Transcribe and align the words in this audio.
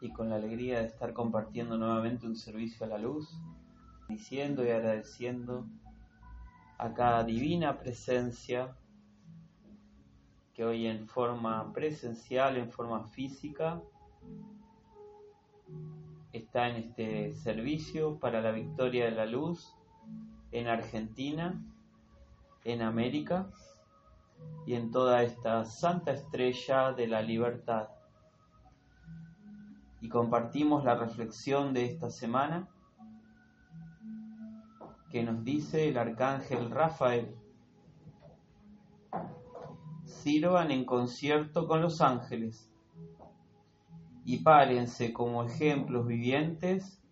y 0.00 0.10
con 0.12 0.30
la 0.30 0.36
alegría 0.36 0.80
de 0.80 0.86
estar 0.86 1.12
compartiendo 1.12 1.76
nuevamente 1.76 2.26
un 2.26 2.36
servicio 2.36 2.86
a 2.86 2.88
la 2.88 2.98
luz, 2.98 3.38
diciendo 4.08 4.64
y 4.64 4.70
agradeciendo 4.70 5.66
a 6.78 6.94
cada 6.94 7.24
divina 7.24 7.78
presencia 7.78 8.74
que 10.54 10.64
hoy 10.64 10.86
en 10.86 11.06
forma 11.06 11.72
presencial, 11.72 12.56
en 12.56 12.70
forma 12.70 13.04
física, 13.04 13.82
está 16.32 16.68
en 16.68 16.76
este 16.76 17.34
servicio 17.34 18.18
para 18.18 18.40
la 18.40 18.52
victoria 18.52 19.04
de 19.06 19.10
la 19.10 19.26
luz 19.26 19.74
en 20.52 20.66
Argentina, 20.68 21.62
en 22.64 22.82
América 22.82 23.50
y 24.66 24.74
en 24.74 24.90
toda 24.90 25.22
esta 25.22 25.64
santa 25.64 26.12
estrella 26.12 26.92
de 26.92 27.06
la 27.06 27.22
libertad. 27.22 27.88
Y 30.00 30.08
compartimos 30.08 30.84
la 30.84 30.94
reflexión 30.94 31.74
de 31.74 31.84
esta 31.84 32.10
semana 32.10 32.68
que 35.10 35.22
nos 35.22 35.44
dice 35.44 35.88
el 35.88 35.98
arcángel 35.98 36.70
Rafael. 36.70 37.36
Sirvan 40.04 40.70
en 40.70 40.84
concierto 40.84 41.66
con 41.66 41.82
los 41.82 42.00
ángeles 42.00 42.70
y 44.24 44.38
párense 44.38 45.12
como 45.12 45.44
ejemplos 45.44 46.06
vivientes 46.06 47.02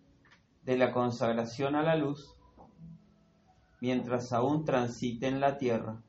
de 0.63 0.77
la 0.77 0.91
consagración 0.91 1.75
a 1.75 1.83
la 1.83 1.95
luz 1.95 2.35
mientras 3.81 4.33
aún 4.33 4.65
transiten 4.65 5.39
la 5.39 5.57
tierra. 5.57 6.01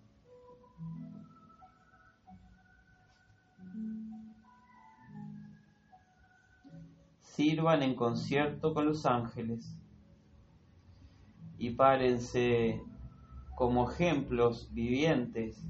Sirvan 7.40 7.82
en 7.82 7.94
concierto 7.94 8.74
con 8.74 8.84
los 8.84 9.06
ángeles 9.06 9.74
y 11.56 11.70
párense 11.70 12.82
como 13.56 13.90
ejemplos 13.90 14.68
vivientes 14.74 15.64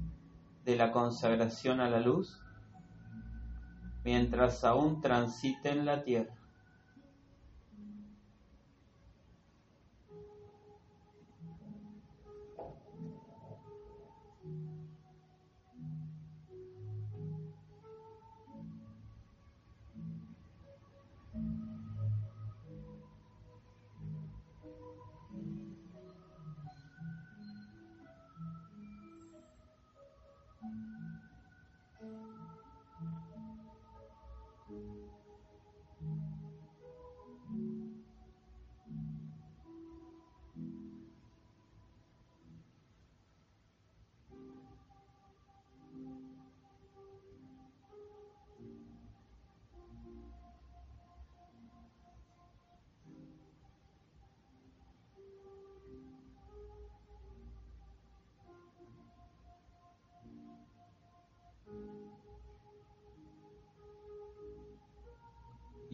de 0.65 0.75
la 0.75 0.91
consagración 0.91 1.79
a 1.79 1.89
la 1.89 2.01
luz 2.01 2.41
mientras 4.03 4.65
aún 4.65 4.99
transiten 4.99 5.85
la 5.85 6.03
tierra. 6.03 6.40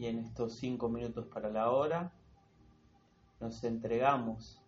En 0.08 0.20
estos 0.20 0.54
cinco 0.54 0.88
minutos 0.88 1.26
para 1.26 1.50
la 1.50 1.70
hora 1.70 2.12
nos 3.40 3.62
entregamos 3.62 4.60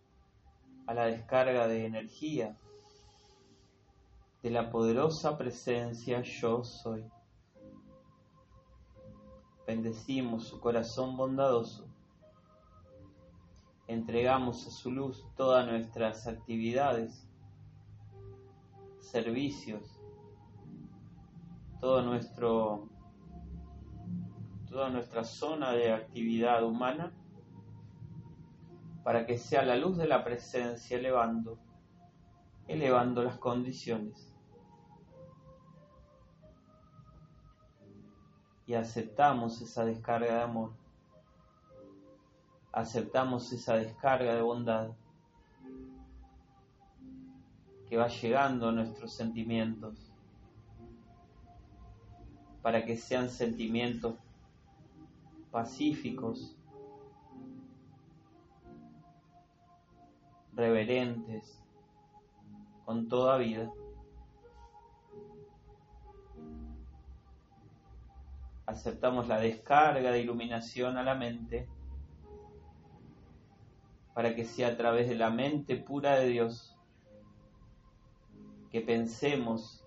a 0.86 0.92
la 0.92 1.06
descarga 1.06 1.66
de 1.66 1.86
energía 1.86 2.58
de 4.42 4.50
la 4.50 4.70
poderosa 4.70 5.38
presencia 5.38 6.22
yo 6.22 6.62
soy. 6.62 7.04
Bendecimos 9.66 10.44
su 10.44 10.60
corazón 10.60 11.16
bondadoso. 11.16 11.86
Entregamos 13.86 14.66
a 14.66 14.70
su 14.70 14.90
luz 14.90 15.24
todas 15.36 15.66
nuestras 15.66 16.26
actividades, 16.26 17.26
servicios, 18.98 20.00
todo 21.80 22.02
nuestro 22.02 22.89
toda 24.70 24.88
nuestra 24.88 25.25
zona 25.25 25.72
de 25.72 25.92
actividad 25.92 26.62
humana 26.62 27.12
para 29.03 29.26
que 29.26 29.36
sea 29.36 29.62
la 29.64 29.76
luz 29.76 29.97
de 29.97 30.06
la 30.06 30.22
presencia 30.22 30.97
elevando, 30.97 31.58
elevando 32.69 33.25
las 33.25 33.36
condiciones. 33.38 34.32
Y 38.66 38.75
aceptamos 38.75 39.60
esa 39.60 39.84
descarga 39.84 40.34
de 40.34 40.42
amor, 40.42 40.72
aceptamos 42.70 43.52
esa 43.52 43.75
descarga 43.75 44.37
de 44.37 44.42
bondad 44.42 44.91
que 47.88 47.97
va 47.97 48.06
llegando 48.06 48.69
a 48.69 48.72
nuestros 48.72 49.12
sentimientos 49.12 50.12
para 52.62 52.84
que 52.84 52.97
sean 52.97 53.28
sentimientos 53.28 54.14
pacíficos, 55.50 56.56
reverentes, 60.55 61.62
con 62.84 63.09
toda 63.09 63.38
vida. 63.38 63.72
Aceptamos 68.66 69.27
la 69.27 69.41
descarga 69.41 70.12
de 70.12 70.21
iluminación 70.21 70.97
a 70.97 71.03
la 71.03 71.15
mente 71.15 71.69
para 74.15 74.34
que 74.34 74.44
sea 74.44 74.69
a 74.69 74.77
través 74.77 75.09
de 75.09 75.17
la 75.17 75.31
mente 75.31 75.77
pura 75.77 76.17
de 76.17 76.28
Dios 76.28 76.77
que 78.70 78.81
pensemos 78.81 79.85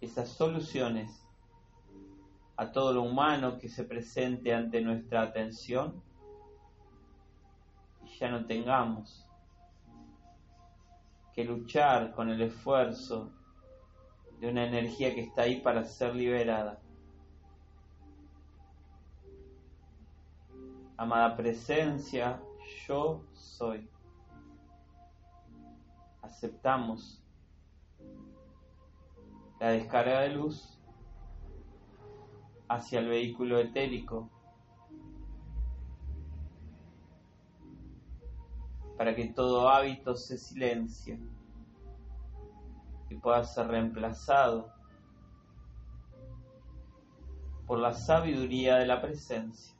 esas 0.00 0.28
soluciones 0.28 1.19
a 2.60 2.70
todo 2.70 2.92
lo 2.92 3.02
humano 3.04 3.56
que 3.56 3.70
se 3.70 3.84
presente 3.84 4.52
ante 4.52 4.82
nuestra 4.82 5.22
atención 5.22 6.02
y 8.04 8.18
ya 8.18 8.28
no 8.28 8.44
tengamos 8.44 9.26
que 11.32 11.42
luchar 11.42 12.12
con 12.12 12.28
el 12.28 12.42
esfuerzo 12.42 13.32
de 14.38 14.50
una 14.50 14.66
energía 14.66 15.14
que 15.14 15.22
está 15.22 15.42
ahí 15.42 15.62
para 15.62 15.84
ser 15.84 16.14
liberada. 16.14 16.78
Amada 20.98 21.34
presencia, 21.38 22.42
yo 22.86 23.24
soy. 23.32 23.88
Aceptamos 26.20 27.24
la 29.58 29.70
descarga 29.70 30.20
de 30.20 30.34
luz 30.34 30.79
hacia 32.70 33.00
el 33.00 33.08
vehículo 33.08 33.58
etérico 33.58 34.30
para 38.96 39.16
que 39.16 39.26
todo 39.26 39.68
hábito 39.68 40.14
se 40.14 40.38
silencie 40.38 41.18
y 43.08 43.16
pueda 43.16 43.42
ser 43.42 43.66
reemplazado 43.66 44.72
por 47.66 47.80
la 47.80 47.92
sabiduría 47.92 48.76
de 48.76 48.86
la 48.86 49.02
presencia. 49.02 49.74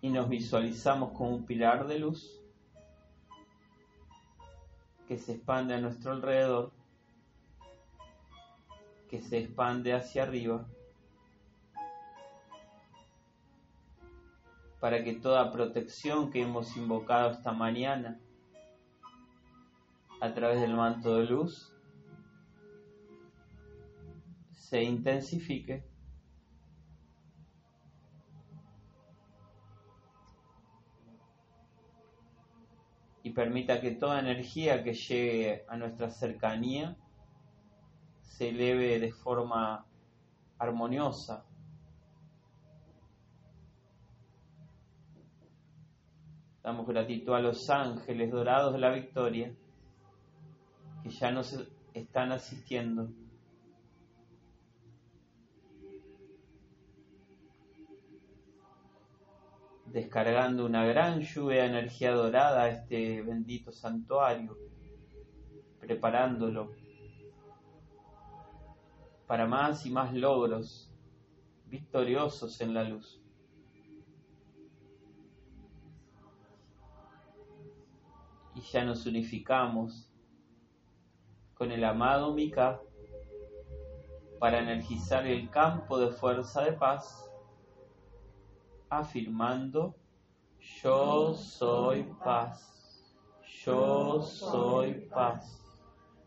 Y 0.00 0.10
nos 0.10 0.28
visualizamos 0.28 1.12
como 1.12 1.30
un 1.30 1.46
pilar 1.46 1.86
de 1.86 1.98
luz 1.98 2.40
que 5.08 5.18
se 5.18 5.32
expande 5.32 5.74
a 5.74 5.80
nuestro 5.80 6.12
alrededor, 6.12 6.70
que 9.08 9.20
se 9.20 9.38
expande 9.38 9.94
hacia 9.94 10.22
arriba 10.24 10.66
para 14.80 15.02
que 15.02 15.14
toda 15.14 15.50
protección 15.50 16.30
que 16.30 16.42
hemos 16.42 16.76
invocado 16.76 17.30
esta 17.30 17.52
mañana 17.52 18.20
a 20.20 20.34
través 20.34 20.60
del 20.60 20.74
manto 20.74 21.16
de 21.16 21.24
luz 21.24 21.72
se 24.52 24.82
intensifique. 24.82 25.82
Permita 33.38 33.80
que 33.80 33.92
toda 33.92 34.18
energía 34.18 34.82
que 34.82 34.94
llegue 34.94 35.64
a 35.68 35.76
nuestra 35.76 36.10
cercanía 36.10 36.96
se 38.20 38.48
eleve 38.48 38.98
de 38.98 39.12
forma 39.12 39.86
armoniosa. 40.58 41.46
Damos 46.64 46.84
gratitud 46.88 47.32
a 47.32 47.38
los 47.38 47.70
ángeles 47.70 48.32
dorados 48.32 48.72
de 48.72 48.80
la 48.80 48.90
victoria 48.90 49.54
que 51.04 51.10
ya 51.10 51.30
nos 51.30 51.64
están 51.94 52.32
asistiendo. 52.32 53.08
Descargando 59.98 60.64
una 60.64 60.84
gran 60.84 61.20
lluvia 61.20 61.62
de 61.62 61.68
energía 61.70 62.12
dorada 62.12 62.62
a 62.62 62.68
este 62.68 63.20
bendito 63.22 63.72
santuario, 63.72 64.56
preparándolo 65.80 66.72
para 69.26 69.46
más 69.46 69.84
y 69.86 69.90
más 69.90 70.14
logros 70.14 70.94
victoriosos 71.66 72.60
en 72.60 72.74
la 72.74 72.84
luz. 72.84 73.20
Y 78.54 78.60
ya 78.60 78.84
nos 78.84 79.04
unificamos 79.04 80.08
con 81.54 81.72
el 81.72 81.82
amado 81.82 82.34
Mika 82.34 82.80
para 84.38 84.60
energizar 84.60 85.26
el 85.26 85.50
campo 85.50 85.98
de 85.98 86.12
fuerza 86.12 86.62
de 86.62 86.72
paz, 86.72 87.27
afirmando, 88.90 89.94
yo 90.82 91.34
soy 91.34 92.04
paz, 92.24 93.04
yo 93.64 94.22
soy 94.22 95.08
paz, 95.08 95.60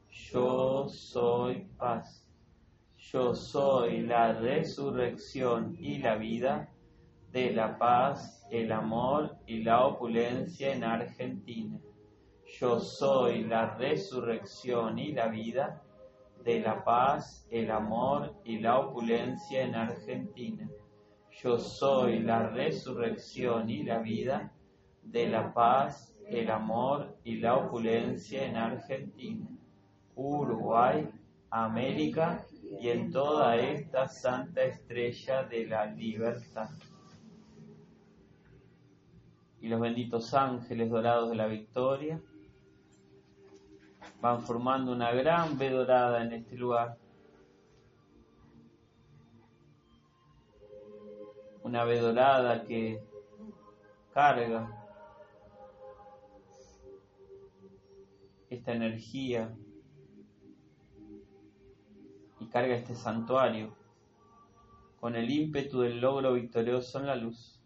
yo 0.10 0.88
soy 0.90 1.68
paz. 1.78 2.22
Yo 3.12 3.36
soy 3.36 4.02
la 4.02 4.32
resurrección 4.32 5.76
y 5.78 5.98
la 5.98 6.16
vida 6.16 6.70
de 7.32 7.52
la 7.52 7.78
paz, 7.78 8.46
el 8.50 8.72
amor 8.72 9.38
y 9.48 9.64
la 9.64 9.86
opulencia 9.86 10.74
en 10.74 10.86
Argentina. 10.86 11.78
Yo 12.60 12.80
soy 12.80 13.44
la 13.44 13.76
resurrección 13.76 14.98
y 15.00 15.12
la 15.12 15.28
vida 15.28 15.82
de 16.44 16.62
la 16.62 16.84
paz, 16.86 17.46
el 17.50 17.72
amor 17.72 18.34
y 18.46 18.60
la 18.60 18.80
opulencia 18.80 19.64
en 19.64 19.76
Argentina. 19.76 20.70
Yo 21.40 21.58
soy 21.58 22.20
la 22.20 22.50
resurrección 22.50 23.70
y 23.70 23.84
la 23.84 24.00
vida 24.00 24.52
de 25.02 25.28
la 25.28 25.54
paz, 25.54 26.16
el 26.28 26.52
amor 26.52 27.18
y 27.24 27.38
la 27.38 27.56
opulencia 27.56 28.46
en 28.46 28.58
Argentina, 28.58 29.48
Uruguay, 30.16 31.10
América 31.50 32.46
y 32.80 32.90
en 32.90 33.12
toda 33.12 33.56
esta 33.56 34.08
santa 34.08 34.64
estrella 34.64 35.44
de 35.44 35.66
la 35.68 35.86
libertad. 35.86 36.70
Y 39.62 39.68
los 39.68 39.80
benditos 39.80 40.34
ángeles 40.34 40.90
dorados 40.90 41.30
de 41.30 41.36
la 41.36 41.48
victoria 41.48 42.22
van 44.22 44.42
formando 44.42 44.92
una 44.92 45.12
gran 45.12 45.58
V 45.58 45.70
dorada 45.70 46.24
en 46.24 46.34
este 46.34 46.56
lugar. 46.56 47.01
Una 51.72 51.86
V 51.86 52.02
dorada 52.02 52.66
que 52.66 53.02
carga 54.14 54.70
esta 58.50 58.74
energía 58.74 59.56
carga 62.52 62.76
este 62.76 62.94
santuario 62.94 63.74
con 65.00 65.16
el 65.16 65.32
ímpetu 65.32 65.80
del 65.80 66.02
logro 66.02 66.34
victorioso 66.34 67.00
en 67.00 67.08
la 67.08 67.16
luz. 67.16 67.58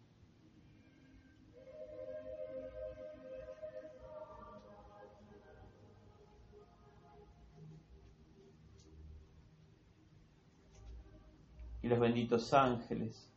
Y 11.82 11.88
los 11.88 11.98
benditos 11.98 12.54
ángeles 12.54 13.32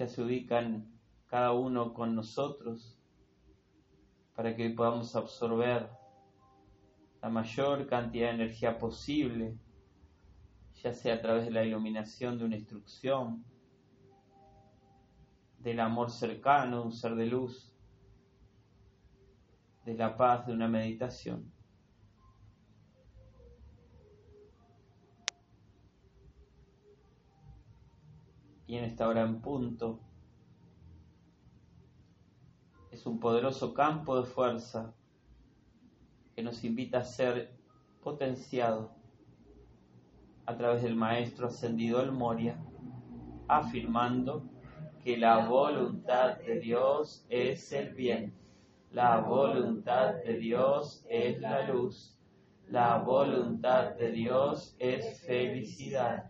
ya 0.00 0.08
se 0.08 0.22
ubican 0.22 0.90
cada 1.26 1.52
uno 1.52 1.92
con 1.92 2.14
nosotros 2.14 2.98
para 4.34 4.56
que 4.56 4.70
podamos 4.70 5.14
absorber 5.14 5.90
la 7.20 7.28
mayor 7.28 7.86
cantidad 7.86 8.28
de 8.28 8.34
energía 8.36 8.78
posible, 8.78 9.58
ya 10.82 10.94
sea 10.94 11.16
a 11.16 11.20
través 11.20 11.44
de 11.44 11.50
la 11.50 11.64
iluminación 11.64 12.38
de 12.38 12.46
una 12.46 12.56
instrucción, 12.56 13.44
del 15.58 15.80
amor 15.80 16.10
cercano 16.10 16.82
un 16.82 16.92
ser 16.92 17.14
de 17.14 17.26
luz, 17.26 17.70
de 19.84 19.92
la 19.92 20.16
paz 20.16 20.46
de 20.46 20.54
una 20.54 20.66
meditación. 20.66 21.49
Y 28.70 28.76
en 28.76 28.84
esta 28.84 29.08
hora 29.08 29.22
en 29.22 29.40
punto. 29.40 29.98
Es 32.92 33.04
un 33.04 33.18
poderoso 33.18 33.74
campo 33.74 34.20
de 34.20 34.26
fuerza 34.26 34.94
nos 36.42 36.64
invita 36.64 36.98
a 36.98 37.04
ser 37.04 37.50
potenciado 38.02 38.92
a 40.46 40.56
través 40.56 40.82
del 40.82 40.96
Maestro 40.96 41.46
ascendido 41.46 42.02
el 42.02 42.12
Moria, 42.12 42.56
afirmando 43.48 44.44
que 45.04 45.16
la 45.16 45.46
voluntad 45.46 46.38
de 46.38 46.60
Dios 46.60 47.24
es 47.28 47.72
el 47.72 47.94
bien, 47.94 48.34
la 48.92 49.18
voluntad 49.20 50.14
de 50.24 50.38
Dios 50.38 51.04
es 51.08 51.40
la 51.40 51.68
luz, 51.68 52.18
la 52.68 52.98
voluntad 52.98 53.94
de 53.96 54.10
Dios 54.10 54.74
es 54.78 55.20
felicidad, 55.20 56.29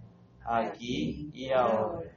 aquí 0.43 1.29
y 1.33 1.51
ahora. 1.51 2.11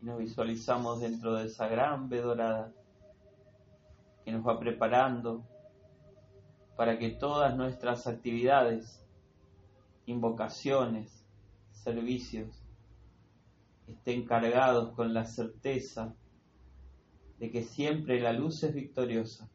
Y 0.00 0.06
nos 0.06 0.18
visualizamos 0.18 1.00
dentro 1.00 1.34
de 1.34 1.46
esa 1.46 1.68
gran 1.68 2.08
vedorada 2.08 2.72
que 4.24 4.32
nos 4.32 4.46
va 4.46 4.58
preparando 4.58 5.44
para 6.76 6.98
que 6.98 7.10
todas 7.10 7.56
nuestras 7.56 8.06
actividades, 8.06 9.04
invocaciones, 10.06 11.26
servicios, 11.72 12.62
estén 13.88 14.24
cargados 14.24 14.92
con 14.92 15.12
la 15.12 15.24
certeza 15.24 16.14
de 17.38 17.50
que 17.50 17.64
siempre 17.64 18.20
la 18.20 18.32
luz 18.32 18.62
es 18.62 18.74
victoriosa 18.74 19.48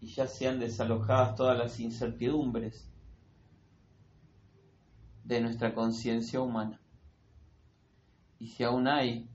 y 0.00 0.06
ya 0.06 0.26
sean 0.26 0.58
desalojadas 0.58 1.34
todas 1.36 1.58
las 1.58 1.78
incertidumbres 1.78 2.89
de 5.34 5.40
nuestra 5.40 5.72
conciencia 5.72 6.40
humana. 6.40 6.80
Y 8.40 8.48
si 8.48 8.64
aún 8.64 8.88
hay 8.88 9.28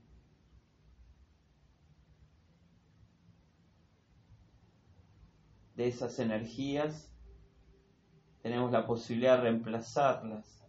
de 5.74 5.88
esas 5.88 6.18
energías, 6.18 7.10
tenemos 8.42 8.70
la 8.70 8.86
posibilidad 8.86 9.38
de 9.38 9.44
reemplazarlas, 9.44 10.62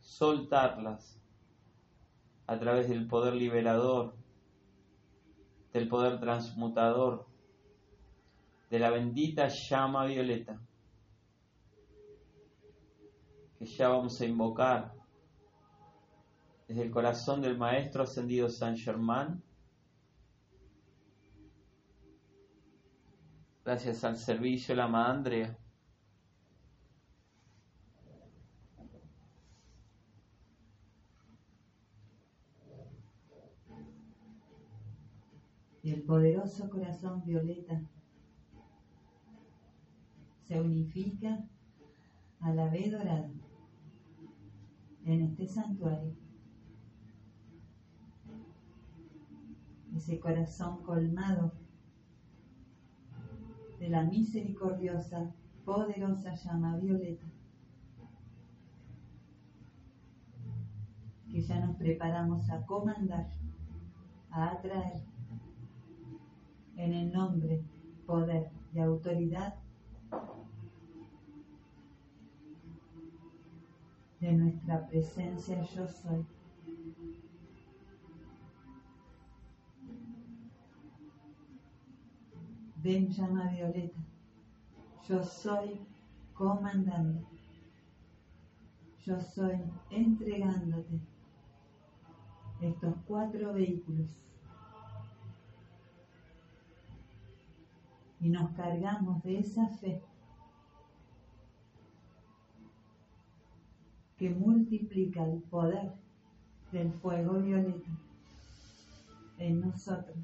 soltarlas 0.00 1.20
a 2.46 2.58
través 2.58 2.88
del 2.88 3.06
poder 3.06 3.34
liberador, 3.34 4.16
del 5.74 5.88
poder 5.88 6.18
transmutador, 6.20 7.26
de 8.70 8.78
la 8.78 8.88
bendita 8.88 9.48
llama 9.48 10.06
violeta, 10.06 10.58
que 13.58 13.66
ya 13.66 13.88
vamos 13.88 14.20
a 14.20 14.24
invocar. 14.24 14.94
Desde 16.68 16.82
el 16.82 16.90
corazón 16.90 17.40
del 17.40 17.56
Maestro 17.56 18.02
Ascendido 18.02 18.48
San 18.48 18.76
Germán, 18.76 19.42
gracias 23.64 24.04
al 24.04 24.16
servicio 24.16 24.74
de 24.74 24.76
la 24.76 24.88
Madre 24.88 25.56
Y 35.88 35.92
el 35.92 36.02
poderoso 36.02 36.68
corazón 36.68 37.24
violeta 37.24 37.80
se 40.46 40.60
unifica 40.60 41.48
a 42.40 42.52
la 42.52 42.68
vez 42.68 42.92
dorada 42.92 43.30
en 45.08 45.22
este 45.22 45.48
santuario. 45.48 46.12
Ese 49.96 50.20
corazón 50.20 50.82
colmado 50.82 51.52
de 53.80 53.88
la 53.88 54.02
misericordiosa, 54.04 55.34
poderosa 55.64 56.34
llama 56.34 56.76
violeta, 56.76 57.26
que 61.30 61.40
ya 61.40 61.64
nos 61.64 61.76
preparamos 61.76 62.50
a 62.50 62.64
comandar, 62.66 63.30
a 64.30 64.50
atraer 64.50 65.02
en 66.76 66.92
el 66.92 67.12
nombre, 67.12 67.62
poder 68.06 68.50
y 68.74 68.80
autoridad 68.80 69.54
de 74.28 74.34
nuestra 74.34 74.86
presencia 74.86 75.62
yo 75.62 75.88
soy. 75.88 76.26
Ven 82.76 83.08
llama 83.08 83.50
violeta, 83.50 83.98
yo 85.08 85.22
soy 85.22 85.80
comandando, 86.34 87.26
yo 89.04 89.18
soy 89.18 89.62
entregándote 89.90 91.00
estos 92.60 92.94
cuatro 93.06 93.54
vehículos. 93.54 94.10
Y 98.20 98.28
nos 98.28 98.50
cargamos 98.50 99.22
de 99.22 99.38
esa 99.38 99.68
fe 99.68 100.02
que 104.18 104.30
multiplica 104.30 105.24
el 105.24 105.40
poder 105.42 105.92
del 106.72 106.92
fuego 106.94 107.34
violeta 107.34 107.90
en 109.38 109.60
nosotros. 109.60 110.16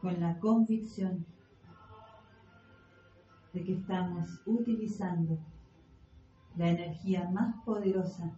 Con 0.00 0.20
la 0.20 0.38
convicción 0.40 1.24
de 3.52 3.64
que 3.64 3.74
estamos 3.74 4.28
utilizando 4.44 5.38
la 6.56 6.68
energía 6.68 7.30
más 7.30 7.54
poderosa 7.64 8.36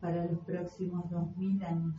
para 0.00 0.26
los 0.26 0.40
próximos 0.40 1.08
dos 1.10 1.36
mil 1.36 1.62
años. 1.64 1.94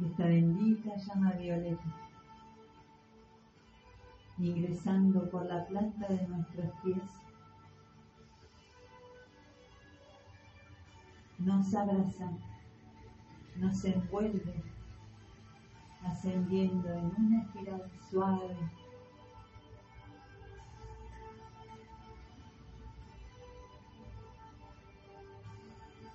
Esta 0.00 0.24
bendita 0.24 0.96
llama 0.96 1.32
violeta, 1.32 1.94
ingresando 4.38 5.30
por 5.30 5.46
la 5.46 5.64
planta 5.66 6.08
de 6.08 6.26
nuestros 6.26 6.70
pies, 6.82 7.10
nos 11.38 11.74
abraza, 11.74 12.32
nos 13.56 13.84
envuelve, 13.84 14.62
ascendiendo 16.02 16.92
en 16.92 17.12
una 17.16 17.42
espiral 17.42 17.90
suave. 18.10 18.56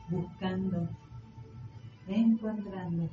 buscando, 0.10 0.90
encontrando 2.08 3.08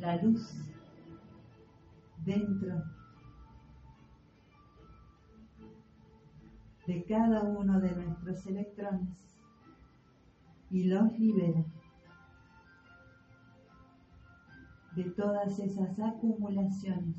la 0.00 0.16
luz 0.22 0.54
dentro 2.24 2.82
de 6.86 7.04
cada 7.04 7.42
uno 7.42 7.80
de 7.80 7.94
nuestros 7.94 8.46
electrones 8.46 9.08
y 10.70 10.84
los 10.84 11.18
libera 11.18 11.64
de 14.94 15.04
todas 15.04 15.58
esas 15.58 15.98
acumulaciones. 15.98 17.16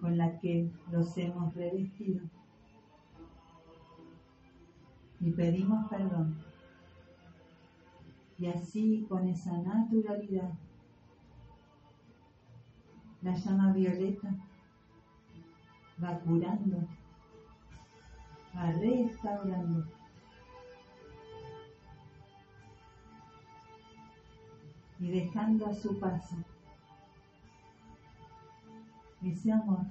Con 0.00 0.18
la 0.18 0.38
que 0.38 0.70
los 0.90 1.16
hemos 1.16 1.54
revestido 1.54 2.22
y 5.24 5.30
pedimos 5.30 5.88
perdón. 5.88 6.36
Y 8.38 8.46
así 8.46 9.06
con 9.08 9.26
esa 9.26 9.56
naturalidad, 9.56 10.52
la 13.22 13.34
llama 13.34 13.72
violeta 13.72 14.34
va 16.02 16.18
curando, 16.18 16.86
va 18.54 18.70
restaurando. 18.72 19.86
Y 25.00 25.10
dejando 25.10 25.66
a 25.66 25.74
su 25.74 25.98
paso 25.98 26.36
ese 29.22 29.52
amor, 29.52 29.86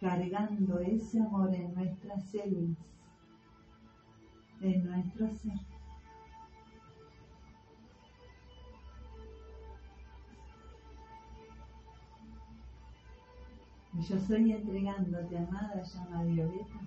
cargando 0.00 0.78
ese 0.80 1.20
amor 1.20 1.54
en 1.54 1.74
nuestras 1.74 2.24
células 2.30 2.92
de 4.62 4.78
nuestro 4.78 5.28
ser. 5.28 5.58
Y 13.94 14.02
yo 14.02 14.18
soy 14.20 14.52
entregándote, 14.52 15.36
amada 15.36 15.82
llama 15.82 16.22
violeta, 16.22 16.80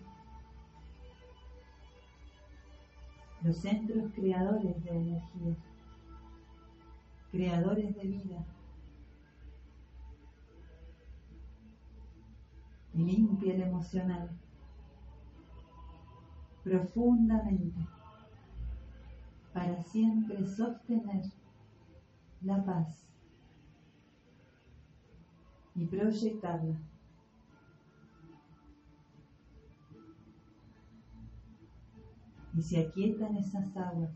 los 3.43 3.57
centros 3.57 4.11
creadores 4.15 4.83
de 4.83 4.89
energía, 4.89 5.55
creadores 7.31 7.93
de 7.93 8.03
vida, 8.03 8.45
limpia 12.93 13.53
el 13.53 13.61
emocional 13.63 14.29
profundamente 16.65 17.87
para 19.53 19.79
siempre 19.83 20.43
sostener 20.47 21.23
la 22.41 22.65
paz 22.65 23.07
y 25.75 25.85
proyectarla. 25.85 26.75
Y 32.55 32.61
se 32.63 32.79
aquietan 32.79 33.37
esas 33.37 33.77
aguas. 33.77 34.11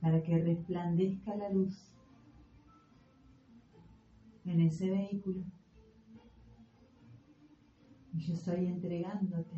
para 0.00 0.22
que 0.22 0.38
resplandezca 0.38 1.34
la 1.34 1.50
luz 1.50 1.92
en 4.44 4.60
ese 4.60 4.88
vehículo 4.88 5.42
yo 8.18 8.34
estoy 8.34 8.66
entregándote 8.66 9.54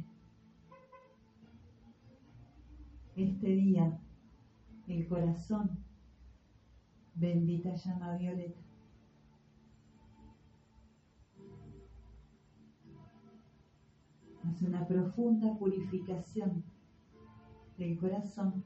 este 3.15 3.47
día 3.49 3.99
el 4.89 5.07
corazón, 5.07 5.79
bendita 7.15 7.75
llama 7.75 8.17
violeta. 8.17 8.61
Hace 14.45 14.67
una 14.67 14.87
profunda 14.87 15.59
purificación 15.59 16.65
del 17.77 17.99
corazón. 17.99 18.65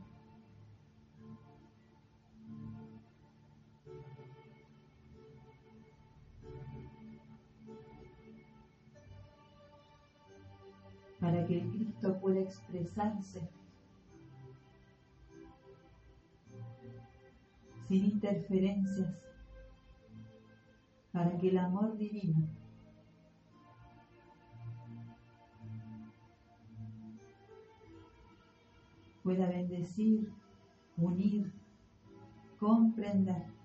Para 11.22 11.46
que 11.46 11.62
Cristo 11.70 12.18
pueda 12.20 12.40
expresarse 12.40 13.48
sin 17.86 18.04
interferencias, 18.06 19.14
para 21.12 21.38
que 21.38 21.50
el 21.50 21.58
amor 21.58 21.96
divino 21.96 22.48
pueda 29.22 29.46
bendecir, 29.46 30.28
unir, 30.96 31.52
comprender. 32.58 33.61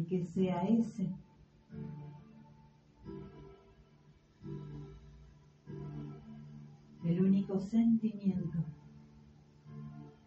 Y 0.00 0.04
que 0.04 0.24
sea 0.24 0.62
ese 0.62 1.10
el 7.04 7.20
único 7.20 7.60
sentimiento 7.60 8.64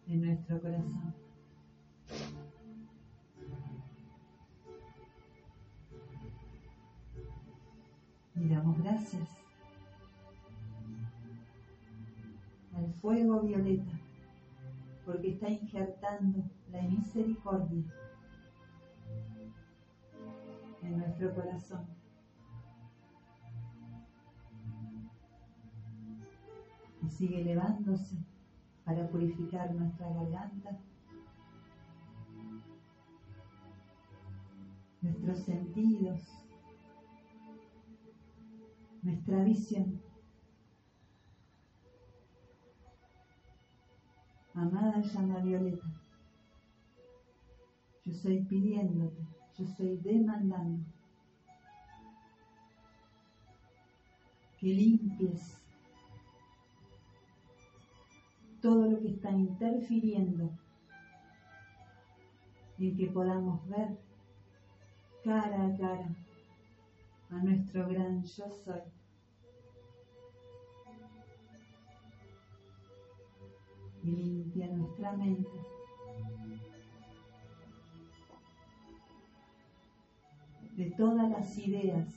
en 0.06 0.22
nuestro 0.22 0.60
corazón. 0.60 1.12
Y 8.36 8.48
damos 8.48 8.78
gracias 8.78 9.28
al 12.76 12.92
fuego 13.00 13.40
violeta 13.40 13.90
porque 15.04 15.30
está 15.30 15.48
injertando 15.48 16.44
la 16.70 16.82
misericordia 16.82 18.03
en 20.84 20.98
nuestro 20.98 21.34
corazón. 21.34 21.86
Y 27.02 27.10
sigue 27.10 27.40
elevándose 27.40 28.16
para 28.84 29.08
purificar 29.08 29.74
nuestra 29.74 30.08
garganta, 30.12 30.78
nuestros 35.00 35.38
sentidos, 35.40 36.22
nuestra 39.02 39.42
visión. 39.44 40.00
Amada 44.54 45.00
llama 45.00 45.40
violeta, 45.40 45.86
yo 48.04 48.12
estoy 48.12 48.44
pidiéndote, 48.44 49.33
yo 49.56 49.64
estoy 49.64 49.96
demandando 49.98 50.84
que 54.58 54.66
limpies 54.66 55.62
todo 58.60 58.90
lo 58.90 59.00
que 59.00 59.08
está 59.08 59.30
interfiriendo 59.30 60.50
en 62.78 62.96
que 62.96 63.06
podamos 63.06 63.66
ver 63.68 63.98
cara 65.22 65.66
a 65.66 65.76
cara 65.76 66.08
a 67.30 67.34
nuestro 67.42 67.88
gran 67.88 68.22
yo 68.22 68.50
soy. 68.50 68.80
Y 74.02 74.10
limpia 74.10 74.66
nuestra 74.68 75.12
mente. 75.12 75.73
De 80.76 80.90
todas 80.90 81.30
las 81.30 81.56
ideas 81.58 82.08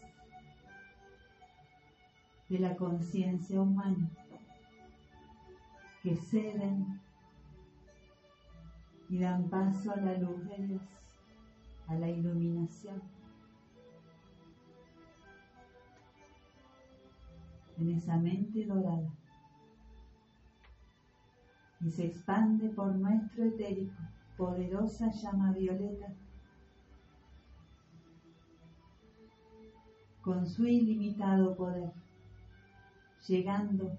de 2.50 2.60
la 2.60 2.76
conciencia 2.76 3.62
humana 3.62 4.10
que 6.02 6.15
ceden 6.15 7.00
y 9.10 9.20
dan 9.20 9.50
paso 9.50 9.91
a 9.91 9.98
la 9.98 10.17
luz 10.17 10.48
de 10.50 10.67
Dios, 10.67 10.82
a 11.88 11.96
la 11.96 12.10
iluminación. 12.10 13.02
En 17.78 17.91
esa 17.91 18.17
mente 18.17 18.65
dorada 18.65 19.12
y 21.80 21.91
se 21.91 22.06
expande 22.08 22.70
por 22.70 22.96
nuestro 22.96 23.46
etérico, 23.46 23.93
poderosa 24.36 25.12
llama 25.12 25.52
violeta, 25.52 26.08
con 30.27 30.45
su 30.45 30.65
ilimitado 30.67 31.55
poder, 31.55 31.89
llegando 33.29 33.97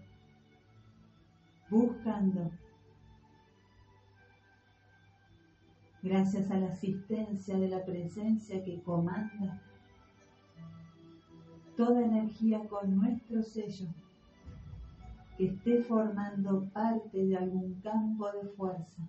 buscando, 1.71 2.51
gracias 6.03 6.51
a 6.51 6.59
la 6.59 6.67
asistencia 6.67 7.57
de 7.57 7.69
la 7.71 7.83
presencia 7.83 8.63
que 8.63 8.83
comanda 8.83 9.63
toda 11.79 12.05
energía 12.05 12.69
con 12.69 12.95
nuestro 12.95 13.43
sello, 13.43 13.89
que 15.39 15.47
esté 15.47 15.83
formando 15.83 16.69
parte 16.75 17.25
de 17.25 17.39
algún 17.39 17.81
campo 17.81 18.31
de 18.33 18.47
fuerza. 18.51 19.03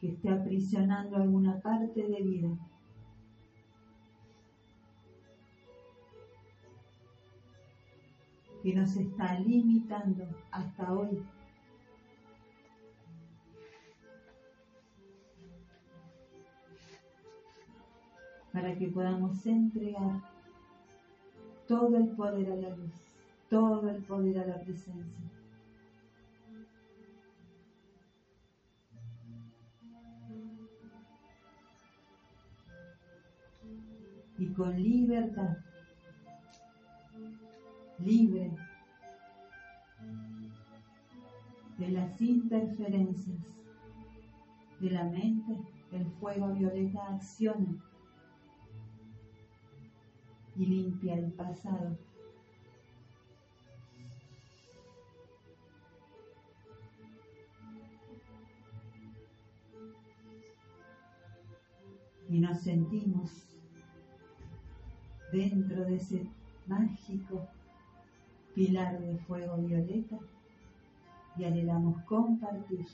Que 0.00 0.08
esté 0.08 0.30
aprisionando 0.30 1.16
alguna 1.16 1.60
parte 1.60 2.02
de 2.02 2.22
vida. 2.22 2.58
que 8.62 8.74
nos 8.74 8.94
está 8.96 9.38
limitando 9.38 10.26
hasta 10.50 10.92
hoy. 10.92 11.22
Para 18.52 18.76
que 18.76 18.88
podamos 18.88 19.46
entregar 19.46 20.20
todo 21.66 21.96
el 21.96 22.08
poder 22.08 22.52
a 22.52 22.56
la 22.56 22.76
luz, 22.76 22.92
todo 23.48 23.88
el 23.88 24.02
poder 24.02 24.40
a 24.40 24.46
la 24.46 24.60
presencia. 24.60 25.39
Y 34.40 34.46
con 34.54 34.74
libertad 34.82 35.58
libre 37.98 38.50
de 41.76 41.90
las 41.90 42.18
interferencias 42.22 43.58
de 44.80 44.90
la 44.92 45.04
mente, 45.04 45.58
el 45.92 46.06
fuego 46.12 46.54
violeta 46.54 47.14
acciona 47.14 47.76
y 50.56 50.64
limpia 50.64 51.16
el 51.16 51.32
pasado. 51.32 51.98
Y 62.30 62.38
nos 62.38 62.58
sentimos 62.62 63.49
dentro 65.32 65.84
de 65.84 65.96
ese 65.96 66.26
mágico 66.66 67.46
pilar 68.54 68.98
de 69.00 69.16
fuego 69.18 69.56
violeta 69.58 70.18
y 71.36 71.44
anhelamos 71.44 72.02
compartir, 72.02 72.86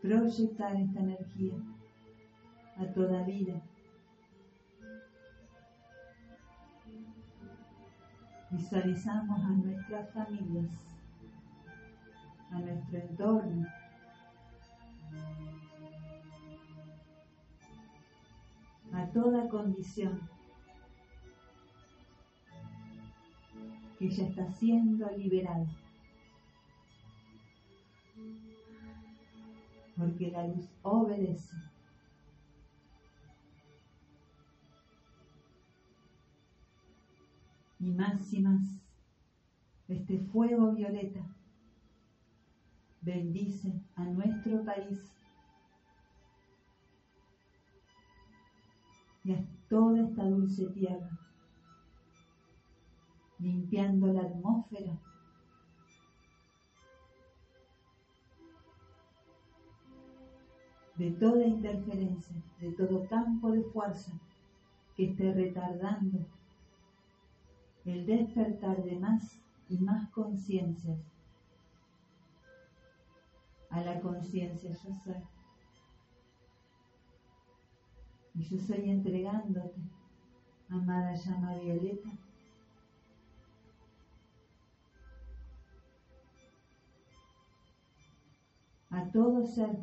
proyectar 0.00 0.76
esta 0.76 1.00
energía 1.00 1.54
a 2.78 2.84
toda 2.86 3.22
vida. 3.24 3.60
Visualizamos 8.50 9.40
a 9.40 9.48
nuestras 9.48 10.10
familias, 10.12 10.70
a 12.50 12.58
nuestro 12.60 12.98
entorno, 12.98 13.66
a 18.92 19.06
toda 19.06 19.48
condición 19.48 20.33
ella 24.00 24.28
está 24.28 24.50
siendo 24.52 25.10
liberada. 25.16 25.66
Porque 29.96 30.30
la 30.30 30.46
luz 30.48 30.68
obedece. 30.82 31.56
Y 37.78 37.90
más 37.90 38.32
y 38.32 38.40
más, 38.40 38.62
este 39.88 40.18
fuego 40.18 40.72
violeta 40.72 41.20
bendice 43.02 43.82
a 43.96 44.04
nuestro 44.04 44.64
país 44.64 44.98
y 49.24 49.32
a 49.32 49.44
toda 49.68 50.06
esta 50.06 50.24
dulce 50.24 50.66
tierra, 50.70 51.10
limpiando 53.38 54.12
la 54.12 54.22
atmósfera. 54.22 54.98
de 60.96 61.10
toda 61.10 61.44
interferencia, 61.44 62.36
de 62.60 62.72
todo 62.72 63.06
campo 63.08 63.50
de 63.50 63.64
fuerza 63.64 64.12
que 64.96 65.06
esté 65.10 65.32
retardando 65.32 66.24
el 67.84 68.06
despertar 68.06 68.82
de 68.84 68.96
más 68.96 69.40
y 69.68 69.78
más 69.78 70.08
conciencias 70.10 70.98
a 73.70 73.80
la 73.80 74.00
conciencia 74.00 74.70
yo 74.70 74.94
soy. 74.94 75.16
Y 78.36 78.42
yo 78.42 78.58
soy 78.58 78.90
entregándote, 78.90 79.80
amada 80.68 81.14
llama 81.14 81.56
violeta, 81.56 82.10
a 88.94 89.10
todo 89.10 89.44
ser 89.44 89.76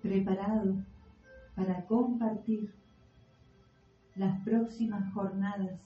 preparado 0.00 0.76
para 1.56 1.84
compartir 1.86 2.72
las 4.14 4.40
próximas 4.44 5.12
jornadas 5.12 5.80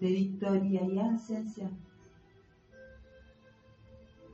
de 0.00 0.08
victoria 0.08 0.82
y 0.84 0.98
ascensión. 0.98 1.70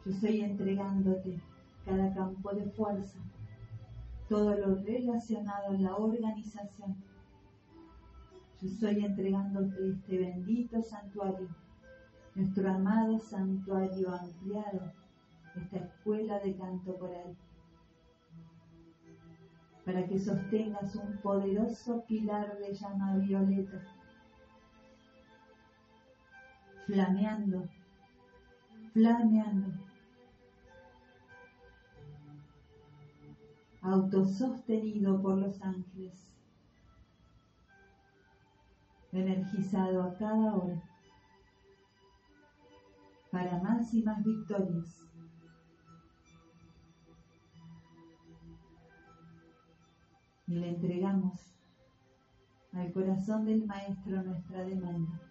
Yo 0.05 0.13
estoy 0.13 0.41
entregándote 0.43 1.41
cada 1.85 2.13
campo 2.15 2.53
de 2.55 2.65
fuerza, 2.71 3.19
todo 4.29 4.57
lo 4.57 4.75
relacionado 4.77 5.71
a 5.71 5.79
la 5.79 5.97
organización. 5.97 6.97
Yo 8.61 8.69
estoy 8.69 9.05
entregándote 9.05 9.91
este 9.91 10.19
bendito 10.19 10.83
santuario, 10.83 11.49
nuestro 12.35 12.71
amado 12.71 13.19
santuario 13.19 14.15
ampliado, 14.15 14.93
esta 15.57 15.79
escuela 15.79 16.39
de 16.39 16.57
canto 16.57 16.97
coral, 16.97 17.37
para 19.85 20.07
que 20.07 20.19
sostengas 20.19 20.95
un 20.95 21.17
poderoso 21.19 22.05
pilar 22.07 22.57
de 22.59 22.75
llama 22.75 23.17
violeta, 23.17 23.83
flameando, 26.87 27.69
flameando. 28.93 29.73
Autosostenido 33.83 35.23
por 35.23 35.39
los 35.39 35.61
ángeles, 35.63 36.31
energizado 39.11 40.03
a 40.03 40.15
cada 40.17 40.55
hora 40.55 40.90
para 43.31 43.61
más 43.63 43.95
y 43.95 44.03
más 44.03 44.23
victorias. 44.25 45.07
Y 50.47 50.55
le 50.55 50.71
entregamos 50.71 51.55
al 52.73 52.93
corazón 52.93 53.45
del 53.45 53.67
Maestro 53.67 54.23
nuestra 54.23 54.65
demanda. 54.65 55.30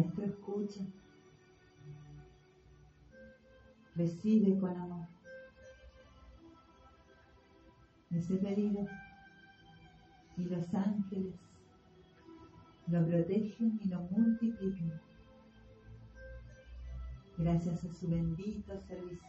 Maestro 0.00 0.24
escucha, 0.24 0.80
recibe 3.94 4.58
con 4.58 4.74
amor 4.76 5.06
ese 8.10 8.36
pedido 8.36 8.86
y 10.38 10.44
los 10.44 10.74
ángeles 10.74 11.34
lo 12.86 13.06
protegen 13.06 13.78
y 13.82 13.88
lo 13.88 14.00
multiplican 14.04 15.00
gracias 17.36 17.84
a 17.84 17.92
su 17.92 18.08
bendito 18.08 18.80
servicio. 18.80 19.28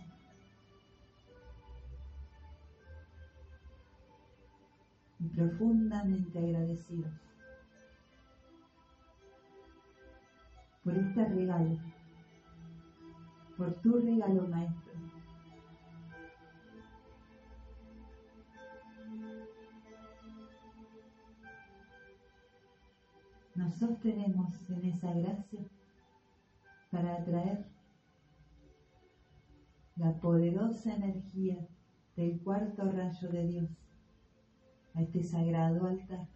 Y 5.20 5.28
profundamente 5.28 6.40
agradecidos 6.40 7.31
por 10.84 10.98
este 10.98 11.26
regalo, 11.26 11.78
por 13.58 13.74
tu 13.82 14.00
regalo, 14.00 14.48
Maestro. 14.48 14.92
Nos 23.54 23.76
sostenemos 23.76 24.70
en 24.70 24.86
esa 24.86 25.14
gracia 25.14 25.60
para 26.90 27.16
atraer 27.18 27.66
la 29.98 30.14
poderosa 30.14 30.96
energía 30.96 31.58
del 32.16 32.40
cuarto 32.40 32.92
rayo 32.92 33.30
de 33.30 33.48
Dios 33.48 33.70
a 34.96 35.02
este 35.02 35.24
sagrado 35.24 35.86
altar. 35.86 36.28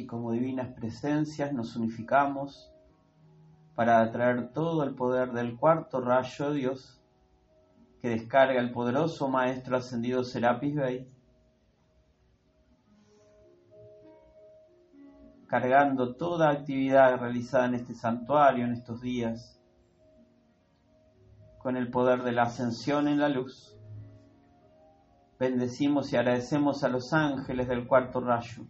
Y 0.00 0.06
como 0.06 0.32
divinas 0.32 0.72
presencias 0.72 1.52
nos 1.52 1.76
unificamos 1.76 2.72
para 3.74 4.00
atraer 4.00 4.50
todo 4.52 4.82
el 4.82 4.94
poder 4.94 5.32
del 5.32 5.56
cuarto 5.56 6.00
rayo 6.00 6.50
de 6.50 6.58
Dios 6.58 7.02
que 8.00 8.08
descarga 8.08 8.60
el 8.60 8.72
poderoso 8.72 9.28
Maestro 9.28 9.76
ascendido 9.76 10.24
Serapis 10.24 10.74
Bey, 10.74 11.08
cargando 15.46 16.14
toda 16.16 16.48
actividad 16.48 17.18
realizada 17.20 17.66
en 17.66 17.74
este 17.74 17.94
santuario 17.94 18.64
en 18.64 18.72
estos 18.72 19.02
días 19.02 19.60
con 21.58 21.76
el 21.76 21.90
poder 21.90 22.22
de 22.22 22.32
la 22.32 22.44
ascensión 22.44 23.06
en 23.06 23.20
la 23.20 23.28
luz. 23.28 23.76
Bendecimos 25.38 26.10
y 26.12 26.16
agradecemos 26.16 26.84
a 26.84 26.88
los 26.88 27.12
ángeles 27.12 27.68
del 27.68 27.86
cuarto 27.86 28.20
rayo 28.20 28.64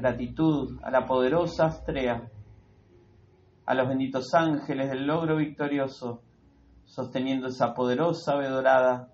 gratitud 0.00 0.78
a 0.82 0.90
la 0.90 1.04
poderosa 1.04 1.66
Astrea, 1.66 2.26
a 3.66 3.74
los 3.74 3.86
benditos 3.86 4.32
ángeles 4.32 4.88
del 4.88 5.06
logro 5.06 5.36
victorioso, 5.36 6.22
sosteniendo 6.86 7.48
esa 7.48 7.74
poderosa 7.74 8.32
ave 8.32 8.48
dorada 8.48 9.12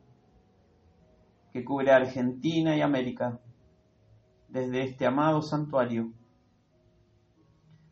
que 1.53 1.65
cubre 1.65 1.91
Argentina 1.91 2.77
y 2.77 2.83
América 2.83 3.41
desde 4.49 4.85
este 4.85 5.07
amado 5.07 5.43
santuario. 5.43 6.13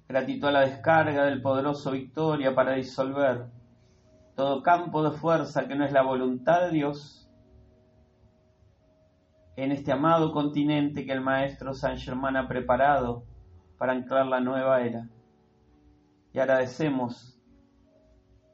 Gratitud 0.07 0.47
a 0.47 0.53
la 0.53 0.61
descarga 0.61 1.25
del 1.25 1.43
poderoso 1.43 1.91
Victoria 1.91 2.55
para 2.55 2.75
disolver 2.75 3.47
todo 4.37 4.63
campo 4.63 5.03
de 5.03 5.19
fuerza 5.19 5.67
que 5.67 5.75
no 5.75 5.85
es 5.85 5.93
la 5.93 6.03
voluntad 6.03 6.61
de 6.61 6.71
Dios 6.71 7.24
en 9.57 9.73
este 9.73 9.93
amado 9.93 10.33
continente 10.33 11.07
que 11.07 11.13
el 11.13 11.21
Maestro 11.21 11.75
San 11.75 11.99
Germán 11.99 12.37
ha 12.37 12.49
preparado 12.49 13.25
para 13.79 13.93
anclar 13.93 14.27
la 14.27 14.41
nueva 14.41 14.81
era. 14.83 15.09
Y 16.33 16.39
agradecemos 16.39 17.39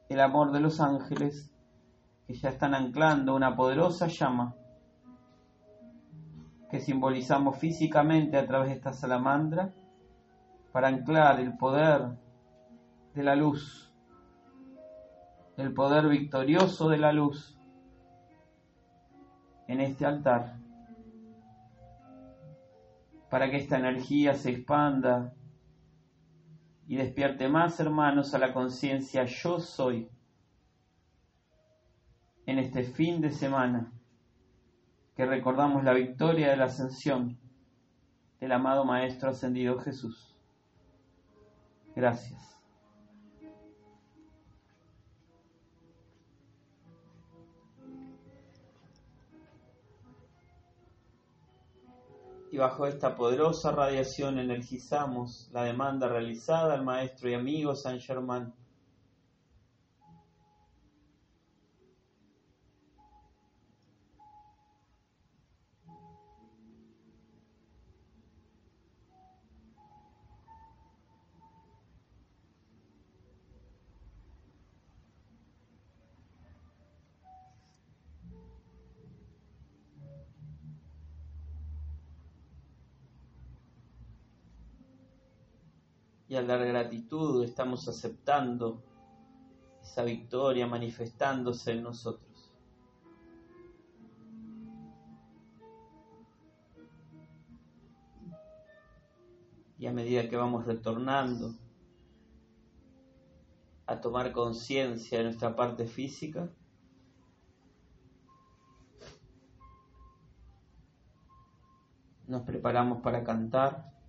el 0.09 0.19
amor 0.19 0.51
de 0.51 0.59
los 0.59 0.79
ángeles 0.79 1.51
que 2.27 2.33
ya 2.33 2.49
están 2.49 2.75
anclando 2.75 3.35
una 3.35 3.55
poderosa 3.55 4.07
llama 4.07 4.55
que 6.71 6.79
simbolizamos 6.79 7.57
físicamente 7.57 8.37
a 8.37 8.47
través 8.47 8.69
de 8.69 8.75
esta 8.75 8.93
salamandra 8.93 9.73
para 10.71 10.87
anclar 10.87 11.41
el 11.41 11.57
poder 11.57 12.17
de 13.13 13.23
la 13.23 13.35
luz, 13.35 13.93
el 15.57 15.73
poder 15.73 16.07
victorioso 16.07 16.87
de 16.87 16.97
la 16.97 17.11
luz 17.11 17.57
en 19.67 19.81
este 19.81 20.05
altar, 20.05 20.60
para 23.31 23.49
que 23.49 23.55
esta 23.55 23.79
energía 23.79 24.33
se 24.33 24.51
expanda 24.51 25.33
y 26.85 26.97
despierte 26.97 27.47
más 27.47 27.79
hermanos 27.79 28.33
a 28.33 28.39
la 28.39 28.53
conciencia 28.53 29.23
yo 29.23 29.61
soy 29.61 30.09
en 32.45 32.59
este 32.59 32.83
fin 32.83 33.21
de 33.21 33.31
semana 33.31 33.89
que 35.15 35.25
recordamos 35.25 35.85
la 35.85 35.93
victoria 35.93 36.49
de 36.49 36.57
la 36.57 36.65
ascensión 36.65 37.39
del 38.41 38.51
amado 38.51 38.83
Maestro 38.83 39.29
ascendido 39.29 39.79
Jesús. 39.79 40.37
Gracias. 41.95 42.60
Y 52.53 52.57
bajo 52.57 52.85
esta 52.85 53.15
poderosa 53.15 53.71
radiación 53.71 54.37
energizamos 54.37 55.49
la 55.53 55.63
demanda 55.63 56.09
realizada 56.09 56.73
al 56.73 56.83
Maestro 56.83 57.29
y 57.29 57.33
amigo 57.33 57.75
San 57.75 58.01
Germán 58.01 58.53
y 86.31 86.37
al 86.37 86.47
dar 86.47 86.65
gratitud 86.65 87.43
estamos 87.43 87.89
aceptando 87.89 88.81
esa 89.81 90.05
victoria 90.05 90.65
manifestándose 90.65 91.73
en 91.73 91.83
nosotros. 91.83 92.53
Y 99.77 99.87
a 99.87 99.91
medida 99.91 100.29
que 100.29 100.37
vamos 100.37 100.65
retornando 100.65 101.53
a 103.85 103.99
tomar 103.99 104.31
conciencia 104.31 105.17
de 105.17 105.25
nuestra 105.25 105.53
parte 105.53 105.85
física, 105.85 106.49
nos 112.25 112.43
preparamos 112.43 113.01
para 113.01 113.21
cantar. 113.21 114.00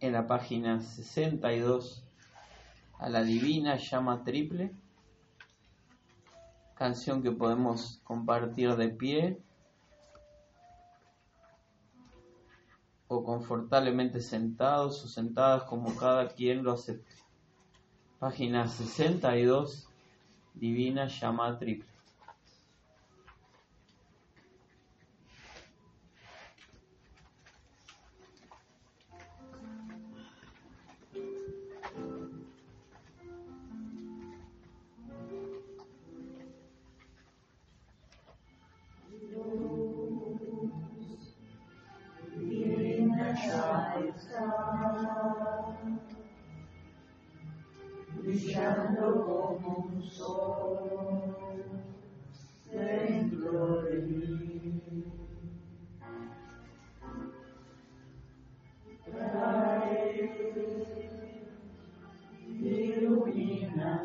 En 0.00 0.12
la 0.14 0.26
página 0.26 0.80
62 0.80 2.02
a 2.98 3.08
la 3.08 3.22
divina 3.22 3.76
llama 3.76 4.24
triple, 4.24 4.74
canción 6.74 7.22
que 7.22 7.30
podemos 7.30 8.00
compartir 8.04 8.74
de 8.76 8.88
pie 8.88 9.42
o 13.08 13.24
confortablemente 13.24 14.20
sentados 14.20 15.04
o 15.04 15.08
sentadas 15.08 15.64
como 15.64 15.94
cada 15.96 16.28
quien 16.28 16.62
lo 16.62 16.72
acepte. 16.72 17.14
Página 18.18 18.68
62, 18.68 19.88
divina 20.54 21.08
llama 21.08 21.58
triple. 21.58 21.89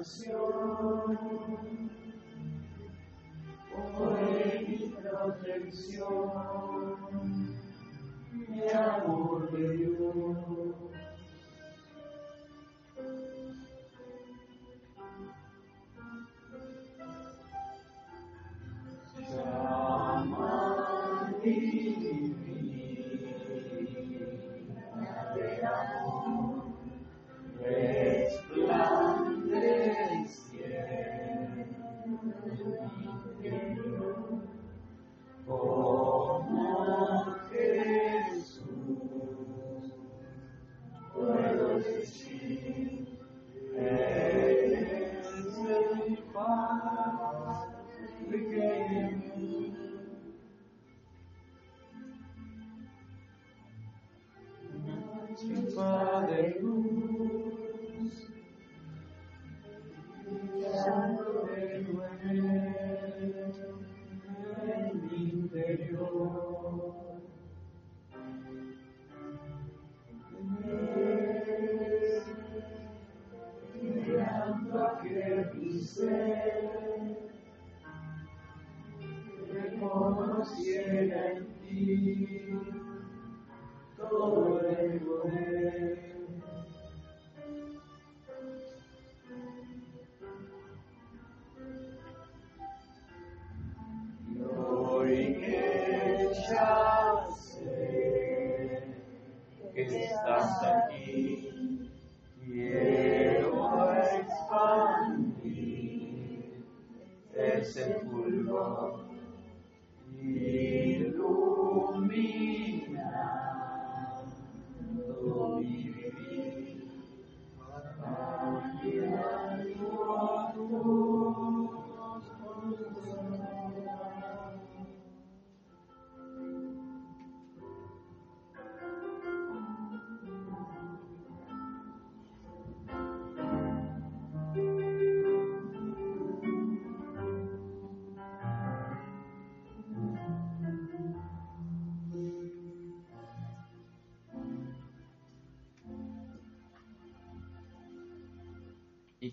Iluminación, 0.05 1.84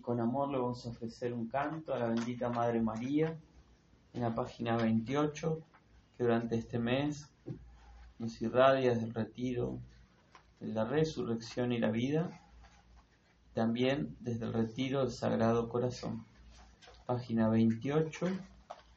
con 0.03 0.21
amor 0.21 0.51
le 0.51 0.59
vamos 0.59 0.85
a 0.85 0.91
ofrecer 0.91 1.33
un 1.33 1.47
canto 1.49 1.95
a 1.95 1.99
la 1.99 2.09
bendita 2.09 2.49
Madre 2.49 2.81
María 2.81 3.37
en 4.13 4.23
la 4.23 4.35
página 4.35 4.77
28 4.77 5.61
que 6.17 6.25
durante 6.25 6.57
este 6.57 6.79
mes 6.79 7.31
nos 8.19 8.43
irradia 8.43 8.95
del 8.95 9.15
retiro 9.15 9.79
de 10.61 10.69
la 10.69 10.85
resurrección 10.85 11.73
y 11.73 11.79
la 11.79 11.91
vida, 11.91 12.41
también 13.53 14.17
desde 14.21 14.47
el 14.47 14.53
retiro 14.53 15.01
del 15.01 15.11
Sagrado 15.11 15.69
Corazón. 15.69 16.25
Página 17.05 17.49
28, 17.49 18.27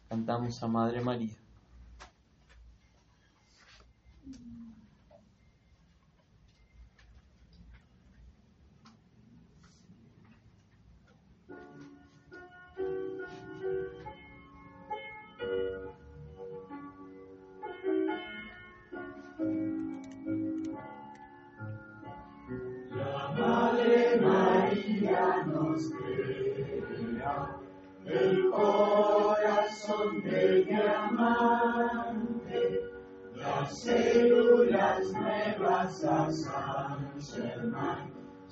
cantamos 0.07 0.61
a 0.61 0.67
Madre 0.67 1.01
María. 1.01 1.44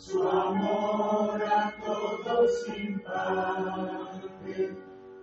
Su 0.05 0.21
amor 0.21 1.41
a 1.41 1.73
todos 1.81 2.67
imparte, 2.77 4.57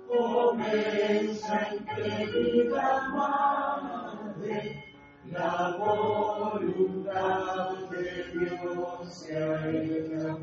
comienza 0.08 1.68
en 1.70 1.84
querida 1.84 3.08
madre, 3.14 4.82
la 5.30 5.76
voluntad 5.76 7.10
de 7.90 8.24
Dios 8.32 9.12
se 9.12 9.36
ella 9.68 10.38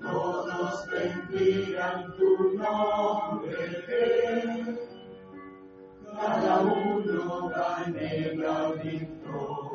todos 0.00 0.86
bendigan 0.90 1.98
tu 2.16 2.30
nombre, 2.54 3.58
cada 6.14 6.54
uno 6.60 7.50
gane 7.50 8.34
la 8.34 8.72
victoria. 8.82 9.73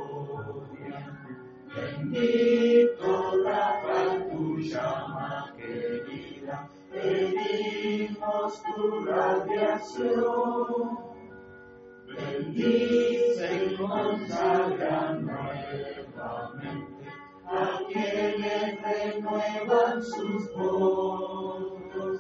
Bendito 1.76 3.44
Rafa, 3.46 4.26
tu 4.32 4.58
llama 4.58 5.54
querida, 5.56 6.68
pedimos 6.92 8.64
tu 8.64 9.06
radiación. 9.06 10.98
Bendice 12.08 13.48
y 13.66 13.78
consagra 13.78 15.14
nuevamente 15.14 17.08
a 17.46 17.80
quienes 17.88 18.82
renuevan 18.82 20.02
sus 20.02 20.52
votos, 20.56 22.20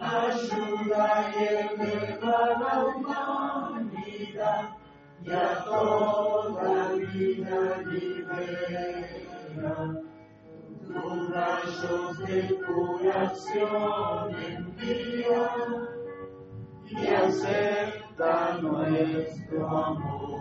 ayuda 0.00 1.32
y 1.32 1.38
eleva 1.44 2.38
la 2.58 2.74
humanidad 2.86 4.79
y 5.22 5.30
a 5.30 5.64
toda 5.64 6.94
vida 6.94 7.82
libera. 7.86 9.76
Tus 10.86 11.30
rayos 11.30 12.18
de 12.26 12.38
curación 12.66 14.34
envía 14.34 15.46
y 16.88 17.06
acepta 17.06 18.58
nuestro 18.60 19.68
amor. 19.68 20.40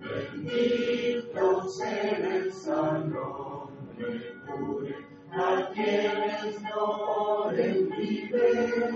Bendito 0.00 1.68
seres 1.68 2.68
al 2.68 3.16
hombre 3.16 4.34
pure, 4.46 4.94
a 5.30 5.70
quienes 5.72 6.62
no 6.62 7.50
viven, 7.96 8.94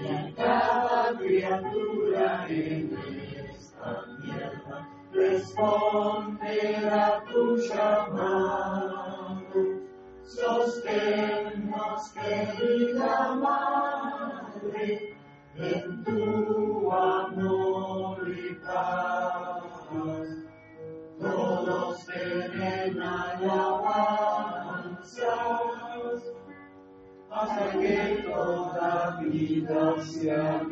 y 0.00 0.08
a 0.08 0.34
cada 0.34 1.16
criatura 1.18 2.46
en 2.48 2.96
esta 3.48 4.04
tierra 4.22 4.88
responde 5.12 6.90
a 6.90 7.22
tu 7.30 7.56
llamado. 7.56 9.04
Sosténnos, 10.24 12.12
querida 12.12 13.34
Madre, 13.36 15.16
en 15.56 16.04
tu 16.04 16.90
amor 16.90 18.28
y 18.28 18.54
paz. 18.54 19.62
Todos 21.20 22.06
tienen 22.06 23.00
alabanzas 23.00 23.94
hasta 27.34 27.72
que 27.72 28.24
toda 28.32 29.20
vida 29.20 30.04
sea. 30.04 30.62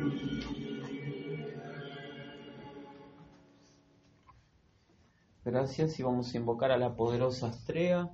Gracias 5.44 5.98
y 5.98 6.04
vamos 6.04 6.32
a 6.32 6.36
invocar 6.36 6.70
a 6.70 6.78
la 6.78 6.94
poderosa 6.94 7.48
Astrea 7.48 8.10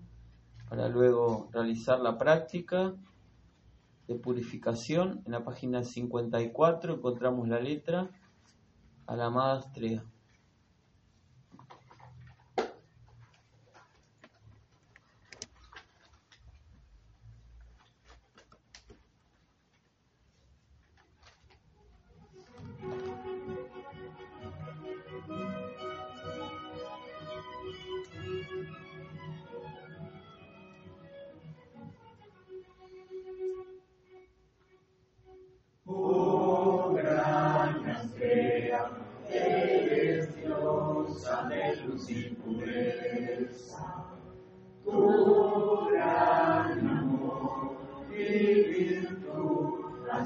para 0.70 0.88
luego 0.88 1.50
realizar 1.52 2.01
la 2.01 2.16
práctica 2.16 2.94
de 4.07 4.14
purificación. 4.14 5.22
En 5.26 5.32
la 5.32 5.44
página 5.44 5.84
54 5.84 6.94
encontramos 6.94 7.49
la 7.49 7.61
letra 7.61 8.11
a 9.07 9.14
la 9.14 9.26
amada 9.26 9.59
Astrea. 9.59 10.05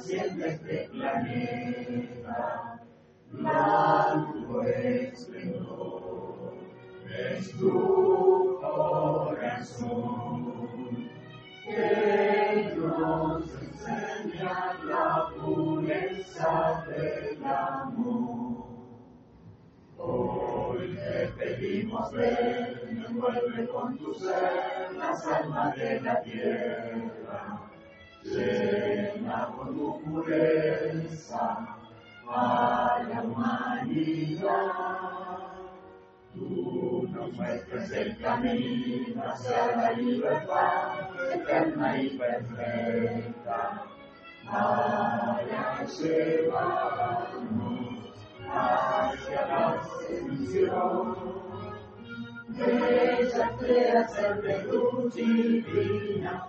Asciende 0.03 0.49
este 0.49 0.89
planeta. 0.91 2.81
Blanco 3.31 4.63
esplendor 4.65 6.55
es 7.09 7.53
tu 7.53 8.59
corazón 8.61 9.93
que 11.65 12.75
nos 12.77 13.45
enseña 13.63 14.75
la 14.85 15.29
pureza 15.41 16.85
del 16.89 17.45
amor. 17.45 18.67
Hoy 19.99 20.97
te 20.97 21.29
pedimos 21.39 22.11
ven, 22.13 23.05
envuelve 23.09 23.69
con 23.69 23.97
tu 23.99 24.13
ser 24.15 24.93
las 24.99 25.25
almas 25.29 25.77
de 25.77 26.01
la 26.01 26.21
tierra, 26.23 27.72
con 29.49 29.77
tu 29.77 30.01
pureza 30.03 31.67
a 32.29 33.03
la 33.09 33.23
humanidad. 33.23 34.69
Tú 36.35 37.09
nos 37.11 37.33
muestras 37.35 37.91
el 37.93 38.19
camino 38.19 39.23
hacia 39.25 39.77
la 39.77 39.93
libertad 39.93 41.11
eterna 41.33 42.03
y 42.03 42.19
perfecta 42.19 43.85
para 44.51 45.85
llevarnos 45.87 47.63
hacia 48.49 49.47
la 49.47 49.81
ascensión. 49.81 51.17
Ella 52.59 53.57
crea 53.59 54.09
ser 54.09 54.43
de 54.43 54.63
luz 54.65 55.15
divina, 55.15 56.49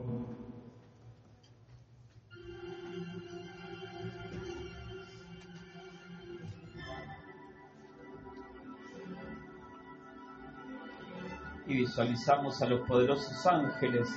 Y 11.71 11.77
visualizamos 11.77 12.61
a 12.61 12.67
los 12.67 12.85
poderosos 12.85 13.47
ángeles 13.47 14.09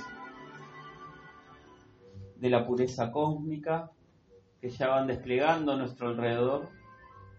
de 2.35 2.49
la 2.49 2.67
pureza 2.67 3.13
cósmica 3.13 3.89
que 4.59 4.69
ya 4.69 4.89
van 4.89 5.07
desplegando 5.07 5.71
a 5.71 5.77
nuestro 5.77 6.09
alrededor 6.09 6.67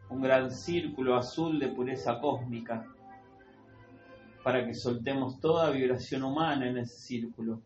un 0.08 0.22
gran 0.22 0.50
círculo 0.50 1.16
azul 1.16 1.58
de 1.58 1.68
pureza 1.68 2.18
cósmica 2.18 2.86
para 4.42 4.64
que 4.64 4.72
soltemos 4.72 5.38
toda 5.38 5.70
vibración 5.70 6.22
humana 6.22 6.66
en 6.66 6.78
ese 6.78 6.96
círculo. 6.96 7.60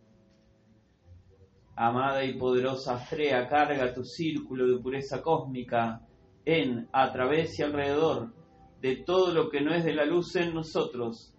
Amada 1.77 2.25
y 2.25 2.37
poderosa 2.37 2.97
Astrea, 2.97 3.47
carga 3.47 3.95
tu 3.95 4.03
círculo 4.03 4.67
de 4.67 4.83
pureza 4.83 5.23
cósmica 5.23 6.01
en, 6.45 6.89
a 6.91 7.13
través 7.13 7.57
y 7.61 7.63
alrededor 7.63 8.33
de 8.81 8.97
todo 8.97 9.33
lo 9.33 9.49
que 9.51 9.61
no 9.61 9.73
es 9.73 9.85
de 9.85 9.95
la 9.95 10.05
luz 10.05 10.35
en 10.35 10.53
nosotros. 10.53 11.37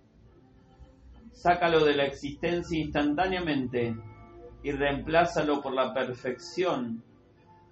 Sácalo 1.31 1.83
de 1.85 1.95
la 1.95 2.05
existencia 2.05 2.79
instantáneamente 2.79 3.95
y 4.63 4.71
reemplázalo 4.71 5.61
por 5.61 5.73
la 5.73 5.93
perfección 5.93 7.03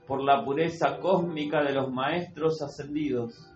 por 0.10 0.24
la 0.24 0.44
pureza 0.44 1.00
cósmica 1.00 1.62
de 1.62 1.72
los 1.72 1.92
maestros 1.92 2.64
ascendidos. 2.64 3.54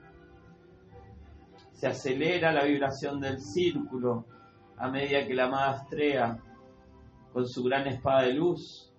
Se 1.72 1.88
acelera 1.88 2.54
la 2.54 2.64
vibración 2.64 3.20
del 3.20 3.42
círculo 3.42 4.26
a 4.78 4.88
medida 4.88 5.26
que 5.26 5.34
la 5.34 5.46
amada 5.46 5.72
Astrea, 5.72 6.38
con 7.34 7.48
su 7.48 7.64
gran 7.64 7.88
espada 7.88 8.22
de 8.22 8.34
luz, 8.36 8.94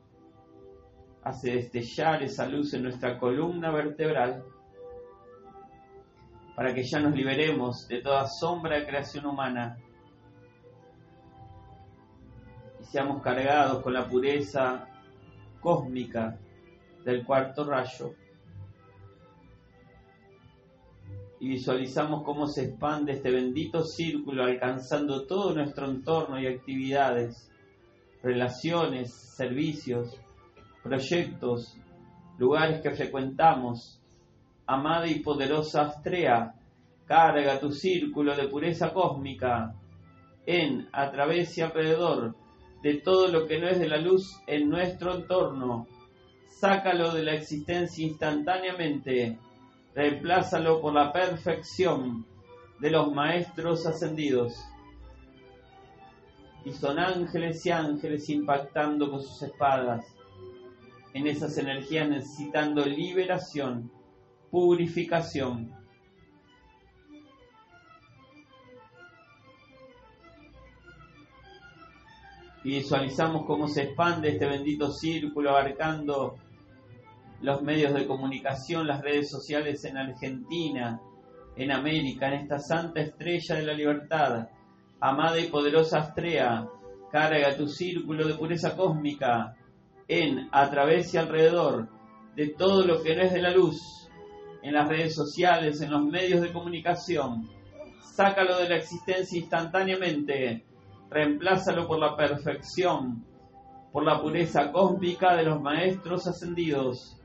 hace 1.22 1.52
destellar 1.52 2.24
esa 2.24 2.44
luz 2.48 2.74
en 2.74 2.82
nuestra 2.82 3.20
columna 3.20 3.70
vertebral 3.70 4.44
para 6.56 6.74
que 6.74 6.82
ya 6.82 6.98
nos 6.98 7.14
liberemos 7.14 7.86
de 7.86 8.02
toda 8.02 8.26
sombra 8.26 8.80
de 8.80 8.86
creación 8.86 9.26
humana 9.26 9.78
seamos 12.94 13.22
cargados 13.22 13.82
con 13.82 13.92
la 13.92 14.06
pureza 14.06 14.86
cósmica 15.60 16.38
del 17.04 17.26
cuarto 17.26 17.64
rayo 17.64 18.14
y 21.40 21.48
visualizamos 21.48 22.22
cómo 22.22 22.46
se 22.46 22.66
expande 22.66 23.14
este 23.14 23.32
bendito 23.32 23.82
círculo 23.82 24.44
alcanzando 24.44 25.26
todo 25.26 25.56
nuestro 25.56 25.90
entorno 25.90 26.38
y 26.38 26.46
actividades, 26.46 27.50
relaciones, 28.22 29.12
servicios, 29.12 30.16
proyectos, 30.80 31.76
lugares 32.38 32.80
que 32.80 32.92
frecuentamos. 32.92 34.00
Amada 34.66 35.08
y 35.08 35.18
poderosa 35.18 35.82
Astrea, 35.82 36.54
carga 37.06 37.58
tu 37.58 37.72
círculo 37.72 38.36
de 38.36 38.46
pureza 38.46 38.92
cósmica 38.92 39.74
en, 40.46 40.88
a 40.92 41.10
través 41.10 41.58
y 41.58 41.60
alrededor 41.62 42.36
de 42.84 42.94
todo 42.94 43.28
lo 43.28 43.46
que 43.46 43.58
no 43.58 43.66
es 43.66 43.80
de 43.80 43.88
la 43.88 43.96
luz 43.96 44.38
en 44.46 44.68
nuestro 44.68 45.14
entorno 45.14 45.88
sácalo 46.46 47.14
de 47.14 47.22
la 47.22 47.32
existencia 47.32 48.06
instantáneamente, 48.06 49.38
reemplázalo 49.94 50.82
por 50.82 50.92
la 50.92 51.10
perfección 51.10 52.26
de 52.80 52.90
los 52.90 53.10
maestros 53.10 53.86
ascendidos. 53.86 54.62
Y 56.66 56.72
son 56.72 56.98
ángeles 56.98 57.64
y 57.64 57.70
ángeles 57.70 58.28
impactando 58.28 59.10
con 59.10 59.22
sus 59.22 59.42
espadas 59.42 60.04
en 61.14 61.26
esas 61.26 61.56
energías 61.56 62.08
necesitando 62.08 62.84
liberación, 62.84 63.90
purificación. 64.50 65.72
Visualizamos 72.64 73.44
cómo 73.44 73.68
se 73.68 73.82
expande 73.82 74.30
este 74.30 74.46
bendito 74.46 74.90
círculo 74.90 75.50
abarcando 75.50 76.38
los 77.42 77.60
medios 77.60 77.92
de 77.92 78.06
comunicación, 78.06 78.86
las 78.86 79.02
redes 79.02 79.28
sociales 79.28 79.84
en 79.84 79.98
Argentina, 79.98 80.98
en 81.56 81.70
América, 81.70 82.28
en 82.28 82.40
esta 82.40 82.58
santa 82.58 83.02
estrella 83.02 83.56
de 83.56 83.66
la 83.66 83.74
libertad. 83.74 84.48
Amada 84.98 85.38
y 85.38 85.48
poderosa 85.48 85.98
Astrea, 85.98 86.66
carga 87.12 87.54
tu 87.54 87.68
círculo 87.68 88.26
de 88.26 88.32
pureza 88.32 88.74
cósmica 88.74 89.54
en, 90.08 90.48
a 90.50 90.70
través 90.70 91.12
y 91.12 91.18
alrededor 91.18 91.90
de 92.34 92.48
todo 92.48 92.86
lo 92.86 93.02
que 93.02 93.14
no 93.14 93.24
es 93.24 93.34
de 93.34 93.42
la 93.42 93.50
luz, 93.50 94.08
en 94.62 94.72
las 94.72 94.88
redes 94.88 95.14
sociales, 95.14 95.82
en 95.82 95.90
los 95.90 96.02
medios 96.02 96.40
de 96.40 96.50
comunicación. 96.50 97.46
Sácalo 98.00 98.56
de 98.56 98.70
la 98.70 98.76
existencia 98.76 99.38
instantáneamente, 99.38 100.64
reemplázalo 101.10 101.86
por 101.86 101.98
la 101.98 102.16
perfección, 102.16 103.24
por 103.92 104.04
la 104.04 104.20
pureza 104.20 104.72
cósmica 104.72 105.36
de 105.36 105.44
los 105.44 105.60
maestros 105.60 106.26
ascendidos 106.26 107.20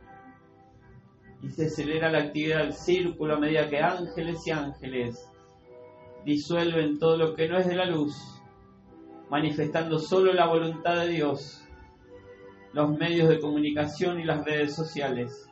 y 1.41 1.49
se 1.49 1.67
acelera 1.67 2.11
la 2.11 2.19
actividad 2.19 2.59
del 2.59 2.73
círculo 2.73 3.35
a 3.35 3.39
medida 3.39 3.69
que 3.69 3.79
ángeles 3.79 4.45
y 4.45 4.51
ángeles 4.51 5.29
disuelven 6.25 6.99
todo 6.99 7.17
lo 7.17 7.33
que 7.33 7.47
no 7.47 7.57
es 7.57 7.67
de 7.67 7.75
la 7.75 7.85
luz, 7.85 8.15
manifestando 9.29 9.99
solo 9.99 10.33
la 10.33 10.47
voluntad 10.47 10.97
de 11.01 11.07
Dios, 11.07 11.63
los 12.73 12.89
medios 12.97 13.29
de 13.29 13.39
comunicación 13.39 14.19
y 14.19 14.25
las 14.25 14.43
redes 14.43 14.75
sociales. 14.75 15.49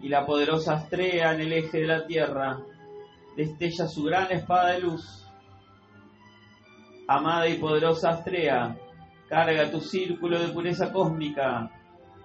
Y 0.00 0.08
la 0.08 0.26
poderosa 0.26 0.74
Astrea 0.74 1.34
en 1.34 1.40
el 1.40 1.52
eje 1.54 1.78
de 1.80 1.86
la 1.86 2.06
tierra 2.06 2.60
destella 3.36 3.86
su 3.86 4.04
gran 4.04 4.30
espada 4.32 4.72
de 4.72 4.80
luz. 4.80 5.26
Amada 7.06 7.48
y 7.48 7.58
poderosa 7.58 8.10
Astrea, 8.10 8.76
Carga 9.28 9.70
tu 9.70 9.80
círculo 9.80 10.38
de 10.38 10.52
pureza 10.52 10.92
cósmica 10.92 11.70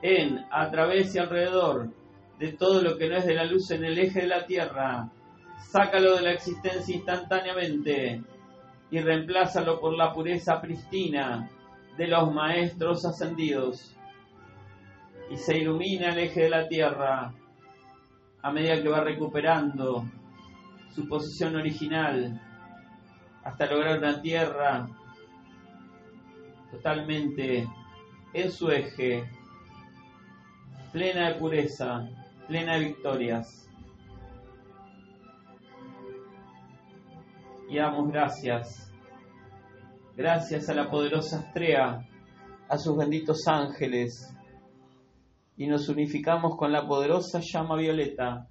en, 0.02 0.46
a 0.52 0.70
través 0.70 1.16
y 1.16 1.20
alrededor 1.20 1.90
de 2.38 2.54
todo 2.54 2.82
lo 2.82 2.98
que 2.98 3.10
no 3.10 3.18
es 3.18 3.26
de 3.26 3.34
la 3.34 3.46
luz 3.46 3.72
en 3.72 3.84
el 3.84 3.98
eje 3.98 4.22
de 4.22 4.28
la 4.28 4.46
Tierra. 4.46 5.10
Sácalo 5.72 6.16
de 6.16 6.22
la 6.22 6.32
existencia 6.32 6.96
instantáneamente 6.96 8.22
y 8.92 9.00
reemplázalo 9.00 9.80
por 9.80 9.96
la 9.96 10.14
pureza 10.14 10.62
pristina 10.62 11.50
de 11.98 12.08
los 12.08 12.34
maestros 12.34 13.06
ascendidos. 13.06 13.96
y 15.32 15.38
se 15.38 15.60
ilumina 15.60 16.10
el 16.10 16.20
eje 16.20 16.44
de 16.44 16.50
la 16.50 16.68
Tierra 16.68 17.32
a 18.42 18.52
medida 18.52 18.82
que 18.82 18.90
va 18.90 19.02
recuperando 19.02 20.06
su 20.94 21.08
posición 21.08 21.56
original 21.56 22.42
hasta 23.44 23.66
lograr 23.66 24.00
una 24.00 24.22
Tierra 24.22 24.88
totalmente 26.72 27.68
en 28.34 28.52
su 28.52 28.70
eje, 28.70 29.24
plena 30.92 31.30
de 31.30 31.36
pureza, 31.36 32.08
plena 32.48 32.76
de 32.76 32.86
victorias. 32.86 33.68
Y 37.70 37.78
damos 37.78 38.12
gracias, 38.12 38.92
gracias 40.16 40.70
a 40.70 40.74
la 40.74 40.90
poderosa 40.90 41.40
estrella, 41.40 42.02
a 42.68 42.78
sus 42.78 42.98
benditos 42.98 43.48
ángeles, 43.48 44.36
y 45.56 45.68
nos 45.68 45.90
unificamos 45.90 46.56
con 46.58 46.72
la 46.72 46.88
poderosa 46.88 47.42
llama 47.42 47.76
violeta, 47.76 48.49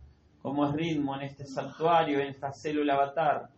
como 0.49 0.67
es 0.67 0.73
ritmo 0.73 1.15
en 1.15 1.23
este 1.23 1.45
santuario, 1.45 2.21
en 2.21 2.29
esta 2.29 2.51
célula 2.51 2.95
avatar, 2.95 3.51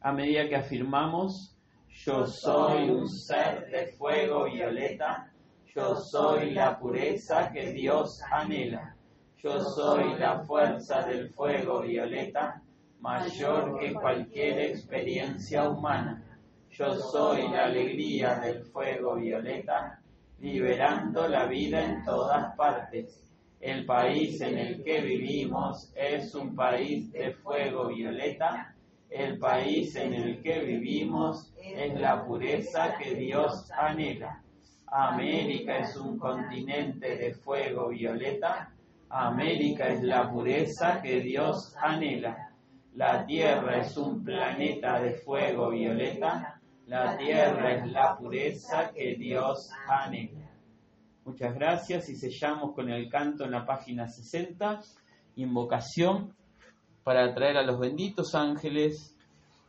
a 0.00 0.10
medida 0.10 0.48
que 0.48 0.56
afirmamos 0.56 1.54
yo 1.86 2.26
soy 2.26 2.88
un 2.88 3.06
ser 3.06 3.70
de 3.70 3.88
fuego 3.88 4.44
violeta, 4.44 5.30
yo 5.74 5.96
soy 5.96 6.52
la 6.52 6.78
pureza 6.78 7.52
que 7.52 7.72
Dios 7.72 8.22
anhela, 8.30 8.96
yo 9.36 9.60
soy 9.60 10.14
la 10.18 10.40
fuerza 10.40 11.02
del 11.02 11.28
fuego 11.28 11.82
violeta, 11.82 12.62
mayor 13.00 13.78
que 13.78 13.92
cualquier 13.92 14.60
experiencia 14.60 15.68
humana, 15.68 16.22
yo 16.70 16.94
soy 16.96 17.48
la 17.50 17.66
alegría 17.66 18.36
del 18.36 18.64
fuego 18.64 19.16
violeta, 19.16 20.00
liberando 20.40 21.28
la 21.28 21.44
vida 21.44 21.84
en 21.84 22.02
todas 22.02 22.56
partes. 22.56 23.33
El 23.60 23.86
país 23.86 24.40
en 24.40 24.58
el 24.58 24.82
que 24.82 25.00
vivimos 25.00 25.92
es 25.94 26.34
un 26.34 26.54
país 26.54 27.10
de 27.12 27.32
fuego 27.32 27.88
violeta, 27.88 28.74
el 29.14 29.38
país 29.38 29.94
en 29.94 30.12
el 30.12 30.42
que 30.42 30.58
vivimos 30.60 31.52
es 31.62 31.94
la 32.00 32.24
pureza 32.24 32.96
que 32.98 33.14
Dios 33.14 33.70
anhela. 33.70 34.42
América 34.88 35.78
es 35.78 35.96
un 35.96 36.18
continente 36.18 37.16
de 37.16 37.34
fuego 37.34 37.90
violeta. 37.90 38.72
América 39.08 39.88
es 39.88 40.02
la 40.02 40.28
pureza 40.30 41.00
que 41.00 41.20
Dios 41.20 41.76
anhela. 41.80 42.50
La 42.94 43.24
Tierra 43.24 43.78
es 43.78 43.96
un 43.96 44.24
planeta 44.24 45.00
de 45.00 45.14
fuego 45.14 45.70
violeta. 45.70 46.60
La 46.86 47.16
Tierra 47.16 47.74
es 47.74 47.92
la 47.92 48.16
pureza 48.16 48.90
que 48.92 49.14
Dios 49.14 49.70
anhela. 49.88 50.43
Muchas 51.24 51.54
gracias 51.54 52.10
y 52.10 52.16
sellamos 52.16 52.74
con 52.74 52.90
el 52.90 53.08
canto 53.08 53.44
en 53.44 53.52
la 53.52 53.64
página 53.64 54.08
60, 54.08 54.82
invocación 55.36 56.34
para 57.02 57.24
atraer 57.24 57.56
a 57.56 57.62
los 57.62 57.78
benditos 57.78 58.34
ángeles 58.34 59.16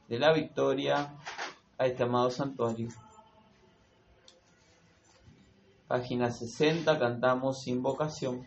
de 0.09 0.19
la 0.19 0.33
victoria 0.33 1.13
a 1.77 1.85
este 1.85 2.03
amado 2.03 2.29
santuario. 2.29 2.89
Página 5.87 6.29
60, 6.29 6.99
cantamos 6.99 7.67
invocación. 7.67 8.45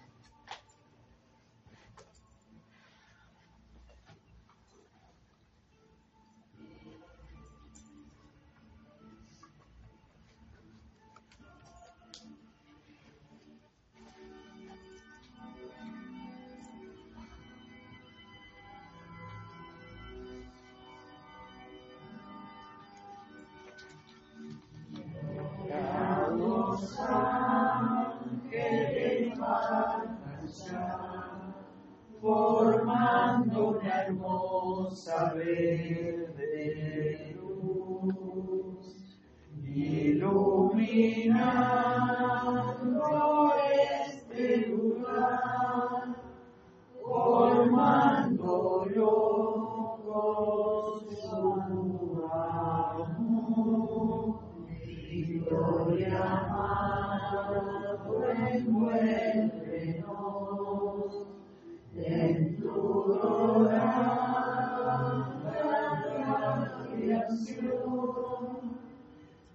formando 32.20 33.78
una 33.78 34.02
hermosa 34.02 35.32
verde 35.34 37.36
luz, 37.36 39.18
ilumina 39.64 41.48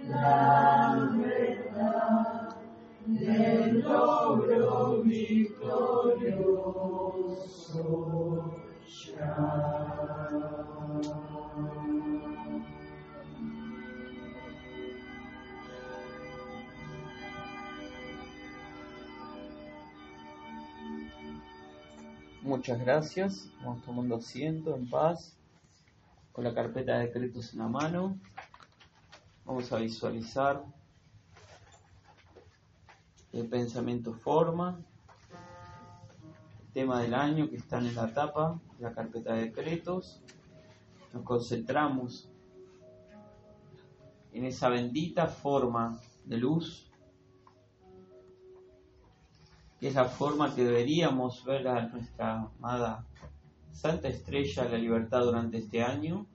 la 0.07 1.10
verdad 1.18 2.55
del 3.05 3.82
logro 3.82 5.01
victorioso. 5.03 5.70
Shabbat. 8.88 9.89
Muchas 22.50 22.80
gracias. 22.80 23.47
Vamos 23.64 23.86
tomando 23.86 24.16
asiento 24.16 24.76
en 24.76 24.89
paz, 24.89 25.38
con 26.32 26.43
la 26.43 26.52
carpeta 26.52 26.97
de 26.97 27.06
decretos 27.06 27.54
en 27.54 27.60
la 27.60 27.68
mano. 27.68 28.18
Vamos 29.45 29.72
a 29.72 29.78
visualizar 29.78 30.66
el 33.34 33.47
pensamiento 33.47 34.16
forma, 34.16 34.80
el 36.64 36.74
tema 36.74 37.00
del 37.00 37.14
año 37.14 37.47
que 37.52 37.58
están 37.58 37.86
en 37.86 37.93
la 37.93 38.12
tapa, 38.12 38.60
la 38.80 38.93
carpeta 38.93 39.36
de 39.36 39.43
decretos. 39.43 40.20
Nos 41.14 41.22
concentramos 41.22 42.32
en 44.34 44.45
esa 44.45 44.70
bendita 44.70 45.28
forma 45.28 46.00
de 46.26 46.38
luz 46.38 46.89
y 49.82 49.88
es 49.88 49.96
la 49.96 50.06
forma 50.06 50.54
que 50.54 50.64
deberíamos 50.64 51.44
ver 51.46 51.68
a 51.68 51.88
nuestra 51.88 52.42
amada 52.42 53.06
Santa 53.72 54.10
Estrella 54.10 54.64
de 54.64 54.70
la 54.70 54.78
Libertad 54.78 55.24
durante 55.24 55.58
este 55.58 55.82
año. 55.82 56.26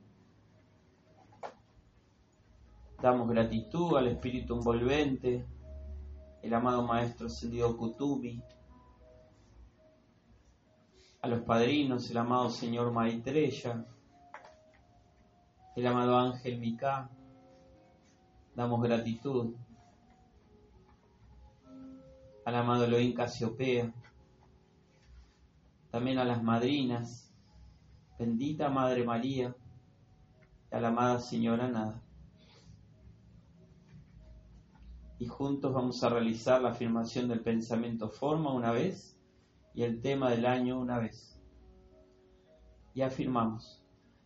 Damos 3.03 3.29
gratitud 3.29 3.99
al 3.99 4.09
Espíritu 4.09 4.55
envolvente, 4.55 5.45
el 6.43 6.55
amado 6.55 6.87
Maestro 6.87 7.27
Ascendido 7.27 7.77
Kutubi, 7.77 8.43
a 11.21 11.29
los 11.29 11.43
padrinos, 11.43 12.11
el 12.11 12.17
amado 12.17 12.49
Señor 12.49 12.93
Maitreya, 12.93 13.85
el 15.77 15.87
amado 15.87 16.19
Ángel 16.19 16.59
Mika. 16.59 17.11
Damos 18.55 18.81
gratitud 18.83 19.55
al 22.45 22.55
amado 22.57 22.85
Elohim 22.85 23.15
Casiopea, 23.15 23.93
también 25.91 26.19
a 26.19 26.25
las 26.25 26.43
madrinas, 26.43 27.33
bendita 28.19 28.69
Madre 28.69 29.05
María, 29.05 29.55
y 30.71 30.75
a 30.75 30.81
la 30.81 30.89
amada 30.89 31.21
Señora 31.21 31.69
Nada. 31.69 32.03
Y 35.19 35.27
juntos 35.27 35.73
vamos 35.73 36.03
a 36.03 36.09
realizar 36.09 36.61
la 36.61 36.71
afirmación 36.71 37.29
del 37.29 37.41
pensamiento 37.41 38.09
forma 38.09 38.53
una 38.53 38.73
vez 38.73 39.19
y 39.73 39.85
el 39.85 40.01
tema 40.03 40.31
del 40.31 40.45
año 40.45 40.79
una 40.79 40.99
vez. 40.99 41.41
Y 42.93 43.03
afirmamos, 43.03 43.83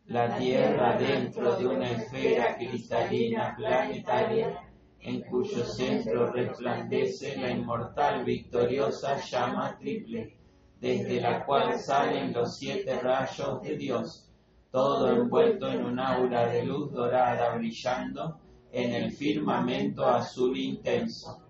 la 0.06 0.38
Tierra 0.38 0.96
dentro 0.96 1.56
de 1.56 1.66
una 1.66 1.90
esfera 1.90 2.56
cristalina 2.56 3.54
planetaria 3.56 4.67
en 5.00 5.22
cuyo 5.22 5.64
centro 5.64 6.32
resplandece 6.32 7.36
la 7.36 7.50
inmortal 7.50 8.24
victoriosa 8.24 9.20
llama 9.20 9.76
triple, 9.78 10.36
desde 10.80 11.20
la 11.20 11.44
cual 11.44 11.78
salen 11.78 12.32
los 12.32 12.56
siete 12.56 12.98
rayos 13.00 13.62
de 13.62 13.76
Dios, 13.76 14.28
todo 14.70 15.12
envuelto 15.12 15.68
en 15.68 15.84
un 15.84 15.98
aura 15.98 16.46
de 16.48 16.64
luz 16.64 16.92
dorada 16.92 17.54
brillando 17.56 18.38
en 18.72 18.92
el 18.92 19.12
firmamento 19.12 20.06
azul 20.06 20.56
intenso. 20.56 21.42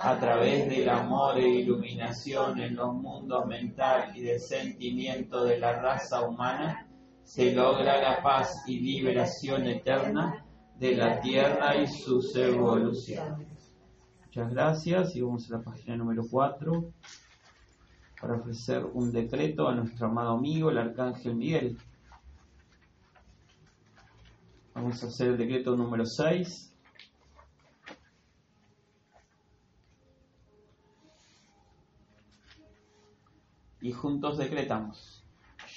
A 0.00 0.18
través 0.18 0.68
del 0.70 0.88
amor 0.88 1.38
e 1.38 1.46
iluminación 1.46 2.58
en 2.60 2.76
los 2.76 2.94
mundos 2.94 3.44
mental 3.46 4.12
y 4.16 4.22
de 4.22 4.38
sentimiento 4.38 5.44
de 5.44 5.58
la 5.58 5.74
raza 5.80 6.26
humana, 6.26 6.88
se 7.22 7.52
logra 7.52 8.00
la 8.00 8.22
paz 8.22 8.62
y 8.66 8.80
liberación 8.80 9.66
eterna 9.66 10.44
de 10.82 10.96
la 10.96 11.20
Tierra 11.20 11.76
y 11.76 11.86
sus 11.86 12.34
evoluciones. 12.34 13.72
Muchas 14.24 14.50
gracias 14.50 15.14
y 15.14 15.22
vamos 15.22 15.48
a 15.48 15.58
la 15.58 15.62
página 15.62 15.96
número 15.96 16.24
4 16.28 16.92
para 18.20 18.34
ofrecer 18.34 18.84
un 18.92 19.12
decreto 19.12 19.68
a 19.68 19.76
nuestro 19.76 20.08
amado 20.08 20.30
amigo, 20.30 20.70
el 20.70 20.78
Arcángel 20.78 21.36
Miguel. 21.36 21.78
Vamos 24.74 25.00
a 25.04 25.06
hacer 25.06 25.28
el 25.28 25.38
decreto 25.38 25.76
número 25.76 26.04
6. 26.04 26.74
Y 33.82 33.92
juntos 33.92 34.36
decretamos. 34.36 35.24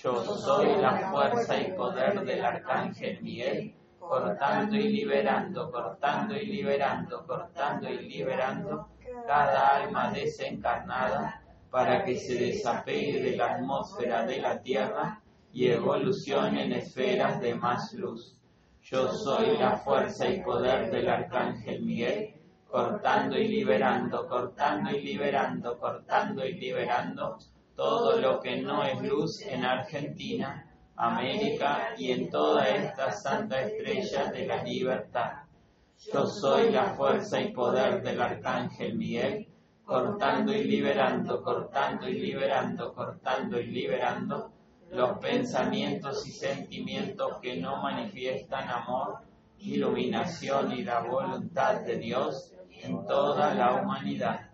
Yo 0.02 0.26
soy 0.36 0.82
la 0.82 1.12
fuerza 1.12 1.62
y 1.62 1.74
poder 1.74 2.26
del 2.26 2.44
Arcángel 2.44 3.22
Miguel, 3.22 3.76
cortando 4.08 4.76
y 4.76 4.90
liberando, 4.90 5.72
cortando 5.72 6.36
y 6.36 6.46
liberando, 6.46 7.26
cortando 7.26 7.90
y 7.90 8.08
liberando 8.08 8.90
cada 9.28 9.84
alma 9.84 10.12
desencarnada 10.12 11.42
para 11.70 12.04
que 12.04 12.18
se 12.18 12.36
desapegue 12.36 13.22
de 13.22 13.36
la 13.36 13.56
atmósfera 13.56 14.26
de 14.26 14.40
la 14.40 14.62
Tierra 14.62 15.22
y 15.52 15.68
evolucione 15.68 16.66
en 16.66 16.74
esferas 16.74 17.40
de 17.42 17.56
más 17.56 17.94
luz. 17.94 18.40
Yo 18.82 19.12
soy 19.12 19.58
la 19.58 19.78
fuerza 19.78 20.28
y 20.28 20.42
poder 20.42 20.92
del 20.92 21.10
Arcángel 21.10 21.82
Miguel, 21.82 22.36
cortando 22.70 23.38
y 23.38 23.48
liberando, 23.48 24.28
cortando 24.28 24.92
y 24.92 25.02
liberando, 25.02 25.78
cortando 25.80 26.46
y 26.46 26.54
liberando 26.54 27.38
todo 27.76 28.20
lo 28.20 28.40
que 28.40 28.62
no 28.62 28.84
es 28.84 29.02
luz 29.02 29.42
en 29.42 29.66
Argentina, 29.66 30.66
América 30.98 31.90
y 31.98 32.12
en 32.12 32.30
toda 32.30 32.68
esta 32.68 33.12
santa 33.12 33.62
estrella 33.62 34.32
de 34.32 34.46
la 34.48 34.64
libertad. 34.64 35.32
Yo 36.14 36.26
soy 36.26 36.72
la 36.72 36.94
fuerza 36.94 37.42
y 37.42 37.52
poder 37.52 38.02
del 38.02 38.22
Arcángel 38.22 38.96
Miguel, 38.96 39.48
cortando 39.84 40.54
y 40.54 40.64
liberando, 40.64 41.42
cortando 41.42 42.08
y 42.08 42.14
liberando, 42.14 42.94
cortando 42.94 43.60
y 43.60 43.68
liberando 43.68 44.52
los 44.92 45.18
pensamientos 45.20 46.26
y 46.28 46.32
sentimientos 46.32 47.38
que 47.42 47.58
no 47.58 47.82
manifiestan 47.82 48.70
amor, 48.70 49.20
iluminación 49.60 50.72
y 50.72 50.84
la 50.84 51.02
voluntad 51.02 51.82
de 51.82 51.98
Dios 51.98 52.54
en 52.82 53.06
toda 53.06 53.54
la 53.54 53.82
humanidad. 53.82 54.50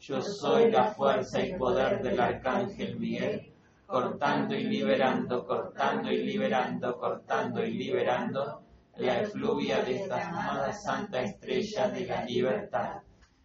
Yo 0.00 0.20
soy 0.20 0.70
la 0.70 0.84
fuerza 0.84 1.40
y 1.40 1.54
poder 1.54 2.02
del 2.02 2.20
Arcángel 2.20 2.98
Miguel, 2.98 3.47
cortando 3.88 4.54
y 4.54 4.64
liberando, 4.64 5.46
cortando 5.46 6.12
y 6.12 6.18
liberando, 6.18 6.98
cortando 6.98 7.64
y 7.64 7.72
liberando 7.72 8.60
la 8.96 9.22
efluvia 9.22 9.82
de 9.82 10.02
esta 10.02 10.28
amada 10.28 10.70
santa 10.74 11.22
estrella 11.22 11.88
de 11.88 12.04
la 12.04 12.22
libertad. 12.22 13.00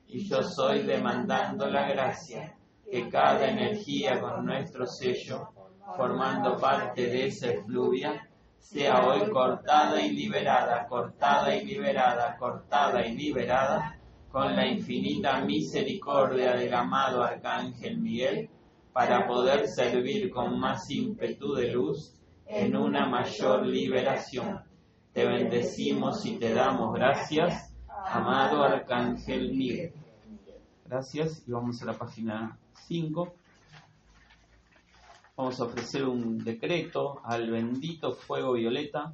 Y 0.05 0.27
yo 0.27 0.43
soy 0.43 0.83
demandando 0.83 1.65
la 1.67 1.87
gracia, 1.87 2.57
que 2.91 3.07
cada 3.07 3.47
energía 3.47 4.19
con 4.19 4.45
nuestro 4.45 4.85
sello 4.85 5.49
formando 5.95 6.57
parte 6.57 7.07
de 7.07 7.27
esa 7.27 7.51
efluvia, 7.51 8.29
sea 8.59 9.07
hoy 9.07 9.29
cortada 9.29 10.01
y 10.01 10.11
liberada, 10.11 10.85
cortada 10.87 11.55
y 11.55 11.63
liberada, 11.63 12.35
cortada 12.35 13.05
y 13.07 13.15
liberada, 13.15 13.97
con 14.29 14.53
la 14.57 14.67
infinita 14.67 15.39
misericordia 15.39 16.53
del 16.53 16.73
amado 16.73 17.23
Arcángel 17.23 17.97
Miguel, 18.01 18.49
para 18.93 19.27
poder 19.27 19.67
servir 19.67 20.29
con 20.29 20.59
más 20.59 20.89
ímpetu 20.89 21.53
de 21.53 21.71
luz 21.71 22.13
en 22.45 22.75
una 22.75 23.07
mayor 23.07 23.65
liberación. 23.65 24.61
Te 25.11 25.25
bendecimos 25.25 26.25
y 26.25 26.37
te 26.37 26.53
damos 26.53 26.93
gracias, 26.93 27.73
amado 27.87 28.63
Arcángel 28.63 29.51
Miguel. 29.51 29.93
Gracias 30.85 31.43
y 31.47 31.51
vamos 31.51 31.81
a 31.81 31.85
la 31.87 31.97
página 31.97 32.57
5 32.87 33.33
vamos 35.35 35.59
a 35.59 35.63
ofrecer 35.63 36.05
un 36.05 36.37
decreto 36.37 37.19
al 37.23 37.49
bendito 37.49 38.13
fuego 38.13 38.53
violeta. 38.53 39.13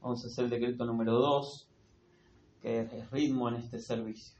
Vamos 0.00 0.24
a 0.24 0.26
hacer 0.26 0.44
el 0.44 0.50
decreto 0.50 0.84
número 0.84 1.14
2, 1.14 1.68
que 2.60 2.80
es 2.80 3.10
ritmo 3.10 3.48
en 3.48 3.56
este 3.56 3.78
servicio. 3.78 4.34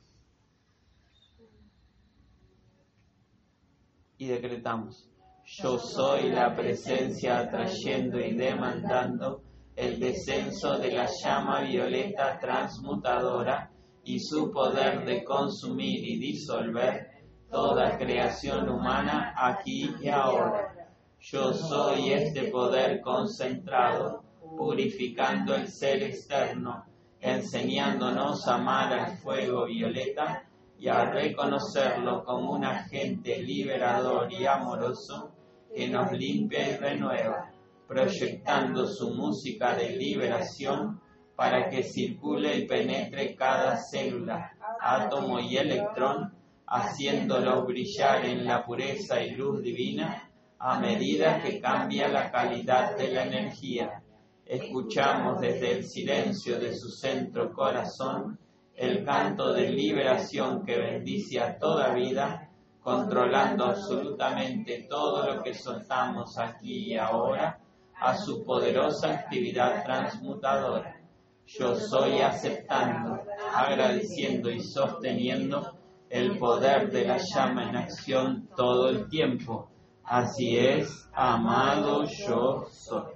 Y 4.24 4.28
decretamos, 4.28 5.06
yo 5.44 5.78
soy 5.78 6.30
la 6.30 6.56
presencia 6.56 7.40
atrayendo 7.40 8.18
y 8.18 8.32
demandando 8.32 9.42
el 9.76 10.00
descenso 10.00 10.78
de 10.78 10.92
la 10.92 11.06
llama 11.22 11.60
violeta 11.60 12.38
transmutadora 12.38 13.70
y 14.02 14.18
su 14.18 14.50
poder 14.50 15.04
de 15.04 15.22
consumir 15.24 16.02
y 16.08 16.18
disolver 16.18 17.06
toda 17.50 17.98
creación 17.98 18.66
humana 18.70 19.34
aquí 19.36 19.94
y 20.00 20.08
ahora. 20.08 20.74
Yo 21.20 21.52
soy 21.52 22.14
este 22.14 22.44
poder 22.44 23.02
concentrado, 23.02 24.24
purificando 24.56 25.54
el 25.54 25.68
ser 25.68 26.02
externo, 26.02 26.86
enseñándonos 27.20 28.48
a 28.48 28.54
amar 28.54 28.90
al 28.90 29.18
fuego 29.18 29.66
violeta 29.66 30.43
y 30.78 30.88
a 30.88 31.04
reconocerlo 31.10 32.24
como 32.24 32.52
un 32.52 32.64
agente 32.64 33.42
liberador 33.42 34.32
y 34.32 34.46
amoroso 34.46 35.32
que 35.74 35.88
nos 35.88 36.12
limpia 36.12 36.70
y 36.70 36.76
renueva, 36.76 37.50
proyectando 37.86 38.86
su 38.86 39.14
música 39.14 39.74
de 39.74 39.90
liberación 39.90 41.00
para 41.36 41.68
que 41.68 41.82
circule 41.82 42.56
y 42.58 42.66
penetre 42.66 43.34
cada 43.34 43.76
célula, 43.76 44.52
átomo 44.80 45.40
y 45.40 45.56
electrón, 45.56 46.32
haciéndolo 46.66 47.64
brillar 47.64 48.24
en 48.24 48.44
la 48.44 48.64
pureza 48.64 49.20
y 49.22 49.32
luz 49.32 49.62
divina 49.62 50.30
a 50.58 50.78
medida 50.78 51.42
que 51.42 51.60
cambia 51.60 52.08
la 52.08 52.30
calidad 52.30 52.96
de 52.96 53.08
la 53.08 53.24
energía. 53.24 54.02
Escuchamos 54.46 55.40
desde 55.40 55.72
el 55.72 55.84
silencio 55.84 56.58
de 56.58 56.74
su 56.74 56.88
centro 56.88 57.52
corazón 57.52 58.38
el 58.76 59.04
canto 59.04 59.52
de 59.52 59.70
liberación 59.70 60.64
que 60.64 60.78
bendice 60.78 61.40
a 61.40 61.58
toda 61.58 61.94
vida, 61.94 62.50
controlando 62.80 63.66
absolutamente 63.66 64.86
todo 64.88 65.34
lo 65.34 65.42
que 65.42 65.54
soltamos 65.54 66.38
aquí 66.38 66.92
y 66.92 66.96
ahora 66.96 67.58
a 68.00 68.16
su 68.16 68.44
poderosa 68.44 69.10
actividad 69.10 69.84
transmutadora. 69.84 71.00
Yo 71.46 71.74
soy 71.76 72.20
aceptando, 72.20 73.22
agradeciendo 73.54 74.50
y 74.50 74.60
sosteniendo 74.60 75.78
el 76.10 76.38
poder 76.38 76.90
de 76.90 77.06
la 77.06 77.18
llama 77.18 77.68
en 77.68 77.76
acción 77.76 78.48
todo 78.56 78.88
el 78.88 79.08
tiempo 79.08 79.70
Así 80.04 80.58
es, 80.58 81.08
amado 81.14 82.04
yo 82.04 82.66
soy. 82.70 83.14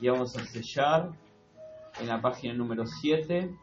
Y 0.00 0.08
vamos 0.08 0.36
a 0.36 0.44
sellar 0.44 1.10
en 2.00 2.08
la 2.08 2.20
página 2.20 2.54
número 2.54 2.84
7 2.84 3.54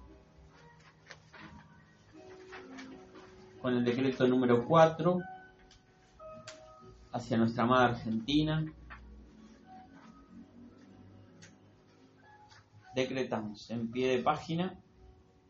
con 3.65 3.73
el 3.75 3.83
decreto 3.83 4.27
número 4.27 4.63
4 4.63 5.19
hacia 7.13 7.35
nuestra 7.35 7.63
amada 7.63 7.85
Argentina. 7.85 8.63
Decretamos 12.93 13.67
en 13.71 13.89
pie 13.89 14.17
de 14.17 14.21
página 14.21 14.79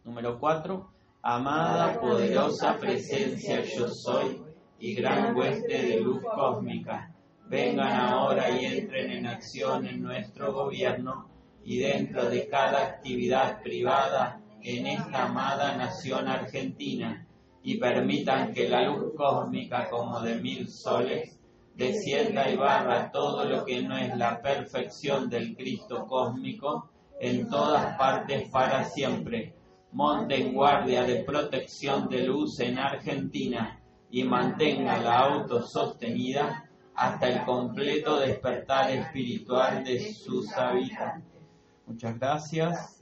número 0.05 0.39
4, 0.39 0.89
amada 1.24 1.99
poderosa 1.99 2.78
presencia 2.80 3.61
yo 3.66 3.89
soy 3.89 4.41
y 4.80 4.95
gran 4.95 5.36
hueste 5.36 5.78
de 5.78 5.99
luz 5.99 6.24
cósmica, 6.24 7.13
vengan 7.49 7.99
ahora 7.99 8.49
y 8.49 8.63
entren 8.63 9.11
en 9.11 9.28
acción 9.28 9.86
en 9.88 10.01
nuestro 10.01 10.53
gobierno 10.53 11.28
y 11.66 11.80
dentro 11.80 12.30
de 12.30 12.47
cada 12.47 12.82
actividad 12.82 13.61
privada 13.61 14.39
en 14.61 14.88
esta 14.88 15.26
amada 15.26 15.76
nación 15.76 16.30
argentina 16.30 17.24
y 17.66 17.80
permitan 17.80 18.53
que 18.53 18.70
la 18.70 18.84
luz 18.84 19.13
cósmica 19.18 19.89
como 19.89 20.22
de 20.22 20.36
mil 20.36 20.70
soles 20.70 21.36
descienda 21.74 22.47
y 22.47 22.55
barra 22.55 23.11
todo 23.11 23.43
lo 23.43 23.66
que 23.66 23.82
no 23.82 23.97
es 23.97 24.16
la 24.16 24.39
perfección 24.39 25.28
del 25.30 25.55
Cristo 25.55 26.05
cósmico 26.05 26.91
en 27.20 27.49
todas 27.49 27.97
partes 27.97 28.49
para 28.49 28.84
siempre. 28.84 29.55
Monten 29.93 30.53
guardia 30.53 31.03
de 31.05 31.24
protección 31.24 32.07
de 32.07 32.28
luz 32.28 32.59
en 32.59 32.78
Argentina 32.78 33.82
y 34.11 34.24
mantenga 34.24 34.99
la 34.99 35.22
autosostenida 35.22 36.70
hasta 36.93 37.30
el 37.30 37.45
completo 37.45 38.20
despertar 38.20 38.91
espiritual 38.91 39.84
de 39.84 40.13
sus 40.13 40.53
habitantes. 40.53 41.41
Muchas 41.88 42.20
gracias. 42.20 43.01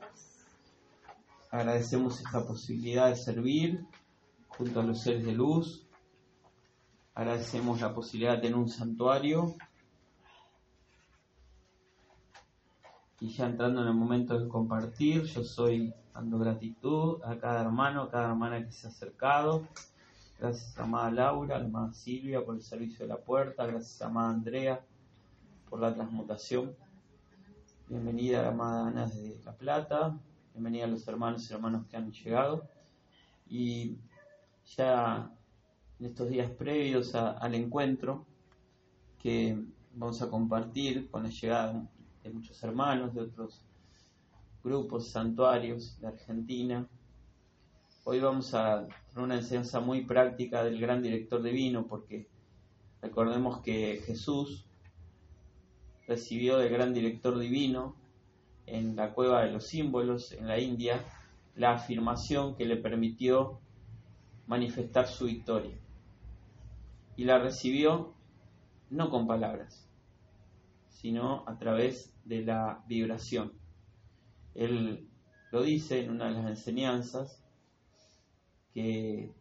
Agradecemos 1.52 2.22
esta 2.22 2.46
posibilidad 2.46 3.10
de 3.10 3.18
servir 3.18 3.86
junto 4.58 4.80
a 4.80 4.84
los 4.84 5.02
seres 5.02 5.26
de 5.26 5.34
luz. 5.34 5.88
Agradecemos 7.16 7.82
la 7.82 7.94
posibilidad 7.94 8.36
de 8.36 8.42
tener 8.42 8.58
un 8.58 8.70
santuario. 8.70 9.56
Y 13.20 13.30
ya 13.30 13.46
entrando 13.46 13.82
en 13.82 13.88
el 13.88 13.94
momento 13.94 14.38
de 14.38 14.48
compartir, 14.48 15.24
yo 15.24 15.44
soy 15.44 15.94
dando 16.14 16.38
gratitud 16.40 17.22
a 17.24 17.38
cada 17.38 17.62
hermano, 17.62 18.04
a 18.04 18.12
cada 18.12 18.30
hermana 18.30 18.66
que 18.66 18.72
se 18.72 18.88
ha 18.88 18.90
acercado. 18.90 19.68
Gracias 20.40 20.78
a 20.78 20.84
amada 20.84 21.12
Laura, 21.12 21.58
amada 21.58 21.94
Silvia 21.94 22.44
por 22.44 22.56
el 22.56 22.62
servicio 22.62 23.06
de 23.06 23.08
la 23.08 23.18
puerta. 23.18 23.66
Gracias 23.66 24.02
a 24.02 24.08
amada 24.08 24.30
Andrea 24.30 24.86
por 25.70 25.80
la 25.80 25.94
transmutación. 25.94 26.76
Bienvenida 27.88 28.40
a 28.40 28.44
la 28.44 28.50
amada 28.50 28.88
Ana 28.88 29.08
de 29.08 29.40
La 29.46 29.54
Plata. 29.54 30.18
Bienvenida 30.54 30.86
a 30.86 30.88
los 30.88 31.08
hermanos 31.08 31.50
y 31.50 31.54
hermanos 31.54 31.86
que 31.88 31.96
han 31.96 32.12
llegado. 32.12 32.68
Y 33.48 33.98
ya 34.76 35.32
en 36.00 36.06
estos 36.06 36.30
días 36.30 36.50
previos 36.52 37.14
al 37.16 37.56
encuentro 37.56 38.26
que 39.20 39.58
vamos 39.94 40.22
a 40.22 40.30
compartir 40.30 41.10
con 41.10 41.24
la 41.24 41.30
llegada 41.30 41.88
de 42.24 42.30
muchos 42.30 42.62
hermanos 42.64 43.14
de 43.14 43.22
otros 43.22 43.66
grupos, 44.64 45.10
santuarios 45.10 46.00
de 46.00 46.08
Argentina. 46.08 46.88
Hoy 48.06 48.20
vamos 48.20 48.54
a 48.54 48.88
tener 49.10 49.24
una 49.24 49.36
enseñanza 49.36 49.80
muy 49.80 50.06
práctica 50.06 50.64
del 50.64 50.80
gran 50.80 51.02
director 51.02 51.42
divino 51.42 51.86
porque 51.88 52.28
recordemos 53.02 53.62
que 53.62 54.02
Jesús 54.06 54.66
recibió 56.08 56.58
del 56.58 56.72
gran 56.72 56.94
director 56.94 57.38
divino 57.38 57.96
en 58.66 58.96
la 58.96 59.14
cueva 59.14 59.44
de 59.44 59.52
los 59.52 59.66
símbolos 59.68 60.32
en 60.32 60.48
la 60.48 60.60
India 60.60 61.04
la 61.56 61.74
afirmación 61.74 62.56
que 62.56 62.66
le 62.66 62.78
permitió 62.78 63.60
manifestar 64.48 65.08
su 65.08 65.26
victoria. 65.26 65.76
Y 67.16 67.26
la 67.26 67.40
recibió 67.40 68.14
no 68.90 69.10
con 69.10 69.28
palabras, 69.28 69.88
sino 70.90 71.44
a 71.48 71.58
través 71.58 72.14
de 72.26 72.44
la 72.44 72.84
vibración. 72.88 73.54
Él 74.56 75.08
lo 75.52 75.62
dice 75.62 76.04
en 76.04 76.12
una 76.12 76.26
de 76.26 76.34
las 76.34 76.48
enseñanzas 76.48 77.44
que 78.74 79.32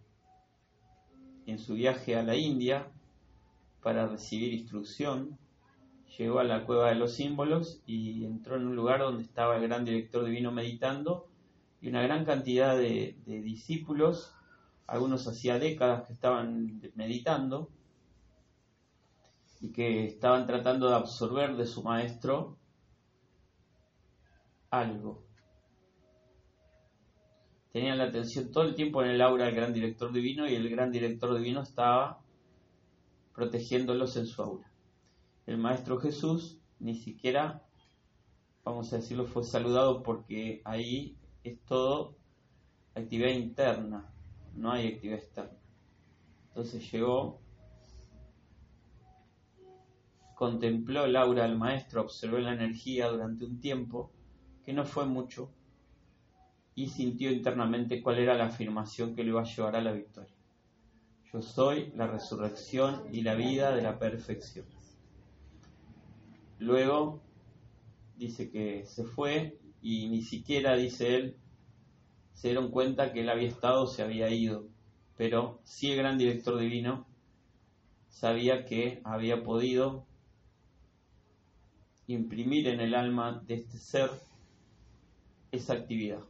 en 1.46 1.58
su 1.58 1.74
viaje 1.74 2.16
a 2.16 2.22
la 2.22 2.36
India 2.36 2.86
para 3.82 4.06
recibir 4.06 4.52
instrucción 4.52 5.38
llegó 6.18 6.38
a 6.38 6.44
la 6.44 6.64
cueva 6.64 6.90
de 6.90 6.96
los 6.96 7.14
símbolos 7.14 7.82
y 7.86 8.24
entró 8.24 8.56
en 8.56 8.66
un 8.66 8.76
lugar 8.76 9.00
donde 9.00 9.22
estaba 9.22 9.56
el 9.56 9.62
gran 9.62 9.84
director 9.84 10.24
divino 10.24 10.52
meditando 10.52 11.28
y 11.80 11.88
una 11.88 12.02
gran 12.02 12.24
cantidad 12.24 12.76
de, 12.76 13.16
discípulos, 13.26 14.34
algunos 14.86 15.26
hacía 15.26 15.58
décadas 15.58 16.06
que 16.06 16.12
estaban 16.12 16.80
meditando 16.94 17.70
y 19.60 19.70
que 19.70 20.06
estaban 20.06 20.46
tratando 20.46 20.88
de 20.88 20.96
absorber 20.96 21.56
de 21.56 21.66
su 21.66 21.82
maestro 21.82 22.58
algo. 24.70 25.24
Tenían 27.72 27.98
la 27.98 28.04
atención 28.04 28.50
todo 28.50 28.64
el 28.64 28.74
tiempo 28.74 29.02
en 29.02 29.10
el 29.10 29.22
aura 29.22 29.46
del 29.46 29.54
gran 29.54 29.72
director 29.72 30.12
divino 30.12 30.48
y 30.48 30.54
el 30.54 30.68
gran 30.68 30.90
director 30.90 31.34
divino 31.34 31.62
estaba 31.62 32.20
protegiéndolos 33.34 34.16
en 34.16 34.26
su 34.26 34.42
aura 34.42 34.72
el 35.46 35.58
Maestro 35.58 35.98
Jesús 35.98 36.58
ni 36.78 36.94
siquiera, 36.94 37.62
vamos 38.64 38.92
a 38.92 38.96
decirlo, 38.96 39.26
fue 39.26 39.44
saludado 39.44 40.02
porque 40.02 40.60
ahí 40.64 41.16
es 41.44 41.60
todo 41.64 42.16
actividad 42.94 43.30
interna, 43.30 44.12
no 44.56 44.72
hay 44.72 44.88
actividad 44.88 45.18
externa. 45.18 45.58
Entonces 46.48 46.90
llegó, 46.92 47.40
contempló 50.34 51.04
el 51.04 51.16
aura 51.16 51.44
del 51.44 51.56
Maestro, 51.56 52.02
observó 52.02 52.38
la 52.38 52.52
energía 52.52 53.08
durante 53.08 53.44
un 53.44 53.60
tiempo, 53.60 54.10
que 54.64 54.72
no 54.72 54.84
fue 54.84 55.06
mucho, 55.06 55.50
y 56.74 56.88
sintió 56.88 57.30
internamente 57.30 58.02
cuál 58.02 58.18
era 58.18 58.34
la 58.34 58.46
afirmación 58.46 59.14
que 59.14 59.22
le 59.22 59.30
iba 59.30 59.42
a 59.42 59.44
llevar 59.44 59.76
a 59.76 59.82
la 59.82 59.92
victoria. 59.92 60.34
Yo 61.32 61.40
soy 61.40 61.92
la 61.96 62.06
resurrección 62.06 63.04
y 63.10 63.22
la 63.22 63.34
vida 63.34 63.74
de 63.74 63.82
la 63.82 63.98
perfección. 63.98 64.66
Luego 66.58 67.22
dice 68.16 68.50
que 68.50 68.84
se 68.84 69.04
fue 69.04 69.58
y 69.80 70.08
ni 70.08 70.22
siquiera, 70.22 70.76
dice 70.76 71.16
él, 71.16 71.36
se 72.32 72.48
dieron 72.48 72.70
cuenta 72.70 73.12
que 73.12 73.20
él 73.20 73.30
había 73.30 73.48
estado, 73.48 73.86
se 73.86 74.02
había 74.02 74.30
ido. 74.30 74.68
Pero 75.16 75.60
sí 75.64 75.90
el 75.90 75.98
gran 75.98 76.18
director 76.18 76.58
divino 76.58 77.06
sabía 78.08 78.64
que 78.64 79.00
había 79.04 79.42
podido 79.42 80.06
imprimir 82.06 82.68
en 82.68 82.80
el 82.80 82.94
alma 82.94 83.42
de 83.46 83.54
este 83.54 83.78
ser 83.78 84.10
esa 85.50 85.74
actividad. 85.74 86.20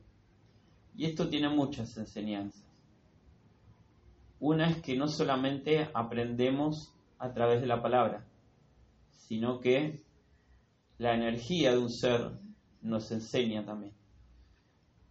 Y 0.97 1.07
esto 1.07 1.29
tiene 1.29 1.49
muchas 1.49 1.97
enseñanzas. 1.97 2.65
Una 4.41 4.69
es 4.69 4.83
que 4.83 4.97
no 4.97 5.09
solamente 5.09 5.89
aprendemos 5.95 6.93
a 7.19 7.33
través 7.33 7.61
de 7.61 7.67
la 7.67 7.81
palabra, 7.81 8.27
sino 9.13 9.61
que 9.61 10.03
la 10.99 11.15
energía 11.15 11.73
de 11.73 11.79
un 11.79 11.91
ser 11.91 12.33
nos 12.83 13.11
enseña 13.13 13.65
también. 13.65 13.95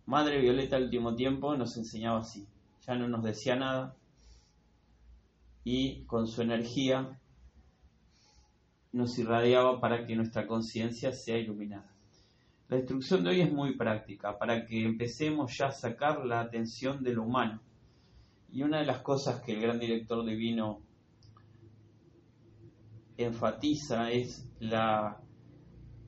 Madre 0.06 0.40
Violeta 0.42 0.76
al 0.76 0.84
último 0.84 1.16
tiempo 1.16 1.56
nos 1.56 1.78
enseñaba 1.78 2.20
así, 2.20 2.48
ya 2.86 2.96
no 2.96 3.08
nos 3.08 3.24
decía 3.24 3.56
nada 3.56 3.96
y 5.64 6.04
con 6.06 6.28
su 6.28 6.42
energía 6.42 7.20
nos 8.92 9.18
irradiaba 9.18 9.80
para 9.80 10.06
que 10.06 10.16
nuestra 10.16 10.48
conciencia 10.48 11.14
sea 11.14 11.38
iluminada. 11.38 11.90
La 12.68 12.78
instrucción 12.78 13.24
de 13.24 13.32
hoy 13.32 13.42
es 13.42 13.52
muy 13.52 13.76
práctica, 13.76 14.38
para 14.38 14.66
que 14.66 14.86
empecemos 14.86 15.58
ya 15.58 15.68
a 15.68 15.72
sacar 15.72 16.26
la 16.26 16.40
atención 16.40 17.04
de 17.04 17.14
lo 17.14 17.24
humano. 17.24 17.60
Y 18.52 18.64
una 18.64 18.80
de 18.80 18.86
las 18.86 19.00
cosas 19.00 19.42
que 19.42 19.54
el 19.54 19.62
gran 19.62 19.80
director 19.80 20.26
divino 20.26 20.82
enfatiza 23.18 24.10
es 24.12 24.50
la 24.60 25.22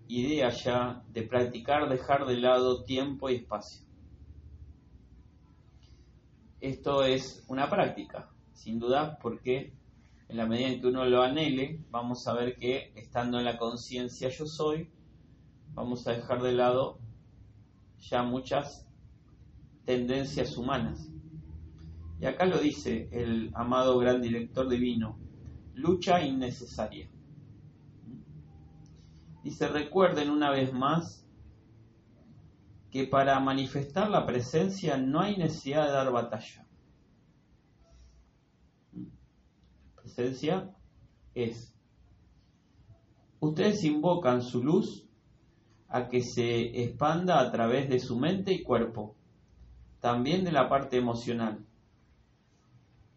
idea 0.08 0.50
ya 0.50 1.04
de 1.12 1.24
practicar 1.24 1.90
dejar 1.90 2.26
de 2.26 2.38
lado 2.38 2.84
tiempo 2.84 3.30
y 3.30 3.36
espacio. 3.36 3.86
Esto 6.62 7.04
es 7.04 7.44
una 7.48 7.70
práctica, 7.70 8.30
sin 8.54 8.80
duda, 8.80 9.18
porque 9.22 9.74
en 10.30 10.38
la 10.38 10.46
medida 10.46 10.70
en 10.70 10.82
que 10.82 10.88
uno 10.88 11.06
lo 11.06 11.22
anhele, 11.22 11.80
vamos 11.92 12.28
a 12.28 12.34
ver 12.34 12.56
que 12.56 12.94
estando 12.96 13.38
en 13.38 13.46
la 13.46 13.58
conciencia 13.58 14.30
yo 14.30 14.46
soy, 14.46 14.90
vamos 15.74 16.08
a 16.08 16.14
dejar 16.14 16.42
de 16.42 16.54
lado 16.54 17.00
ya 18.00 18.24
muchas 18.24 18.88
tendencias 19.86 20.58
humanas. 20.58 21.10
Y 22.20 22.26
acá 22.26 22.46
lo 22.46 22.58
dice 22.58 23.10
el 23.12 23.52
amado 23.54 23.98
gran 23.98 24.22
director 24.22 24.70
divino, 24.70 25.18
lucha 25.74 26.22
innecesaria. 26.22 27.10
Se 29.52 29.68
recuerden 29.68 30.30
una 30.30 30.52
vez 30.52 30.74
más 30.74 31.28
que 32.92 33.08
para 33.08 33.40
manifestar 33.40 34.10
la 34.10 34.26
presencia 34.26 34.98
no 34.98 35.22
hay 35.22 35.36
necesidad 35.38 35.86
de 35.86 35.92
dar 35.92 36.12
batalla. 36.12 36.68
Presencia 39.96 40.70
es. 41.34 41.76
Ustedes 43.40 43.84
invocan 43.84 44.42
su 44.42 44.64
luz 44.64 45.08
a 45.90 46.08
que 46.08 46.22
se 46.22 46.84
expanda 46.84 47.40
a 47.40 47.52
través 47.52 47.90
de 47.90 48.00
su 48.00 48.20
mente 48.20 48.54
y 48.54 48.64
cuerpo, 48.64 49.16
también 50.00 50.44
de 50.44 50.52
la 50.52 50.70
parte 50.70 50.98
emocional. 50.98 51.66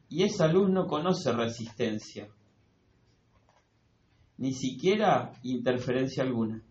Y 0.09 0.24
esa 0.24 0.49
luz 0.49 0.70
no 0.70 0.87
conoce 0.87 1.33
resistencia 1.33 2.29
ni 4.39 4.53
siquiera 4.53 5.32
interferencia 5.43 6.22
alguna. 6.22 6.62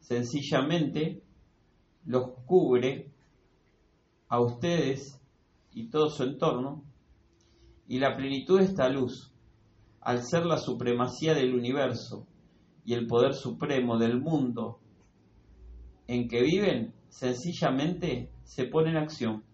Sencillamente 0.00 1.22
los 2.04 2.30
cubre 2.46 3.10
a 4.28 4.40
ustedes 4.40 5.20
y 5.72 5.88
todo 5.88 6.08
su 6.10 6.22
entorno 6.22 6.84
y 7.88 7.98
la 7.98 8.16
plenitud 8.16 8.58
de 8.58 8.64
esta 8.64 8.88
luz, 8.88 9.32
al 10.00 10.22
ser 10.22 10.46
la 10.46 10.58
supremacía 10.58 11.34
del 11.34 11.54
universo 11.54 12.26
y 12.84 12.94
el 12.94 13.06
poder 13.06 13.34
supremo 13.34 13.98
del 13.98 14.20
mundo 14.20 14.80
en 16.06 16.28
que 16.28 16.42
viven, 16.42 16.94
sencillamente 17.08 18.30
se 18.44 18.64
pone 18.64 18.90
en 18.90 18.96
acción 18.96 19.44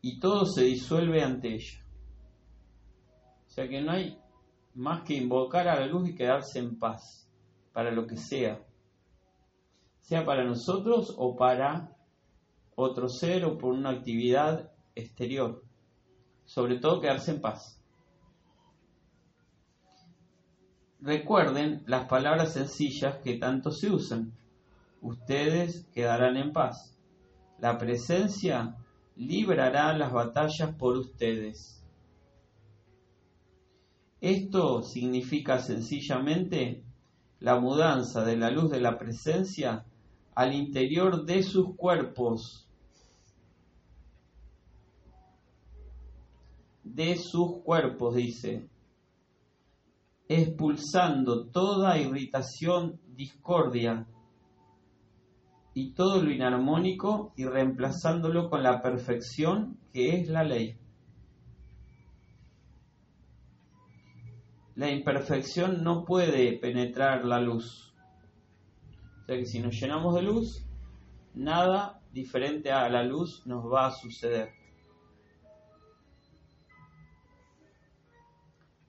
y 0.00 0.20
todo 0.20 0.46
se 0.46 0.62
disuelve 0.64 1.22
ante 1.22 1.54
ella. 1.54 1.84
O 3.46 3.50
sea 3.50 3.68
que 3.68 3.80
no 3.80 3.92
hay 3.92 4.18
más 4.74 5.02
que 5.02 5.14
invocar 5.14 5.68
a 5.68 5.80
la 5.80 5.86
luz 5.86 6.08
y 6.08 6.14
quedarse 6.14 6.58
en 6.58 6.78
paz, 6.78 7.28
para 7.72 7.90
lo 7.90 8.06
que 8.06 8.16
sea, 8.16 8.64
sea 10.00 10.24
para 10.24 10.44
nosotros 10.44 11.14
o 11.16 11.36
para 11.36 11.96
otro 12.74 13.08
ser 13.08 13.44
o 13.44 13.56
por 13.56 13.72
una 13.72 13.90
actividad 13.90 14.72
exterior, 14.94 15.62
sobre 16.44 16.78
todo 16.78 17.00
quedarse 17.00 17.32
en 17.32 17.40
paz. 17.40 17.80
Recuerden 21.00 21.82
las 21.86 22.06
palabras 22.06 22.54
sencillas 22.54 23.18
que 23.18 23.36
tanto 23.36 23.70
se 23.70 23.90
usan. 23.90 24.32
Ustedes 25.02 25.86
quedarán 25.92 26.38
en 26.38 26.52
paz. 26.52 26.98
La 27.58 27.76
presencia 27.76 28.76
librará 29.16 29.96
las 29.96 30.12
batallas 30.12 30.74
por 30.76 30.96
ustedes. 30.96 31.83
Esto 34.24 34.80
significa 34.80 35.58
sencillamente 35.58 36.82
la 37.40 37.60
mudanza 37.60 38.24
de 38.24 38.38
la 38.38 38.50
luz 38.50 38.70
de 38.70 38.80
la 38.80 38.96
presencia 38.96 39.84
al 40.34 40.54
interior 40.54 41.26
de 41.26 41.42
sus 41.42 41.76
cuerpos, 41.76 42.66
de 46.82 47.16
sus 47.16 47.60
cuerpos, 47.62 48.14
dice, 48.14 48.66
expulsando 50.26 51.48
toda 51.48 51.98
irritación, 51.98 52.98
discordia 53.14 54.06
y 55.74 55.92
todo 55.92 56.22
lo 56.22 56.30
inarmónico 56.30 57.34
y 57.36 57.44
reemplazándolo 57.44 58.48
con 58.48 58.62
la 58.62 58.80
perfección 58.80 59.76
que 59.92 60.18
es 60.18 60.30
la 60.30 60.44
ley. 60.44 60.78
La 64.76 64.90
imperfección 64.90 65.84
no 65.84 66.04
puede 66.04 66.58
penetrar 66.58 67.24
la 67.24 67.40
luz. 67.40 67.94
O 69.22 69.26
sea 69.26 69.36
que 69.36 69.46
si 69.46 69.60
nos 69.60 69.80
llenamos 69.80 70.14
de 70.16 70.22
luz, 70.22 70.66
nada 71.32 72.00
diferente 72.12 72.72
a 72.72 72.88
la 72.88 73.04
luz 73.04 73.46
nos 73.46 73.64
va 73.72 73.86
a 73.86 73.90
suceder. 73.92 74.50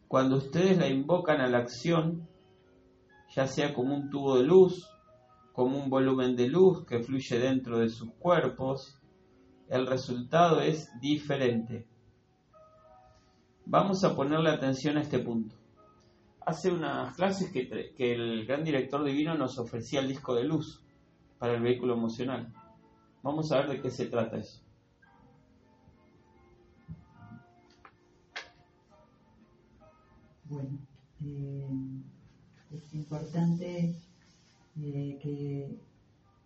Cuando 0.07 0.37
ustedes 0.37 0.77
la 0.77 0.87
invocan 0.87 1.41
a 1.41 1.47
la 1.47 1.59
acción, 1.59 2.27
ya 3.35 3.47
sea 3.47 3.73
como 3.73 3.95
un 3.95 4.09
tubo 4.09 4.37
de 4.37 4.43
luz, 4.43 4.89
como 5.51 5.77
un 5.77 5.89
volumen 5.89 6.35
de 6.35 6.47
luz 6.47 6.85
que 6.85 6.99
fluye 6.99 7.39
dentro 7.39 7.79
de 7.79 7.89
sus 7.89 8.11
cuerpos, 8.13 8.99
el 9.69 9.87
resultado 9.87 10.61
es 10.61 10.89
diferente. 10.99 11.87
Vamos 13.65 14.03
a 14.03 14.15
ponerle 14.15 14.49
atención 14.49 14.97
a 14.97 15.01
este 15.01 15.19
punto. 15.19 15.55
Hace 16.45 16.71
unas 16.71 17.15
clases 17.15 17.51
que, 17.51 17.91
el 17.97 18.45
gran 18.45 18.63
director 18.63 19.03
divino 19.03 19.35
nos 19.35 19.57
ofrecía 19.57 19.99
el 19.99 20.07
disco 20.07 20.35
de 20.35 20.43
luz 20.43 20.81
para 21.39 21.55
el 21.55 21.61
vehículo 21.61 21.95
emocional. 21.95 22.53
Vamos 23.23 23.51
a 23.51 23.57
ver 23.57 23.69
de 23.69 23.81
qué 23.81 23.89
se 23.89 24.05
trata 24.05 24.37
eso. 24.37 24.61
Bueno, 30.47 30.77
eh, 31.25 31.67
es 32.71 32.93
importante 32.93 33.95
eh, 34.79 35.19
que 35.19 35.79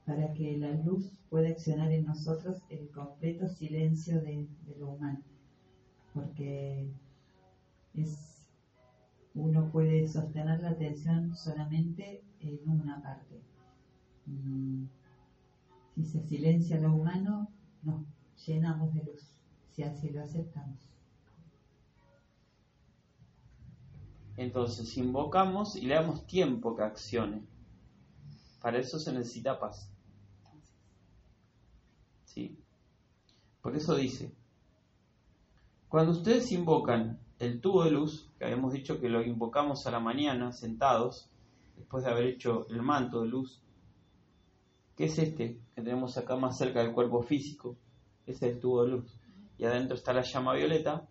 para 0.05 0.33
que 0.33 0.57
la 0.57 0.71
luz 0.71 1.11
pueda 1.29 1.49
accionar 1.49 1.91
en 1.91 2.05
nosotros 2.05 2.61
el 2.69 2.89
completo 2.89 3.47
silencio 3.47 4.21
de, 4.21 4.47
lo 4.79 4.91
humano, 4.91 5.21
porque 6.13 6.87
es 7.93 8.38
uno 9.39 9.71
puede 9.71 10.07
sostener 10.07 10.61
la 10.61 10.71
atención 10.71 11.35
solamente 11.35 12.21
en 12.41 12.59
una 12.69 13.01
parte. 13.01 13.41
si 15.95 16.05
se 16.05 16.21
silencia 16.27 16.79
lo 16.79 16.93
humano, 16.93 17.49
nos 17.83 18.05
llenamos 18.45 18.93
de 18.93 19.03
luz, 19.03 19.35
si 19.71 19.83
así 19.83 20.09
lo 20.09 20.21
aceptamos. 20.21 20.77
Entonces 24.37 24.97
invocamos 24.97 25.75
y 25.75 25.81
le 25.81 25.95
damos 25.95 26.25
tiempo 26.25 26.75
que 26.75 26.83
accione. 26.83 27.43
Para 28.61 28.79
eso 28.79 28.99
se 28.99 29.11
necesita 29.11 29.59
paz. 29.59 29.91
¿Sí? 32.25 32.57
Por 33.61 33.75
eso 33.75 33.95
dice, 33.95 34.33
cuando 35.89 36.11
ustedes 36.11 36.51
invocan 36.51 37.19
el 37.39 37.59
tubo 37.59 37.83
de 37.83 37.91
luz, 37.91 38.28
que 38.39 38.45
habíamos 38.45 38.73
dicho 38.73 38.99
que 38.99 39.09
lo 39.09 39.21
invocamos 39.21 39.85
a 39.85 39.91
la 39.91 39.99
mañana 39.99 40.51
sentados, 40.51 41.29
después 41.75 42.03
de 42.05 42.11
haber 42.11 42.25
hecho 42.25 42.65
el 42.69 42.81
manto 42.81 43.21
de 43.21 43.27
luz, 43.27 43.61
que 44.95 45.05
es 45.05 45.19
este 45.19 45.59
que 45.75 45.81
tenemos 45.81 46.17
acá 46.17 46.37
más 46.37 46.57
cerca 46.57 46.81
del 46.81 46.93
cuerpo 46.93 47.21
físico, 47.21 47.77
ese 48.25 48.47
es 48.47 48.53
el 48.53 48.59
tubo 48.59 48.83
de 48.83 48.91
luz, 48.91 49.19
y 49.57 49.65
adentro 49.65 49.95
está 49.95 50.13
la 50.13 50.23
llama 50.23 50.55
violeta, 50.55 51.07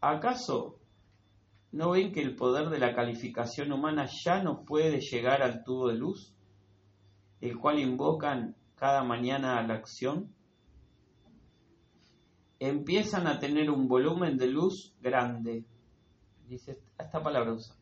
¿acaso 0.00 0.78
¿No 1.72 1.92
ven 1.92 2.12
que 2.12 2.20
el 2.20 2.36
poder 2.36 2.68
de 2.68 2.78
la 2.78 2.94
calificación 2.94 3.72
humana 3.72 4.06
ya 4.06 4.42
no 4.42 4.62
puede 4.62 5.00
llegar 5.00 5.42
al 5.42 5.64
tubo 5.64 5.88
de 5.88 5.94
luz, 5.94 6.34
el 7.40 7.56
cual 7.56 7.78
invocan 7.78 8.54
cada 8.76 9.02
mañana 9.04 9.58
a 9.58 9.66
la 9.66 9.74
acción? 9.74 10.34
Empiezan 12.58 13.26
a 13.26 13.38
tener 13.38 13.70
un 13.70 13.88
volumen 13.88 14.36
de 14.36 14.48
luz 14.48 14.94
grande, 15.00 15.64
dice 16.52 16.80
esta 16.98 17.22
palabra 17.22 17.52
usa, 17.52 17.74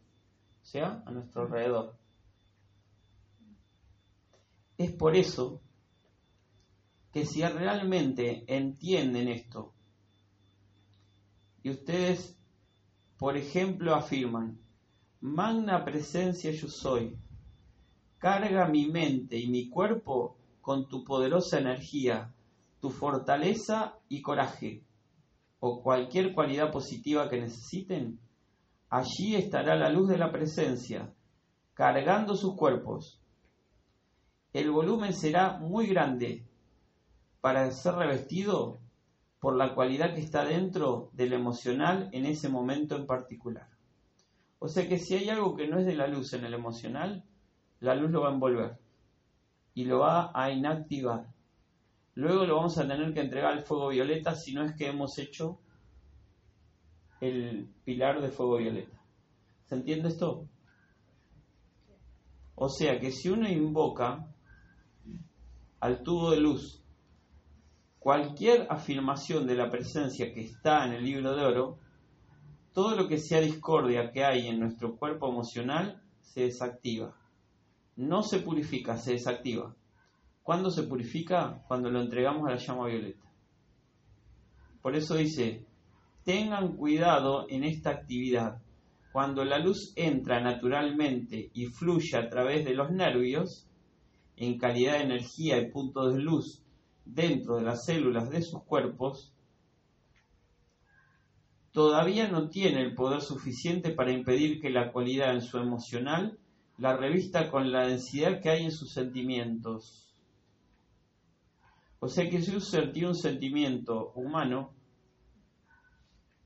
sea, 0.63 1.03
a 1.07 1.11
nuestro 1.11 1.43
alrededor. 1.43 1.97
Es 4.79 4.93
por 4.93 5.15
eso 5.17 5.61
que 7.13 7.27
si 7.27 7.43
realmente 7.43 8.45
entienden 8.47 9.29
esto 9.29 9.75
y 11.63 11.71
ustedes 11.71 12.41
por 13.21 13.37
ejemplo, 13.37 13.95
afirman, 13.95 14.59
Magna 15.21 15.85
presencia 15.85 16.51
yo 16.53 16.69
soy, 16.69 17.19
carga 18.17 18.67
mi 18.67 18.87
mente 18.87 19.37
y 19.37 19.47
mi 19.47 19.69
cuerpo 19.69 20.39
con 20.63 20.89
tu 20.89 21.05
poderosa 21.05 21.59
energía, 21.59 22.33
tu 22.81 22.89
fortaleza 22.89 23.99
y 24.09 24.23
coraje, 24.23 24.83
o 25.59 25.83
cualquier 25.83 26.33
cualidad 26.33 26.73
positiva 26.73 27.29
que 27.29 27.43
necesiten, 27.43 28.19
allí 28.91 29.37
estará 29.37 29.77
la 29.77 29.89
luz 29.89 30.09
de 30.09 30.19
la 30.19 30.33
presencia, 30.33 31.15
cargando 31.75 32.35
sus 32.35 32.57
cuerpos. 32.57 33.23
El 34.53 34.71
volumen 34.71 35.15
será 35.15 35.59
muy 35.59 35.87
grande 35.87 36.45
para 37.41 37.71
ser 37.71 37.95
revestido 37.95 38.81
por 39.39 39.57
la 39.57 39.75
cualidad 39.75 40.15
que 40.15 40.21
está 40.21 40.45
dentro 40.45 41.11
del 41.13 41.33
emocional 41.33 42.11
en 42.13 42.27
ese 42.27 42.49
momento 42.49 42.97
en 42.97 43.07
particular. 43.07 43.69
O 44.59 44.69
sea 44.69 44.87
que 44.87 44.99
si 44.99 45.15
hay 45.15 45.31
algo 45.31 45.57
que 45.57 45.69
no 45.69 45.79
es 45.79 45.87
de 45.87 45.95
la 45.95 46.09
luz 46.09 46.35
en 46.35 46.45
el 46.45 46.53
emocional, 46.53 47.25
la 47.79 47.95
luz 47.95 48.11
lo 48.11 48.23
va 48.23 48.29
a 48.29 48.35
envolver 48.35 48.79
y 49.73 49.85
lo 49.85 50.01
va 50.01 50.33
a 50.35 50.51
inactivar. 50.51 51.29
Luego 52.15 52.45
lo 52.45 52.57
vamos 52.57 52.77
a 52.77 52.87
tener 52.87 53.15
que 53.15 53.21
entregar 53.21 53.53
al 53.53 53.63
fuego 53.63 53.89
violeta 53.89 54.35
si 54.35 54.53
no 54.53 54.65
es 54.65 54.75
que 54.75 54.89
hemos 54.89 55.17
hecho 55.19 55.61
el 57.21 57.69
pilar 57.85 58.21
de 58.21 58.31
fuego 58.31 58.57
violeta. 58.59 59.01
¿Se 59.67 59.75
entiende 59.75 60.09
esto? 60.09 60.49
O 62.55 62.69
sea 62.69 62.99
que 63.01 63.11
si 63.13 63.29
uno 63.29 63.49
invoca 63.49 64.27
al 65.81 66.03
tubo 66.03 66.31
de 66.31 66.41
luz 66.41 66.83
cualquier 67.99 68.67
afirmación 68.71 69.47
de 69.47 69.55
la 69.55 69.71
presencia 69.71 70.33
que 70.33 70.41
está 70.41 70.87
en 70.87 70.95
el 70.95 71.05
libro 71.05 71.37
de 71.37 71.45
oro, 71.45 71.79
todo 72.73 72.97
lo 72.97 73.09
que 73.09 73.19
sea 73.19 73.41
discordia 73.41 74.11
que 74.11 74.25
hay 74.25 74.49
en 74.49 74.61
nuestro 74.61 74.97
cuerpo 74.97 75.29
emocional 75.29 76.03
se 76.21 76.43
desactiva. 76.43 77.15
No 77.97 78.23
se 78.23 78.41
purifica, 78.41 78.97
se 78.97 79.13
desactiva. 79.13 79.75
¿Cuándo 80.43 80.71
se 80.71 80.85
purifica? 80.85 81.63
Cuando 81.69 81.91
lo 81.91 82.01
entregamos 82.01 82.47
a 82.47 82.53
la 82.53 82.57
llama 82.57 82.87
violeta. 82.87 83.25
Por 84.81 84.97
eso 84.97 85.15
dice, 85.17 85.67
tengan 86.31 86.77
cuidado 86.77 87.47
en 87.49 87.65
esta 87.65 87.91
actividad. 87.91 88.63
Cuando 89.11 89.45
la 89.45 89.59
luz 89.59 89.93
entra 89.97 90.41
naturalmente 90.41 91.51
y 91.53 91.67
fluye 91.67 92.17
a 92.17 92.29
través 92.29 92.65
de 92.65 92.73
los 92.73 92.93
nervios, 92.93 93.67
en 94.37 94.57
calidad 94.57 94.93
de 94.93 95.07
energía 95.07 95.59
y 95.59 95.73
puntos 95.73 96.15
de 96.15 96.21
luz 96.21 96.63
dentro 97.05 97.57
de 97.57 97.63
las 97.63 97.85
células 97.85 98.31
de 98.31 98.43
sus 98.43 98.63
cuerpos, 98.63 99.35
todavía 101.73 102.29
no 102.29 102.49
tiene 102.49 102.81
el 102.81 102.95
poder 102.95 103.23
suficiente 103.23 103.91
para 103.91 104.13
impedir 104.13 104.61
que 104.61 104.71
la 104.71 104.93
cualidad 104.93 105.35
en 105.35 105.43
su 105.43 105.59
emocional 105.59 106.39
la 106.79 106.97
revista 106.97 107.51
con 107.51 107.73
la 107.73 107.89
densidad 107.89 108.41
que 108.41 108.51
hay 108.51 108.67
en 108.67 108.71
sus 108.71 108.93
sentimientos. 108.93 110.15
O 111.99 112.07
sea 112.07 112.31
que 112.31 112.41
si 112.41 112.55
usted 112.55 112.93
tiene 112.93 113.09
un 113.09 113.17
sentimiento 113.17 114.13
humano, 114.15 114.71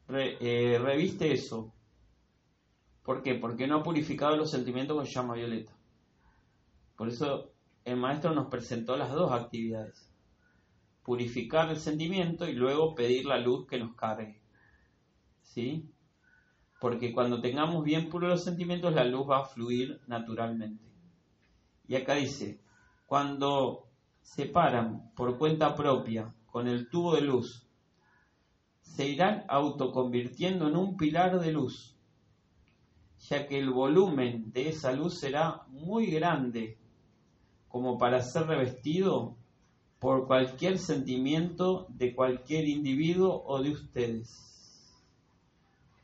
eh, 0.08 0.78
reviste 0.82 1.32
eso 1.32 1.74
¿Por 3.04 3.22
qué? 3.22 3.34
Porque 3.34 3.66
no 3.66 3.76
ha 3.76 3.82
purificado 3.82 4.34
los 4.34 4.50
sentimientos 4.50 4.96
con 4.96 5.04
llama 5.04 5.34
violeta. 5.34 5.72
Por 6.96 7.08
eso 7.08 7.52
el 7.84 7.96
maestro 7.96 8.34
nos 8.34 8.46
presentó 8.46 8.96
las 8.96 9.12
dos 9.12 9.30
actividades. 9.30 10.10
Purificar 11.02 11.68
el 11.68 11.76
sentimiento 11.76 12.48
y 12.48 12.54
luego 12.54 12.94
pedir 12.94 13.26
la 13.26 13.38
luz 13.38 13.66
que 13.66 13.78
nos 13.78 13.94
cargue. 13.94 14.40
¿Sí? 15.42 15.90
Porque 16.80 17.12
cuando 17.12 17.42
tengamos 17.42 17.84
bien 17.84 18.08
puros 18.08 18.30
los 18.30 18.44
sentimientos, 18.44 18.94
la 18.94 19.04
luz 19.04 19.28
va 19.28 19.40
a 19.40 19.44
fluir 19.44 20.00
naturalmente. 20.06 20.82
Y 21.86 21.96
acá 21.96 22.14
dice, 22.14 22.62
cuando 23.04 23.90
se 24.22 24.46
paran 24.46 25.12
por 25.14 25.36
cuenta 25.36 25.74
propia 25.74 26.34
con 26.46 26.68
el 26.68 26.88
tubo 26.88 27.14
de 27.14 27.20
luz, 27.20 27.63
se 28.84 29.08
irán 29.08 29.44
autoconvirtiendo 29.48 30.68
en 30.68 30.76
un 30.76 30.96
pilar 30.96 31.40
de 31.40 31.50
luz, 31.50 31.96
ya 33.28 33.48
que 33.48 33.58
el 33.58 33.70
volumen 33.70 34.52
de 34.52 34.68
esa 34.68 34.92
luz 34.92 35.18
será 35.18 35.62
muy 35.68 36.06
grande 36.06 36.78
como 37.68 37.98
para 37.98 38.22
ser 38.22 38.46
revestido 38.46 39.36
por 39.98 40.28
cualquier 40.28 40.78
sentimiento 40.78 41.86
de 41.88 42.14
cualquier 42.14 42.68
individuo 42.68 43.42
o 43.46 43.60
de 43.60 43.70
ustedes. 43.70 44.92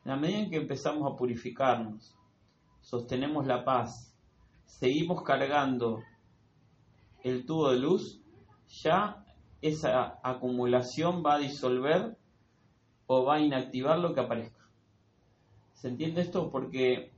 En 0.05 0.11
la 0.11 0.17
medida 0.17 0.39
en 0.41 0.51
que 0.51 0.57
empezamos 0.57 1.13
a 1.13 1.17
purificarnos, 1.17 2.17
sostenemos 2.81 3.47
la 3.47 3.65
paz, 3.65 4.13
seguimos 4.65 5.23
cargando 5.23 6.03
el 7.23 7.45
tubo 7.45 7.71
de 7.71 7.79
luz, 7.79 8.21
ya 8.83 9.23
esa 9.61 10.19
acumulación 10.23 11.23
va 11.25 11.35
a 11.35 11.39
disolver 11.39 12.17
o 13.13 13.25
va 13.25 13.35
a 13.35 13.41
inactivar 13.41 13.99
lo 13.99 14.15
que 14.15 14.21
aparezca. 14.21 14.65
¿Se 15.75 15.89
entiende 15.89 16.21
esto? 16.21 16.49
Porque 16.49 17.11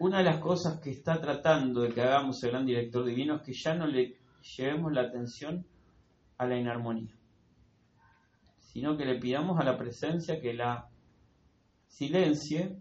una 0.00 0.18
de 0.18 0.24
las 0.24 0.40
cosas 0.40 0.80
que 0.80 0.90
está 0.90 1.20
tratando 1.20 1.82
de 1.82 1.90
que 1.90 2.02
hagamos 2.02 2.42
el 2.42 2.50
gran 2.50 2.66
director 2.66 3.04
divino 3.04 3.36
es 3.36 3.42
que 3.42 3.52
ya 3.52 3.76
no 3.76 3.86
le 3.86 4.16
llevemos 4.56 4.92
la 4.92 5.02
atención 5.02 5.64
a 6.38 6.46
la 6.48 6.58
inarmonía, 6.58 7.14
sino 8.58 8.96
que 8.96 9.04
le 9.04 9.14
pidamos 9.14 9.60
a 9.60 9.64
la 9.64 9.78
presencia 9.78 10.40
que 10.40 10.54
la 10.54 10.88
silencie, 11.86 12.76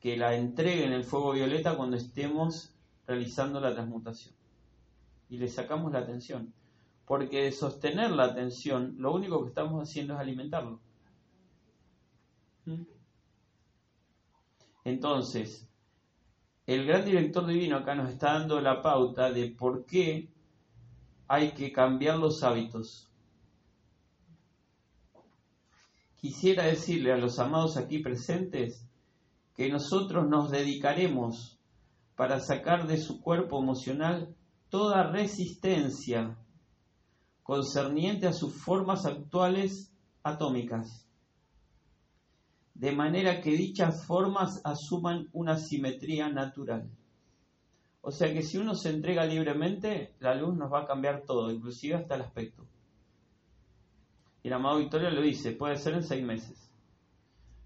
que 0.00 0.16
la 0.16 0.36
entregue 0.36 0.86
en 0.86 0.94
el 0.94 1.04
fuego 1.04 1.32
violeta 1.32 1.76
cuando 1.76 1.98
estemos 1.98 2.74
realizando 3.06 3.60
la 3.60 3.74
transmutación. 3.74 4.34
Y 5.28 5.36
le 5.36 5.48
sacamos 5.48 5.92
la 5.92 5.98
atención. 5.98 6.54
Porque 7.08 7.50
sostener 7.50 8.10
la 8.10 8.24
atención, 8.24 8.94
lo 8.98 9.14
único 9.14 9.42
que 9.42 9.48
estamos 9.48 9.82
haciendo 9.82 10.14
es 10.14 10.20
alimentarlo. 10.20 10.78
¿Mm? 12.66 12.82
Entonces, 14.84 15.66
el 16.66 16.86
gran 16.86 17.06
director 17.06 17.46
divino 17.46 17.78
acá 17.78 17.94
nos 17.94 18.10
está 18.10 18.34
dando 18.34 18.60
la 18.60 18.82
pauta 18.82 19.32
de 19.32 19.50
por 19.50 19.86
qué 19.86 20.28
hay 21.26 21.52
que 21.52 21.72
cambiar 21.72 22.18
los 22.18 22.42
hábitos. 22.42 23.08
Quisiera 26.20 26.64
decirle 26.64 27.12
a 27.12 27.16
los 27.16 27.38
amados 27.38 27.78
aquí 27.78 28.00
presentes 28.00 28.86
que 29.56 29.70
nosotros 29.70 30.28
nos 30.28 30.50
dedicaremos 30.50 31.58
para 32.16 32.40
sacar 32.40 32.86
de 32.86 32.98
su 32.98 33.20
cuerpo 33.22 33.62
emocional 33.62 34.34
toda 34.68 35.10
resistencia 35.10 36.36
concerniente 37.48 38.26
a 38.26 38.34
sus 38.34 38.52
formas 38.52 39.06
actuales 39.06 39.90
atómicas 40.22 41.08
de 42.74 42.92
manera 42.92 43.40
que 43.40 43.52
dichas 43.52 44.04
formas 44.04 44.60
asuman 44.64 45.28
una 45.32 45.56
simetría 45.56 46.28
natural. 46.28 46.90
O 48.02 48.10
sea 48.10 48.34
que 48.34 48.42
si 48.42 48.58
uno 48.58 48.74
se 48.74 48.90
entrega 48.90 49.24
libremente, 49.24 50.14
la 50.20 50.34
luz 50.34 50.58
nos 50.58 50.70
va 50.70 50.82
a 50.82 50.86
cambiar 50.86 51.22
todo, 51.22 51.50
inclusive 51.50 51.94
hasta 51.94 52.16
el 52.16 52.20
aspecto. 52.20 52.66
Y 54.42 54.48
el 54.48 54.52
amado 54.52 54.76
Victoria 54.76 55.08
lo 55.08 55.22
dice, 55.22 55.52
puede 55.52 55.78
ser 55.78 55.94
en 55.94 56.04
seis 56.04 56.22
meses. 56.22 56.70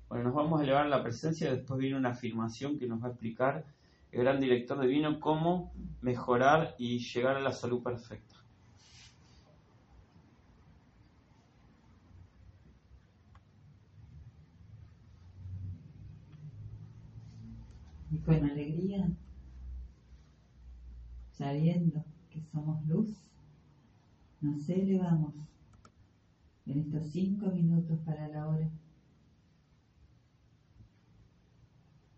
Bueno, 0.08 0.26
nos 0.26 0.34
vamos 0.34 0.60
a 0.60 0.62
elevar 0.62 0.86
la 0.86 1.02
presencia, 1.02 1.52
después 1.52 1.80
viene 1.80 1.96
una 1.96 2.10
afirmación 2.10 2.78
que 2.78 2.86
nos 2.86 3.02
va 3.02 3.08
a 3.08 3.10
explicar 3.10 3.64
el 4.12 4.20
gran 4.20 4.38
director 4.38 4.80
divino 4.80 5.18
cómo 5.18 5.72
mejorar 6.02 6.76
y 6.78 7.00
llegar 7.00 7.36
a 7.36 7.40
la 7.40 7.52
salud 7.52 7.82
perfecta. 7.82 8.42
y 18.11 18.11
con 18.24 18.44
alegría, 18.44 19.10
sabiendo 21.32 22.04
que 22.30 22.40
somos 22.40 22.86
luz, 22.86 23.30
nos 24.40 24.68
elevamos 24.68 25.34
en 26.66 26.78
estos 26.80 27.06
cinco 27.10 27.46
minutos 27.46 27.98
para 28.04 28.28
la 28.28 28.48
hora 28.48 28.70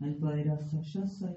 al 0.00 0.14
poderoso 0.16 0.82
yo 0.82 1.06
soy. 1.06 1.36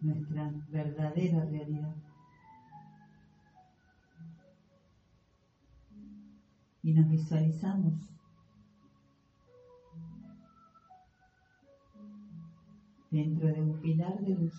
nuestra 0.00 0.50
verdadera 0.70 1.44
realidad. 1.44 1.94
Y 6.82 6.92
nos 6.92 7.08
visualizamos. 7.08 7.94
Dentro 13.10 13.48
de 13.48 13.60
un 13.60 13.80
pilar 13.80 14.20
de 14.20 14.34
luz. 14.34 14.54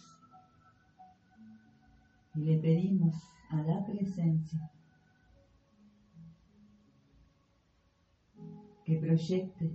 Y 2.36 2.40
le 2.42 2.58
pedimos 2.60 3.16
a 3.50 3.62
la 3.62 3.86
presencia 3.86 4.72
que 8.86 8.98
proyecte 8.98 9.72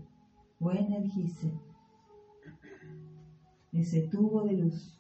o 0.61 0.71
energice 0.73 1.53
ese 3.73 4.09
tubo 4.09 4.43
de 4.45 4.55
luz 4.55 4.99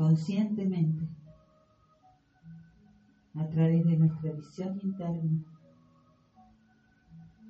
conscientemente 0.00 1.06
a 3.34 3.46
través 3.50 3.84
de 3.84 3.98
nuestra 3.98 4.32
visión 4.32 4.80
interna. 4.82 5.44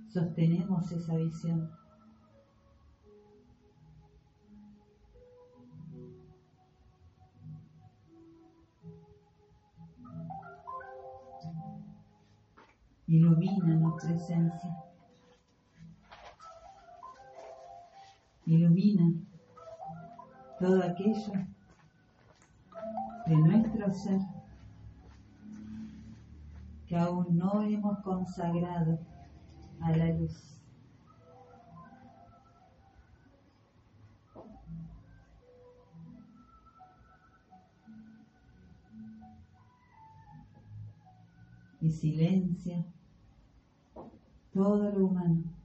Sostenemos 0.09 0.90
esa 0.90 1.14
visión. 1.14 1.70
Ilumina 13.07 13.76
nuestra 13.76 14.09
presencia. 14.09 14.76
Ilumina 18.44 19.12
todo 20.59 20.82
aquello 20.82 21.32
de 23.31 23.37
nuestro 23.37 23.95
ser 23.95 24.18
que 26.89 26.97
aún 26.97 27.39
no 27.39 27.62
hemos 27.62 28.01
consagrado 28.01 28.99
a 29.81 29.93
la 29.93 30.07
luz. 30.07 30.61
Y 41.81 41.89
silencia 41.89 42.85
todo 44.53 44.91
lo 44.91 45.07
humano. 45.07 45.59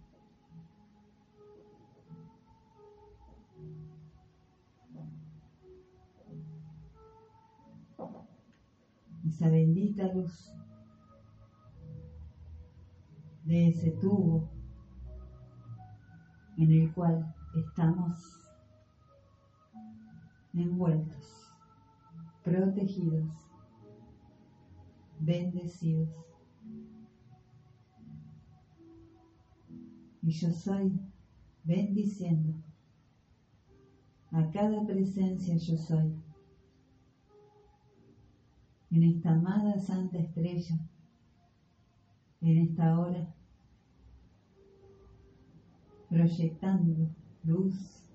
Esa 9.36 9.50
bendita 9.50 10.08
luz 10.14 10.50
de 13.44 13.68
ese 13.68 13.92
tubo 13.92 14.50
en 16.58 16.72
el 16.72 16.94
cual 16.94 17.36
estamos 17.54 18.18
envueltos, 20.54 21.52
protegidos, 22.46 23.26
bendecidos. 25.20 26.16
Y 30.22 30.32
yo 30.32 30.50
soy 30.50 30.98
bendiciendo 31.66 32.54
a 34.32 34.50
cada 34.52 34.86
presencia 34.86 35.58
yo 35.58 35.76
soy. 35.76 36.25
En 38.96 39.04
esta 39.04 39.32
amada 39.32 39.78
Santa 39.78 40.20
Estrella, 40.20 40.80
en 42.40 42.58
esta 42.60 42.98
hora, 42.98 43.36
proyectando 46.10 47.10
luz 47.44 48.06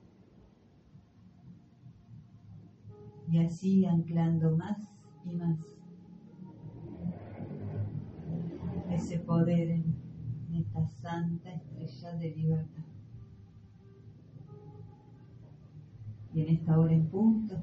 y 3.29 3.45
así 3.45 3.85
anclando 3.85 4.57
más 4.57 4.79
y 5.27 5.33
más 5.33 5.59
ese 8.91 9.19
poder 9.19 9.69
en 9.69 9.85
esta 10.55 10.87
santa 10.87 11.51
estrella 11.51 12.17
de 12.17 12.31
libertad. 12.31 12.85
Y 16.33 16.41
en 16.41 16.49
esta 16.49 16.79
hora 16.79 16.95
en 16.95 17.07
punto 17.11 17.63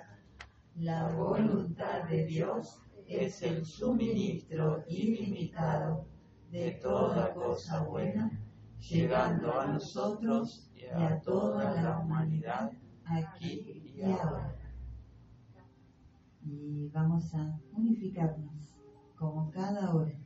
La 0.77 1.09
voluntad 1.09 2.05
de 2.09 2.25
Dios 2.25 2.81
es 3.05 3.43
el 3.43 3.65
suministro 3.65 4.83
ilimitado 4.87 6.05
de 6.49 6.71
toda 6.81 7.33
cosa 7.33 7.83
buena, 7.83 8.31
llegando 8.79 9.59
a 9.59 9.67
nosotros 9.67 10.71
y 10.73 10.85
a 10.85 11.19
toda 11.21 11.81
la 11.81 11.99
humanidad 11.99 12.71
aquí 13.03 13.93
y 13.95 14.01
ahora. 14.01 14.55
Y 16.45 16.87
vamos 16.87 17.35
a 17.35 17.59
unificarnos 17.73 18.73
como 19.17 19.51
cada 19.51 19.93
hora, 19.93 20.17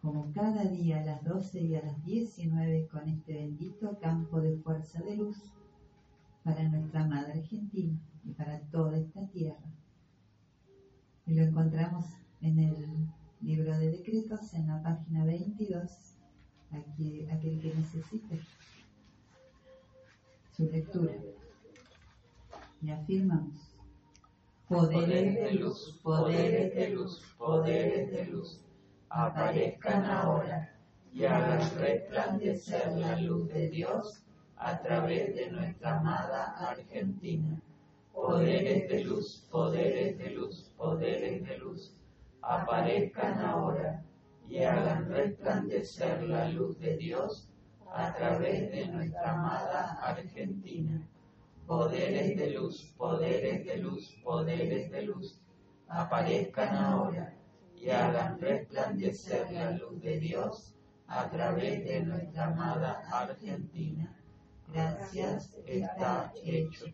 como 0.00 0.32
cada 0.32 0.64
día 0.64 1.00
a 1.00 1.04
las 1.04 1.24
12 1.24 1.60
y 1.60 1.74
a 1.74 1.82
las 1.82 2.02
19 2.04 2.86
con 2.86 3.08
este 3.08 3.34
bendito 3.34 3.98
campo 3.98 4.40
de 4.40 4.56
fuerza 4.58 5.02
de 5.02 5.16
luz 5.16 5.52
para 6.44 6.62
nuestra 6.68 7.06
Madre 7.06 7.40
Argentina 7.40 7.98
y 8.24 8.32
para 8.32 8.60
toda 8.70 8.98
esta 8.98 9.26
tierra. 9.28 9.70
Y 11.26 11.34
lo 11.34 11.44
encontramos 11.44 12.06
en 12.40 12.58
el 12.58 13.08
libro 13.40 13.78
de 13.78 13.90
decretos, 13.90 14.54
en 14.54 14.66
la 14.66 14.82
página 14.82 15.24
22, 15.24 15.90
aquí, 16.70 17.26
aquel 17.30 17.60
que 17.60 17.74
necesite 17.74 18.40
su 20.56 20.64
lectura. 20.70 21.14
Y 22.82 22.90
afirmamos, 22.90 23.74
poderes 24.68 25.34
de 25.34 25.52
luz, 25.54 26.00
poderes 26.02 26.74
de 26.74 26.90
luz, 26.90 27.22
poderes 27.38 28.10
de 28.10 28.24
luz, 28.26 28.60
aparezcan 29.08 30.04
ahora 30.04 30.74
y 31.12 31.24
hagan 31.24 31.60
resplandecer 31.78 32.92
la 32.92 33.20
luz 33.20 33.48
de 33.48 33.68
Dios 33.68 34.22
a 34.56 34.80
través 34.80 35.34
de 35.34 35.50
nuestra 35.50 35.98
amada 35.98 36.70
Argentina. 36.70 37.60
Poderes 38.12 38.88
de 38.88 39.04
luz, 39.04 39.46
poderes 39.50 40.18
de 40.18 40.30
luz, 40.30 40.72
poderes 40.76 41.46
de 41.46 41.58
luz, 41.58 41.94
aparezcan 42.42 43.38
ahora 43.40 44.02
y 44.48 44.62
hagan 44.64 45.08
resplandecer 45.08 46.22
la 46.24 46.48
luz 46.48 46.78
de 46.80 46.96
Dios 46.96 47.48
a 47.92 48.12
través 48.14 48.70
de 48.70 48.86
nuestra 48.88 49.32
amada 49.32 49.98
Argentina. 50.02 51.00
Poderes 51.66 52.36
de 52.36 52.50
luz, 52.50 52.92
poderes 52.96 53.64
de 53.64 53.76
luz, 53.78 54.16
poderes 54.24 54.90
de 54.90 55.02
luz, 55.02 55.40
aparezcan 55.88 56.74
ahora 56.76 57.34
y 57.76 57.90
hagan 57.90 58.40
resplandecer 58.40 59.50
la 59.52 59.70
luz 59.72 60.00
de 60.02 60.18
Dios 60.18 60.74
a 61.06 61.28
través 61.30 61.84
de 61.84 62.02
nuestra 62.02 62.46
amada 62.46 63.02
Argentina. 63.10 64.16
Gracias 64.72 65.56
está 65.66 66.32
hecho. 66.44 66.86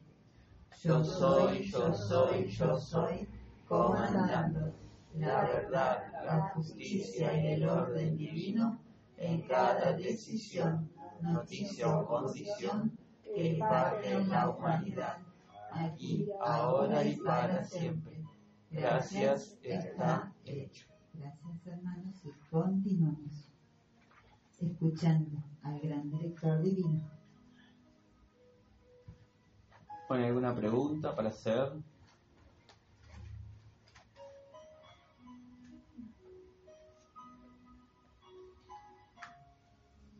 Yo 0.82 1.04
soy, 1.04 1.70
yo 1.70 1.92
soy, 1.92 2.48
yo 2.48 2.78
soy, 2.78 3.28
comandando 3.66 4.72
la 5.18 5.42
verdad, 5.42 6.12
la 6.24 6.50
justicia 6.50 7.32
y 7.40 7.54
el 7.54 7.68
orden 7.68 8.16
divino 8.16 8.78
en 9.16 9.42
cada 9.42 9.92
decisión, 9.94 10.90
noticia 11.22 11.88
o 11.88 12.06
condición 12.06 12.96
que 13.24 13.54
impacte 13.54 14.12
en 14.12 14.28
la 14.28 14.50
humanidad, 14.50 15.18
aquí, 15.72 16.28
ahora 16.40 17.02
y 17.04 17.16
para 17.16 17.64
siempre. 17.64 18.22
Gracias 18.70 19.56
está 19.62 20.32
hecho. 20.44 20.86
Gracias 21.14 21.66
hermanos 21.66 22.22
y 22.24 22.32
continuamos 22.50 23.50
escuchando 24.60 25.42
al 25.62 25.80
gran 25.80 26.10
director 26.10 26.60
divino. 26.60 27.15
¿Pone 30.08 30.26
alguna 30.26 30.54
pregunta 30.54 31.14
para 31.16 31.30
hacer? 31.30 31.72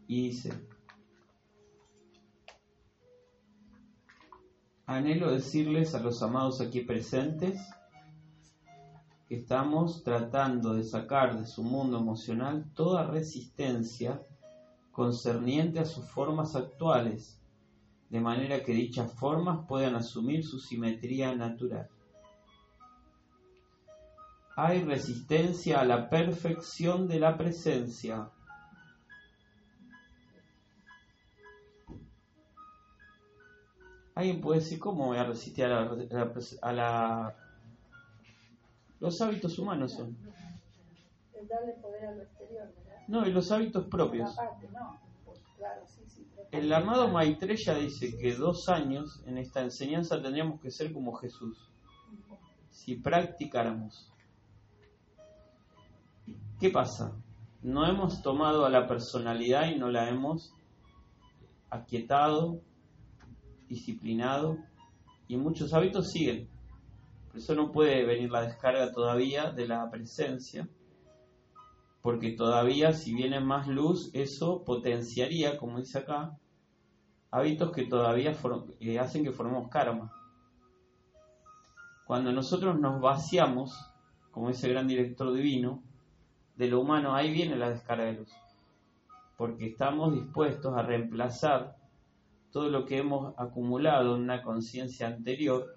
Dice, 0.08 0.52
anhelo 4.86 5.30
decirles 5.30 5.94
a 5.94 6.00
los 6.00 6.22
amados 6.22 6.60
aquí 6.60 6.80
presentes 6.80 7.60
que 9.28 9.36
estamos 9.36 10.04
tratando 10.04 10.74
de 10.74 10.84
sacar 10.84 11.38
de 11.38 11.46
su 11.46 11.62
mundo 11.62 11.98
emocional 11.98 12.70
toda 12.74 13.06
resistencia 13.06 14.22
concerniente 14.92 15.80
a 15.80 15.84
sus 15.84 16.08
formas 16.08 16.54
actuales, 16.56 17.35
de 18.10 18.20
manera 18.20 18.62
que 18.62 18.72
dichas 18.72 19.12
formas 19.14 19.66
puedan 19.66 19.94
asumir 19.94 20.44
su 20.44 20.58
simetría 20.58 21.34
natural. 21.34 21.88
Hay 24.56 24.82
resistencia 24.84 25.80
a 25.80 25.84
la 25.84 26.08
perfección 26.08 27.08
de 27.08 27.20
la 27.20 27.36
presencia. 27.36 28.30
¿Alguien 34.14 34.40
puede 34.40 34.60
decir 34.60 34.78
cómo 34.78 35.06
voy 35.08 35.18
a 35.18 35.24
resistir 35.24 35.66
a 35.66 35.68
la, 35.68 36.30
a 36.62 36.72
la 36.72 37.34
los 39.00 39.20
hábitos 39.20 39.58
humanos 39.58 39.92
son. 39.92 40.16
El 41.34 41.46
darle 41.48 41.74
poder 41.74 42.06
a 42.06 42.12
lo 42.12 42.22
exterior, 42.22 42.72
¿verdad? 42.74 43.02
No, 43.08 43.26
y 43.26 43.30
los 43.30 43.52
hábitos 43.52 43.86
propios. 43.88 44.32
Aparte, 44.32 44.68
no. 44.72 44.98
Claro, 45.58 45.82
sí, 45.86 46.02
el 46.52 46.72
amado 46.72 47.08
Maitreya 47.08 47.74
dice 47.74 48.16
que 48.18 48.34
dos 48.34 48.68
años 48.68 49.22
en 49.26 49.38
esta 49.38 49.62
enseñanza 49.62 50.20
tendríamos 50.20 50.60
que 50.60 50.70
ser 50.70 50.92
como 50.92 51.14
Jesús, 51.14 51.70
si 52.70 52.96
practicáramos. 52.96 54.12
¿Qué 56.58 56.70
pasa? 56.70 57.12
No 57.62 57.86
hemos 57.86 58.22
tomado 58.22 58.64
a 58.64 58.70
la 58.70 58.86
personalidad 58.86 59.70
y 59.70 59.78
no 59.78 59.90
la 59.90 60.08
hemos 60.08 60.54
aquietado, 61.70 62.60
disciplinado, 63.68 64.58
y 65.28 65.36
muchos 65.36 65.74
hábitos 65.74 66.10
siguen 66.12 66.48
eso 67.36 67.54
no 67.54 67.70
puede 67.70 68.04
venir 68.04 68.30
la 68.30 68.42
descarga 68.42 68.90
todavía 68.90 69.50
de 69.50 69.68
la 69.68 69.90
presencia, 69.90 70.66
porque 72.06 72.30
todavía 72.30 72.92
si 72.92 73.12
viene 73.12 73.40
más 73.40 73.66
luz, 73.66 74.10
eso 74.12 74.62
potenciaría, 74.62 75.58
como 75.58 75.80
dice 75.80 75.98
acá, 75.98 76.38
hábitos 77.32 77.72
que 77.72 77.84
todavía 77.86 78.30
hacen 79.00 79.24
que 79.24 79.32
formemos 79.32 79.68
karma. 79.70 80.12
Cuando 82.06 82.30
nosotros 82.30 82.78
nos 82.78 83.00
vaciamos, 83.00 83.92
como 84.30 84.50
ese 84.50 84.68
gran 84.68 84.86
director 84.86 85.32
divino, 85.32 85.82
de 86.54 86.68
lo 86.68 86.80
humano, 86.80 87.12
ahí 87.12 87.32
viene 87.32 87.56
la 87.56 87.70
descarga 87.70 88.04
de 88.04 88.12
luz. 88.12 88.32
Porque 89.36 89.66
estamos 89.66 90.14
dispuestos 90.14 90.76
a 90.76 90.82
reemplazar 90.82 91.74
todo 92.52 92.70
lo 92.70 92.84
que 92.84 92.98
hemos 92.98 93.34
acumulado 93.36 94.14
en 94.14 94.22
una 94.22 94.44
conciencia 94.44 95.08
anterior 95.08 95.74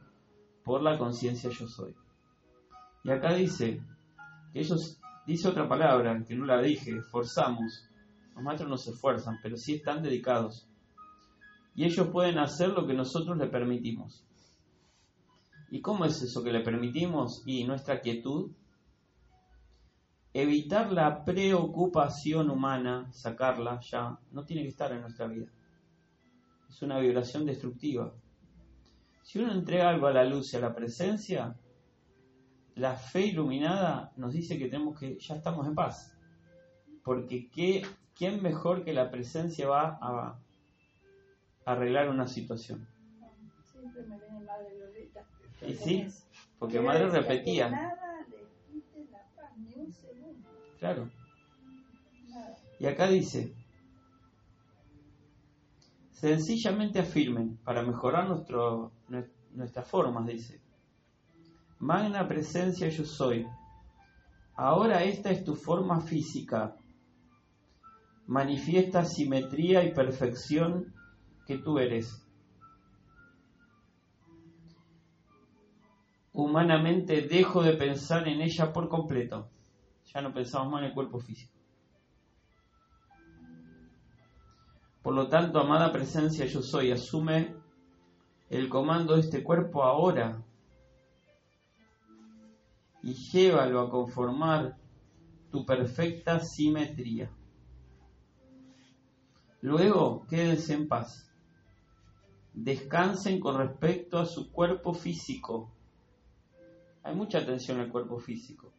por 0.63 0.83
la 0.83 0.99
conciencia 0.99 1.49
yo 1.49 1.67
soy. 1.67 1.95
Y 3.03 3.09
acá 3.09 3.33
dice, 3.33 3.81
ellos, 4.53 4.98
dice 5.29 5.47
otra 5.47 5.69
palabra, 5.69 6.23
que 6.27 6.35
no 6.35 6.45
la 6.45 6.59
dije, 6.59 7.01
forzamos, 7.03 7.85
Los 8.33 8.43
maestros 8.43 8.69
no 8.69 8.77
se 8.77 8.91
esfuerzan, 8.91 9.37
pero 9.43 9.57
sí 9.57 9.75
están 9.75 10.01
dedicados. 10.01 10.67
Y 11.75 11.85
ellos 11.85 12.07
pueden 12.07 12.39
hacer 12.39 12.69
lo 12.69 12.87
que 12.87 12.95
nosotros 12.95 13.37
le 13.37 13.47
permitimos. 13.47 14.25
¿Y 15.69 15.81
cómo 15.81 16.05
es 16.05 16.19
eso 16.21 16.43
que 16.43 16.51
le 16.51 16.61
permitimos? 16.61 17.43
Y 17.45 17.63
nuestra 17.65 18.01
quietud. 18.01 18.51
Evitar 20.33 20.91
la 20.91 21.23
preocupación 21.23 22.49
humana, 22.49 23.07
sacarla 23.11 23.79
ya, 23.81 24.17
no 24.31 24.45
tiene 24.45 24.63
que 24.63 24.69
estar 24.69 24.91
en 24.93 25.01
nuestra 25.01 25.27
vida. 25.27 25.47
Es 26.69 26.81
una 26.81 26.97
vibración 26.99 27.45
destructiva. 27.45 28.13
Si 29.21 29.37
uno 29.37 29.53
entrega 29.53 29.89
algo 29.89 30.07
a 30.07 30.13
la 30.13 30.23
luz 30.23 30.53
y 30.53 30.57
a 30.57 30.61
la 30.61 30.73
presencia, 30.73 31.55
la 32.79 32.95
fe 32.95 33.27
iluminada 33.27 34.11
nos 34.15 34.33
dice 34.33 34.57
que 34.57 34.69
tenemos 34.69 34.97
que 34.99 35.19
ya 35.19 35.35
estamos 35.35 35.67
en 35.67 35.75
paz. 35.75 36.15
Porque 37.03 37.49
¿qué, 37.49 37.85
¿quién 38.15 38.41
mejor 38.41 38.83
que 38.83 38.93
la 38.93 39.11
presencia 39.11 39.67
va 39.67 39.97
a, 40.01 40.39
arreglar 41.65 42.09
una 42.09 42.27
situación? 42.27 42.87
Siempre 43.71 44.03
me 44.03 44.17
viene 44.17 44.39
Madre. 44.45 45.11
Y 45.67 45.73
sí, 45.73 46.07
porque 46.57 46.79
Madre 46.79 47.09
repetía. 47.09 47.69
Nada 47.69 48.25
le 48.29 48.47
quite 48.71 49.11
la 49.11 49.23
paz, 49.35 49.57
ni 49.57 49.73
un 49.75 49.91
segundo. 49.91 50.49
Claro. 50.79 51.09
Nada. 52.29 52.57
Y 52.79 52.85
acá 52.87 53.07
dice, 53.07 53.53
sencillamente 56.11 56.99
afirmen, 56.99 57.57
para 57.57 57.81
mejorar 57.81 58.27
nuestro, 58.27 58.91
nue- 59.09 59.29
nuestras 59.51 59.87
formas, 59.87 60.25
dice, 60.25 60.61
Magna 61.79 62.27
presencia 62.27 62.89
yo 62.89 63.05
soy. 63.05 63.47
Ahora 64.55 65.03
esta 65.03 65.31
es 65.31 65.45
tu 65.45 65.55
forma 65.55 66.01
física. 66.01 66.75
Manifiesta 68.27 69.05
simetría 69.05 69.85
y 69.85 69.93
perfección 69.93 70.93
que 71.47 71.57
tú 71.57 71.79
eres. 71.79 72.27
Humanamente 76.33 77.21
dejo 77.21 77.63
de 77.63 77.73
pensar 77.73 78.27
en 78.27 78.41
ella 78.41 78.73
por 78.73 78.89
completo. 78.89 79.49
Ya 80.13 80.21
no 80.21 80.33
pensamos 80.33 80.69
más 80.69 80.81
en 80.81 80.87
el 80.89 80.93
cuerpo 80.93 81.19
físico. 81.19 81.57
Por 85.01 85.13
lo 85.13 85.29
tanto, 85.29 85.59
amada 85.59 85.93
presencia 85.93 86.45
yo 86.45 86.61
soy, 86.61 86.91
asume 86.91 87.55
el 88.49 88.67
comando 88.67 89.15
de 89.15 89.21
este 89.21 89.43
cuerpo 89.43 89.83
ahora 89.83 90.43
y 93.01 93.13
llévalo 93.13 93.81
a 93.81 93.89
conformar 93.89 94.77
tu 95.51 95.65
perfecta 95.65 96.39
simetría. 96.39 97.31
Luego, 99.61 100.25
quédense 100.27 100.73
en 100.73 100.87
paz. 100.87 101.33
Descansen 102.53 103.39
con 103.39 103.57
respecto 103.57 104.17
a 104.17 104.25
su 104.25 104.51
cuerpo 104.51 104.93
físico. 104.93 105.71
Hay 107.03 107.15
mucha 107.15 107.39
atención 107.39 107.79
al 107.79 107.89
cuerpo 107.89 108.19
físico. 108.19 108.73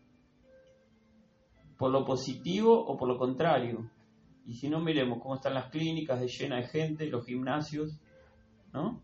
Por 1.76 1.90
lo 1.90 2.05
positivo 2.05 2.78
o 2.78 2.97
por 2.97 3.09
lo 3.09 3.18
contrario. 3.18 3.90
Y 4.47 4.55
si 4.55 4.68
no, 4.68 4.80
miremos 4.80 5.20
cómo 5.22 5.36
están 5.36 5.55
las 5.55 5.70
clínicas 5.70 6.20
de 6.20 6.28
llena 6.28 6.56
de 6.56 6.68
gente, 6.68 7.06
los 7.06 7.24
gimnasios, 7.24 7.98
¿no? 8.72 9.02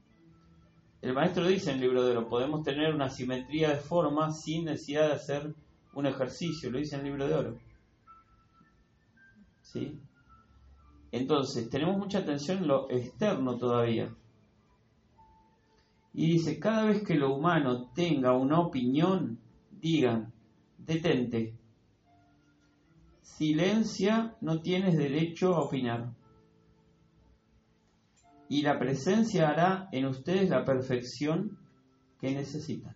El 1.07 1.15
maestro 1.15 1.47
dice 1.47 1.71
en 1.71 1.77
el 1.77 1.83
libro 1.83 2.03
de 2.03 2.17
oro, 2.17 2.29
podemos 2.29 2.65
tener 2.65 2.93
una 2.93 3.09
simetría 3.09 3.69
de 3.69 3.77
forma 3.77 4.33
sin 4.33 4.65
necesidad 4.65 5.07
de 5.07 5.15
hacer 5.15 5.55
un 5.95 6.05
ejercicio, 6.05 6.69
lo 6.69 6.79
dice 6.79 6.97
en 6.97 7.03
el 7.03 7.07
libro 7.07 7.29
de 7.29 7.35
oro. 7.35 7.59
¿Sí? 9.63 10.01
Entonces, 11.13 11.71
tenemos 11.71 11.97
mucha 11.97 12.19
atención 12.19 12.59
en 12.59 12.67
lo 12.67 12.91
externo 12.91 13.57
todavía. 13.57 14.13
Y 16.13 16.27
dice, 16.27 16.59
cada 16.59 16.87
vez 16.87 17.05
que 17.05 17.15
lo 17.15 17.37
humano 17.37 17.89
tenga 17.95 18.37
una 18.37 18.59
opinión, 18.59 19.39
digan, 19.71 20.33
detente. 20.77 21.55
Silencia, 23.23 24.35
no 24.41 24.61
tienes 24.61 24.97
derecho 24.97 25.55
a 25.55 25.61
opinar. 25.61 26.16
Y 28.49 28.63
la 28.63 28.79
presencia 28.79 29.49
hará 29.49 29.89
en 29.93 30.07
ustedes 30.07 30.51
la 30.51 30.65
perfección 30.65 31.59
que 32.21 32.33
necesitan. 32.33 32.95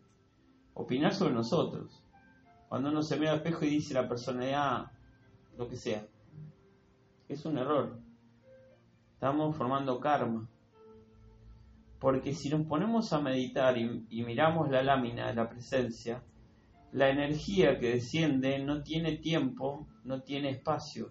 Opinar 0.74 1.12
sobre 1.14 1.35
nosotros. 1.35 2.02
Cuando 2.68 2.90
uno 2.90 3.02
se 3.02 3.18
mira 3.18 3.32
al 3.32 3.39
espejo 3.39 3.64
y 3.64 3.70
dice 3.70 3.94
la 3.94 4.09
personalidad, 4.09 4.93
lo 5.59 5.68
que 5.68 5.77
sea, 5.77 6.06
es 7.28 7.44
un 7.44 7.59
error. 7.59 7.98
Estamos 9.14 9.56
formando 9.56 9.98
karma. 9.98 10.48
Porque 11.98 12.32
si 12.32 12.48
nos 12.48 12.66
ponemos 12.66 13.12
a 13.12 13.20
meditar 13.20 13.77
y, 13.77 14.06
y 14.09 14.22
miramos 14.22 14.70
la 14.70 14.82
lámina 14.82 15.27
de 15.27 15.35
la 15.35 15.48
presencia, 15.48 16.22
la 16.93 17.10
energía 17.10 17.78
que 17.78 17.90
desciende 17.90 18.59
no 18.59 18.82
tiene 18.82 19.16
tiempo, 19.18 19.86
no 20.05 20.22
tiene 20.22 20.51
espacio, 20.51 21.10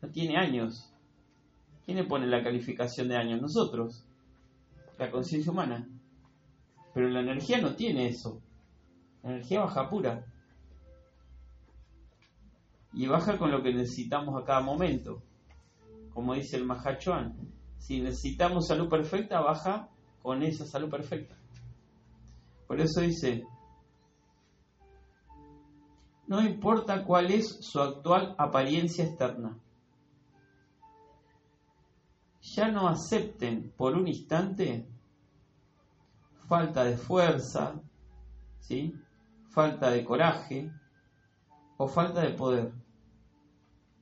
no 0.00 0.10
tiene 0.10 0.36
años. 0.36 0.91
¿Quién 1.84 1.96
le 1.96 2.04
pone 2.04 2.26
la 2.26 2.42
calificación 2.42 3.08
de 3.08 3.16
años? 3.16 3.40
Nosotros, 3.40 4.04
la 4.98 5.10
conciencia 5.10 5.50
humana. 5.50 5.88
Pero 6.94 7.08
la 7.08 7.20
energía 7.20 7.60
no 7.60 7.74
tiene 7.74 8.08
eso. 8.08 8.40
La 9.22 9.30
energía 9.30 9.60
baja 9.60 9.88
pura. 9.88 10.24
Y 12.92 13.06
baja 13.06 13.38
con 13.38 13.50
lo 13.50 13.62
que 13.62 13.72
necesitamos 13.72 14.40
a 14.40 14.44
cada 14.44 14.60
momento. 14.60 15.22
Como 16.12 16.34
dice 16.34 16.56
el 16.56 16.66
Mahachuan, 16.66 17.36
si 17.78 18.00
necesitamos 18.00 18.66
salud 18.68 18.88
perfecta, 18.88 19.40
baja 19.40 19.88
con 20.22 20.42
esa 20.42 20.66
salud 20.66 20.90
perfecta. 20.90 21.34
Por 22.66 22.80
eso 22.80 23.00
dice, 23.00 23.44
no 26.26 26.40
importa 26.40 27.04
cuál 27.04 27.30
es 27.30 27.58
su 27.60 27.80
actual 27.80 28.34
apariencia 28.38 29.04
externa. 29.04 29.58
Ya 32.54 32.70
no 32.70 32.86
acepten 32.86 33.72
por 33.78 33.94
un 33.94 34.08
instante 34.08 34.86
falta 36.46 36.84
de 36.84 36.98
fuerza, 36.98 37.80
¿sí? 38.60 38.94
falta 39.48 39.90
de 39.90 40.04
coraje 40.04 40.70
o 41.78 41.88
falta 41.88 42.20
de 42.20 42.34
poder, 42.34 42.72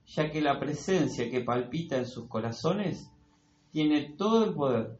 ya 0.05 0.33
que 0.33 0.41
la 0.41 0.59
presencia 0.59 1.31
que 1.31 1.43
palpita 1.43 1.97
en 1.99 2.07
sus 2.07 2.27
corazones 2.27 3.13
tiene 3.71 4.15
todo 4.19 4.45
el 4.45 4.55
poder, 4.55 4.99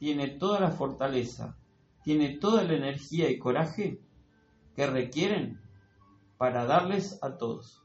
tiene 0.00 0.30
toda 0.30 0.58
la 0.58 0.72
fortaleza, 0.72 1.56
tiene 2.02 2.38
toda 2.38 2.64
la 2.64 2.74
energía 2.74 3.30
y 3.30 3.38
coraje 3.38 4.00
que 4.74 4.86
requieren 4.88 5.60
para 6.36 6.64
darles 6.64 7.22
a 7.22 7.36
todos, 7.36 7.84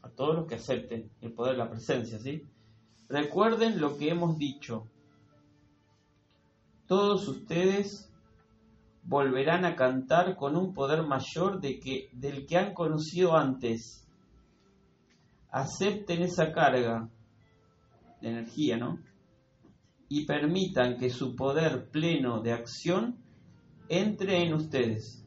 a 0.00 0.08
todos 0.08 0.34
los 0.34 0.46
que 0.46 0.54
acepten 0.54 1.10
el 1.20 1.34
poder 1.34 1.52
de 1.52 1.58
la 1.58 1.68
presencia, 1.68 2.18
¿sí? 2.18 2.46
Recuerden 3.08 3.80
lo 3.80 3.96
que 3.96 4.10
hemos 4.10 4.38
dicho. 4.38 4.88
Todos 6.86 7.28
ustedes 7.28 8.12
volverán 9.04 9.64
a 9.64 9.76
cantar 9.76 10.36
con 10.36 10.56
un 10.56 10.72
poder 10.72 11.02
mayor 11.02 11.60
de 11.60 11.78
que, 11.80 12.08
del 12.12 12.46
que 12.46 12.56
han 12.56 12.74
conocido 12.74 13.36
antes. 13.36 14.06
Acepten 15.50 16.22
esa 16.22 16.52
carga 16.52 17.08
de 18.20 18.28
energía, 18.28 18.76
¿no? 18.76 18.98
Y 20.08 20.24
permitan 20.24 20.96
que 20.96 21.10
su 21.10 21.34
poder 21.34 21.90
pleno 21.90 22.40
de 22.40 22.52
acción 22.52 23.18
entre 23.88 24.42
en 24.42 24.54
ustedes. 24.54 25.26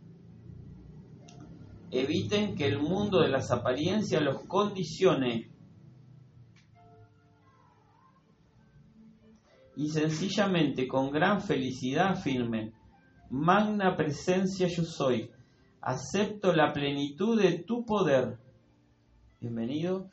Eviten 1.91 2.55
que 2.55 2.67
el 2.67 2.79
mundo 2.79 3.21
de 3.21 3.29
las 3.29 3.51
apariencias 3.51 4.21
los 4.21 4.43
condicione 4.45 5.54
y 9.75 9.89
sencillamente 9.89 10.87
con 10.87 11.11
gran 11.11 11.41
felicidad 11.41 12.11
afirmen, 12.11 12.73
magna 13.29 13.95
presencia 13.95 14.67
yo 14.67 14.83
soy, 14.83 15.29
acepto 15.81 16.53
la 16.53 16.71
plenitud 16.71 17.41
de 17.41 17.59
tu 17.59 17.85
poder. 17.85 18.37
Bienvenido. 19.39 20.09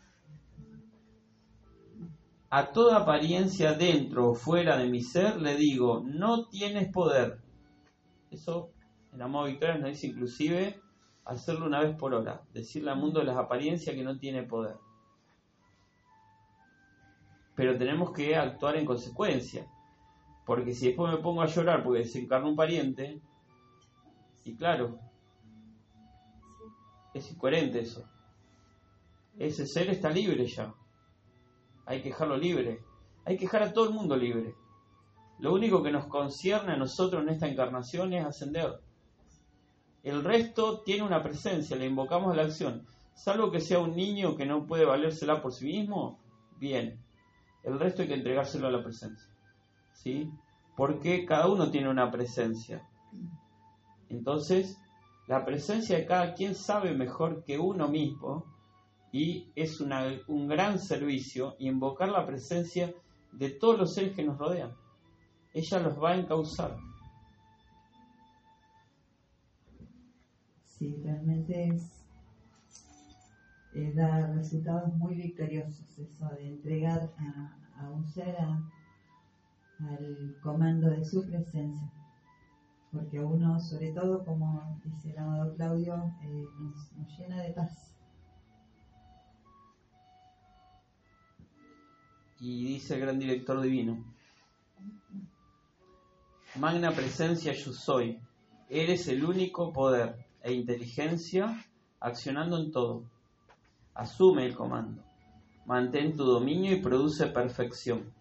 A 2.51 2.71
toda 2.71 2.99
apariencia 2.99 3.73
dentro 3.73 4.31
o 4.31 4.35
fuera 4.35 4.77
de 4.77 4.89
mi 4.89 5.01
ser 5.01 5.41
le 5.41 5.57
digo, 5.57 6.03
no 6.05 6.49
tienes 6.49 6.93
poder. 6.93 7.39
Eso 8.31 8.71
el 9.13 9.23
amado 9.23 9.47
Victoria 9.47 9.79
nos 9.79 9.91
dice 9.91 10.09
inclusive 10.09 10.81
hacerlo 11.25 11.67
una 11.67 11.81
vez 11.81 11.97
por 11.97 12.15
hora, 12.15 12.43
decirle 12.53 12.91
al 12.91 12.99
mundo 12.99 13.21
de 13.21 13.27
las 13.27 13.37
apariencias 13.37 13.95
que 13.95 14.03
no 14.03 14.19
tiene 14.19 14.43
poder 14.43 14.75
pero 17.63 17.79
tenemos 17.79 18.11
que 18.11 18.35
actuar 18.35 18.75
en 18.75 18.85
consecuencia. 18.85 19.69
Porque 20.45 20.75
si 20.75 20.87
después 20.87 21.13
me 21.13 21.21
pongo 21.21 21.43
a 21.43 21.47
llorar 21.47 21.85
porque 21.85 22.05
se 22.05 22.19
encarna 22.19 22.49
un 22.49 22.57
pariente, 22.57 23.21
y 24.45 24.57
claro, 24.57 24.99
es 27.15 27.31
incoherente 27.31 27.79
eso. 27.79 28.03
Ese 29.39 29.65
ser 29.69 29.91
está 29.91 30.11
libre 30.11 30.45
ya. 30.45 30.75
hay 31.87 32.03
que 32.03 32.09
dejarlo 32.09 32.37
libre, 32.37 32.81
hay 33.25 33.37
que 33.37 33.45
dejar 33.45 33.63
a 33.63 33.73
todo 33.73 33.85
el 33.85 33.95
mundo 33.95 34.17
libre. 34.17 34.57
Lo 35.39 35.55
único 35.55 35.85
que 35.85 35.93
nos 35.93 36.07
concierne 36.07 36.73
a 36.73 36.77
nosotros 36.77 37.23
en 37.23 37.29
esta 37.29 37.47
encarnación 37.47 38.13
es 38.13 38.27
ascender. 38.27 38.81
El 40.03 40.25
resto 40.25 40.81
tiene 40.81 41.05
una 41.05 41.23
presencia, 41.23 41.77
le 41.77 41.87
invocamos 41.87 42.33
a 42.33 42.35
la 42.35 42.43
acción. 42.43 42.89
Salvo 43.15 43.53
que 43.53 43.61
sea 43.61 43.79
un 43.79 43.95
niño 43.95 44.35
que 44.35 44.47
no 44.47 44.67
puede 44.67 44.85
valérsela 44.85 45.41
por 45.41 45.53
sí 45.53 45.67
mismo, 45.67 46.19
bien. 46.59 46.99
El 47.65 47.79
resto 47.79 48.03
hay 48.03 48.09
que 48.09 48.15
entregárselo 48.15 48.69
a 48.69 48.73
la 48.73 48.83
presencia. 48.83 49.29
¿Sí? 49.93 50.31
Porque 50.77 51.25
cada 51.25 51.49
uno 51.49 51.71
tiene 51.71 51.89
una 51.89 52.11
presencia. 52.11 52.89
Entonces, 54.09 54.79
la 55.29 55.45
presencia 55.45 55.97
de 55.97 56.07
cada 56.07 56.35
quien 56.35 56.55
sabe 56.55 56.95
mejor 56.95 57.45
que 57.45 57.59
uno 57.59 57.89
mismo 57.89 58.45
y 59.13 59.53
es 59.55 59.81
un 59.81 60.49
gran 60.49 60.79
servicio 60.79 61.55
invocar 61.59 62.09
la 62.09 62.27
presencia 62.27 62.93
de 63.33 63.51
todos 63.51 63.79
los 63.79 63.95
seres 63.95 64.17
que 64.17 64.25
nos 64.25 64.39
rodean. 64.39 64.75
Ella 65.53 65.81
los 65.81 66.03
va 66.03 66.13
a 66.13 66.17
encauzar. 66.17 66.77
Sí, 70.65 70.97
realmente 71.05 71.69
es, 71.69 71.92
da 73.95 74.33
resultados 74.35 74.95
muy 74.97 75.15
victoriosos 75.15 75.99
eso 75.99 76.29
de 76.37 76.49
entregar 76.49 77.11
a, 77.19 77.91
un 77.91 78.07
ser 78.07 78.37
al 78.39 80.37
comando 80.43 80.91
de 80.91 81.05
su 81.05 81.27
presencia 81.27 81.91
porque 82.93 83.19
a 83.19 83.25
uno, 83.25 83.59
sobre 83.59 83.93
todo, 83.93 84.23
como 84.25 84.79
dice 84.85 85.11
el 85.11 85.19
amado 85.19 85.55
Claudio, 85.55 86.13
eh, 86.23 86.45
nos, 86.59 87.19
llena 87.19 87.43
de 87.43 87.51
paz. 87.53 87.95
Y 92.39 92.65
dice 92.65 92.95
el 92.95 93.01
gran 93.01 93.19
director 93.19 93.61
divino, 93.61 94.05
Magna 96.57 96.93
presencia 96.93 97.53
yo 97.55 97.73
soy, 97.73 98.21
eres 98.69 99.09
el 99.09 99.25
único 99.25 99.73
poder 99.73 100.27
e 100.43 100.53
inteligencia 100.53 101.65
accionando 101.99 102.59
en 102.59 102.73
todo. 102.73 103.05
Asume 103.95 104.47
el 104.47 104.57
comando, 104.57 105.03
mantén 105.67 106.17
tu 106.17 106.25
dominio 106.25 106.73
y 106.73 106.81
produce 106.81 107.27
perfección. 107.27 108.13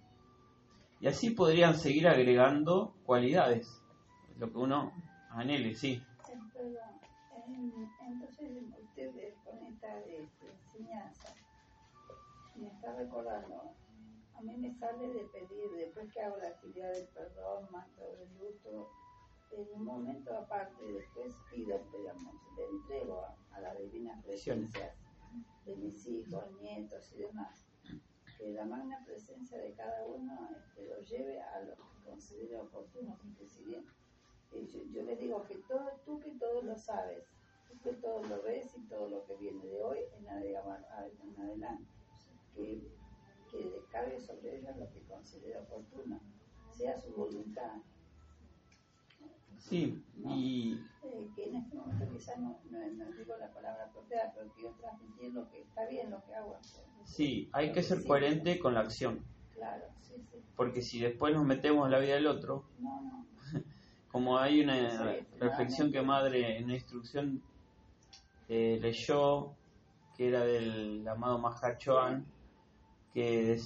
Y 1.00 1.08
así 1.08 1.32
podrían 1.32 1.76
seguir 1.76 2.08
agregando 2.08 2.94
cualidades 3.06 3.82
lo 4.42 4.52
que 4.52 4.58
uno 4.58 4.92
anhele, 5.30 5.76
sí. 5.76 6.02
Entonces, 6.28 6.78
ustedes 8.82 9.36
con 9.46 9.58
esta 9.68 10.00
este, 10.00 10.48
enseñanza, 10.48 11.34
me 12.56 12.68
está 12.68 12.96
recordando, 12.96 13.74
a 14.36 14.42
mí 14.42 14.58
me 14.58 14.74
sale 14.74 15.08
de 15.14 15.26
pedir, 15.26 15.70
después 15.78 16.12
que 16.12 16.22
hago 16.22 16.38
la 16.38 16.48
actividad 16.48 16.92
del 16.92 17.08
perdón, 17.10 17.68
manto 17.72 18.02
del 18.18 18.30
luto, 18.40 18.90
en 19.52 19.68
un 19.76 19.86
momento 19.86 20.36
aparte, 20.36 20.92
después 20.92 21.36
pido, 21.52 21.80
digamos, 21.96 22.34
le 22.58 22.66
entrego 22.66 23.24
a, 23.52 23.62
las 23.62 23.78
divinas 23.78 24.24
presencias 24.24 24.96
de 25.66 25.76
mis 25.76 26.08
hijos, 26.08 26.52
nietos 26.60 27.12
y 27.14 27.20
demás, 27.20 27.66
que 28.38 28.52
la 28.52 28.66
magna 28.66 29.04
presencia 29.06 29.58
de 29.58 29.74
cada 29.74 30.06
uno 30.06 30.50
este, 30.58 30.88
lo 30.88 31.00
lleve 31.02 31.42
a 31.42 31.62
lo 31.62 31.76
que 31.76 32.04
considere 32.04 32.58
oportuno, 32.58 33.18
porque 33.22 33.46
si 33.48 33.64
bien 33.64 33.86
yo, 34.92 35.04
les 35.04 35.20
digo 35.20 35.44
que 35.44 35.56
todo, 35.68 35.92
tú 36.06 36.20
que 36.20 36.32
todo 36.32 36.62
lo 36.62 36.78
sabes, 36.78 37.24
tú 37.70 37.80
que 37.82 37.94
todo 37.94 38.22
lo 38.24 38.42
ves 38.42 38.76
y 38.76 38.82
todo 38.88 39.10
lo 39.10 39.26
que 39.26 39.36
viene 39.38 39.66
de 39.66 39.82
hoy 39.82 40.00
en, 40.18 40.28
adelante, 40.28 41.88
que, 42.54 42.82
que 43.50 43.70
descargue 43.70 44.20
sobre 44.20 44.58
ellos 44.58 44.76
lo 44.78 44.92
que 44.92 45.02
considera 45.04 45.62
oportuno, 45.62 46.20
sea 46.72 47.00
su 47.00 47.14
voluntad. 47.14 47.78
Sí, 49.62 50.04
y... 50.26 50.74
Eh, 51.04 51.30
que 51.36 51.46
en 51.46 51.56
este 51.58 51.76
momento 51.76 52.08
quizás 52.12 52.38
no, 52.40 52.60
no, 52.70 53.06
digo 53.18 53.36
la 53.40 53.52
palabra 53.54 53.86
apropiada, 53.86 54.34
pero 54.36 54.52
quiero 54.54 54.74
transmitir 54.80 55.34
lo 55.34 55.50
que 55.50 55.62
está 55.62 55.86
bien, 55.88 56.10
lo 56.10 56.24
que 56.26 56.34
hago. 56.34 56.58
Sí, 57.06 57.50
hay 57.54 57.72
que 57.72 57.84
ser 57.84 58.04
coherente 58.06 58.60
con 58.60 58.74
la 58.74 58.82
acción. 58.82 59.24
Claro, 59.54 59.86
sí, 60.02 60.16
sí. 60.32 60.40
Porque 60.56 60.82
si 60.82 61.00
después 61.00 61.34
nos 61.34 61.46
metemos 61.46 61.86
en 61.86 61.92
la 61.92 62.00
vida 62.00 62.16
del 62.16 62.28
otro, 62.28 62.66
no, 62.80 63.02
no 63.02 63.26
como 64.12 64.38
hay 64.38 64.62
una 64.62 65.16
reflexión 65.40 65.92
que 65.92 66.02
Madre 66.02 66.58
en 66.58 66.66
una 66.66 66.76
instrucción 66.76 67.42
eh, 68.50 68.80
leyó, 68.82 69.54
que 70.18 70.28
era 70.28 70.42
del 70.44 71.08
amado 71.08 71.38
Mahachoan, 71.40 72.26
que 73.14 73.60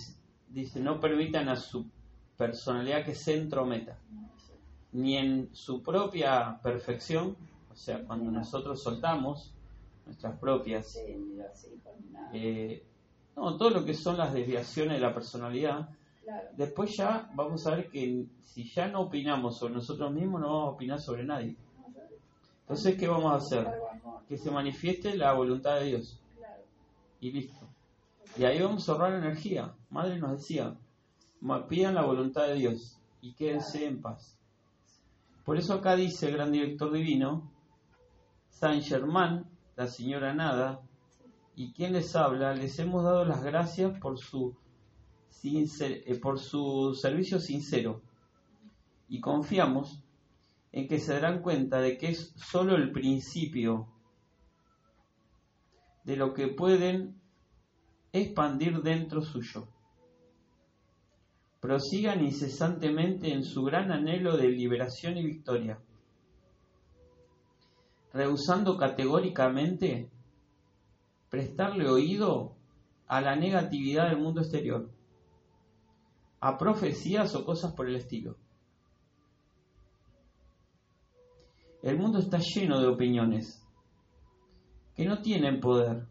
dice, 0.50 0.80
no 0.80 1.00
permitan 1.00 1.50
a 1.50 1.56
su 1.56 1.90
personalidad 2.38 3.04
que 3.04 3.16
se 3.16 3.36
entrometa, 3.36 3.98
ni 4.96 5.18
en 5.18 5.50
su 5.54 5.82
propia 5.84 6.60
perfección, 6.64 7.36
o 7.72 7.76
sea, 7.76 8.04
cuando 8.06 8.32
nosotros 8.32 8.82
soltamos 8.82 9.54
nuestras 10.06 10.38
propias, 10.40 10.98
eh, 12.34 12.84
no, 13.36 13.58
todo 13.58 13.70
lo 13.70 13.86
que 13.86 13.94
son 13.94 14.18
las 14.18 14.34
desviaciones 14.34 14.96
de 14.96 15.00
la 15.02 15.14
personalidad, 15.14 15.90
Después 16.58 16.96
ya 16.98 17.30
vamos 17.36 17.68
a 17.68 17.76
ver 17.76 17.90
que 17.90 18.26
si 18.44 18.64
ya 18.64 18.88
no 18.88 19.02
opinamos 19.02 19.58
sobre 19.58 19.76
nosotros 19.76 20.12
mismos, 20.12 20.42
no 20.42 20.48
vamos 20.48 20.68
a 20.68 20.72
opinar 20.72 21.00
sobre 21.00 21.24
nadie. 21.24 21.56
Entonces, 22.62 22.98
¿qué 22.98 23.08
vamos 23.08 23.32
a 23.32 23.36
hacer? 23.36 23.68
Que 24.28 24.38
se 24.38 24.50
manifieste 24.50 25.16
la 25.16 25.34
voluntad 25.34 25.76
de 25.76 25.86
Dios. 25.86 26.20
Y 27.20 27.32
listo. 27.32 27.68
Y 28.38 28.44
ahí 28.44 28.60
vamos 28.60 28.88
a 28.90 28.94
ahorrar 28.94 29.14
energía. 29.14 29.74
Madre 29.92 30.18
nos 30.18 30.32
decía, 30.32 30.76
pidan 31.70 31.96
la 31.96 32.04
voluntad 32.04 32.48
de 32.48 32.56
Dios 32.56 32.98
y 33.22 33.34
quédense 33.34 33.86
en 33.86 34.02
paz. 34.02 34.36
Por 35.46 35.58
eso 35.58 35.76
acá 35.76 35.96
dice 35.96 36.28
el 36.28 36.34
gran 36.34 36.52
director 36.52 36.92
divino, 36.92 37.52
San 38.50 38.82
Germán, 38.82 39.46
la 39.76 39.88
señora 39.88 40.34
Nada, 40.34 40.82
y 41.56 41.72
quien 41.72 41.94
les 41.94 42.16
habla, 42.16 42.54
les 42.54 42.78
hemos 42.80 43.04
dado 43.04 43.24
las 43.24 43.44
gracias 43.44 43.98
por 44.00 44.18
su 44.18 44.58
eh, 45.44 46.20
por 46.20 46.40
su 46.40 46.98
servicio 47.00 47.40
sincero 47.40 48.02
y 49.08 49.22
confiamos 49.22 50.02
en 50.72 50.88
que 50.88 50.98
se 50.98 51.14
darán 51.14 51.44
cuenta 51.44 51.80
de 51.80 52.00
que 52.00 52.10
es 52.10 52.34
solo 52.36 52.76
el 52.76 52.92
principio 52.92 53.88
de 56.04 56.16
lo 56.16 56.34
que 56.34 56.48
pueden 56.48 57.22
expandir 58.12 58.82
dentro 58.82 59.22
suyo. 59.22 59.68
Prosigan 61.66 62.24
incesantemente 62.24 63.34
en 63.34 63.44
su 63.44 63.64
gran 63.64 63.92
anhelo 63.92 64.38
de 64.38 64.50
liberación 64.50 65.18
y 65.18 65.26
victoria, 65.26 65.80
rehusando 68.14 68.78
categóricamente 68.78 70.12
prestarle 71.28 71.90
oído 71.90 72.56
a 73.08 73.20
la 73.20 73.36
negatividad 73.36 74.10
del 74.10 74.20
mundo 74.20 74.42
exterior 74.42 74.92
a 76.40 76.56
profecías 76.56 77.34
o 77.34 77.44
cosas 77.44 77.74
por 77.74 77.90
el 77.90 77.96
estilo. 77.96 78.38
El 81.82 81.98
mundo 81.98 82.20
está 82.20 82.38
lleno 82.38 82.80
de 82.80 82.90
opiniones 82.90 83.68
que 84.94 85.04
no 85.04 85.20
tienen 85.20 85.60
poder, 85.60 86.06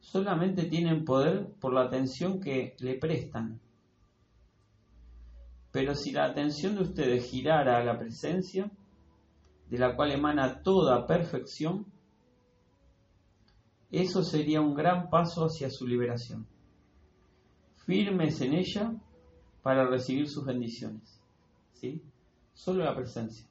solamente 0.00 0.64
tienen 0.64 1.06
poder 1.06 1.54
por 1.58 1.72
la 1.72 1.84
atención 1.84 2.38
que 2.38 2.76
le 2.80 2.98
prestan. 2.98 3.63
Pero 5.74 5.94
si 5.94 6.10
la 6.12 6.24
atención 6.24 6.74
de 6.76 6.82
ustedes 6.82 7.28
girara 7.30 7.76
a 7.76 7.84
la 7.84 7.98
presencia, 7.98 8.70
de 9.68 9.78
la 9.78 9.94
cual 9.94 10.12
emana 10.12 10.62
toda 10.62 11.06
perfección, 11.06 11.84
eso 13.90 14.22
sería 14.22 14.62
un 14.62 14.74
gran 14.74 15.10
paso 15.10 15.44
hacia 15.44 15.68
su 15.68 15.86
liberación 15.86 16.46
firmes 17.86 18.40
en 18.40 18.54
ella 18.54 18.94
para 19.62 19.86
recibir 19.86 20.28
sus 20.28 20.44
bendiciones. 20.44 21.20
¿Sí? 21.74 22.02
Solo 22.54 22.84
la 22.84 22.94
presencia. 22.94 23.46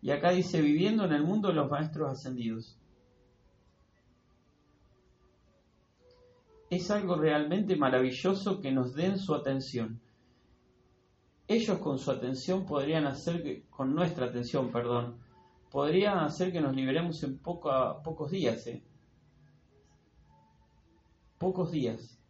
Y 0.00 0.10
acá 0.10 0.30
dice, 0.30 0.60
viviendo 0.60 1.04
en 1.04 1.12
el 1.12 1.24
mundo 1.24 1.48
de 1.48 1.54
los 1.54 1.70
maestros 1.70 2.10
ascendidos. 2.10 2.78
Es 6.70 6.90
algo 6.90 7.16
realmente 7.16 7.76
maravilloso 7.76 8.60
que 8.60 8.70
nos 8.70 8.94
den 8.94 9.18
su 9.18 9.34
atención. 9.34 10.00
Ellos 11.48 11.78
con 11.78 11.98
su 11.98 12.10
atención 12.10 12.66
podrían 12.66 13.06
hacer 13.06 13.42
que, 13.42 13.64
con 13.70 13.94
nuestra 13.94 14.26
atención, 14.26 14.70
perdón, 14.70 15.16
podrían 15.70 16.18
hacer 16.18 16.52
que 16.52 16.60
nos 16.60 16.76
liberemos 16.76 17.22
en 17.22 17.38
pocos 17.38 18.30
días, 18.30 18.66
¿eh? 18.66 18.82
Pocos 21.38 21.70
días. 21.70 22.20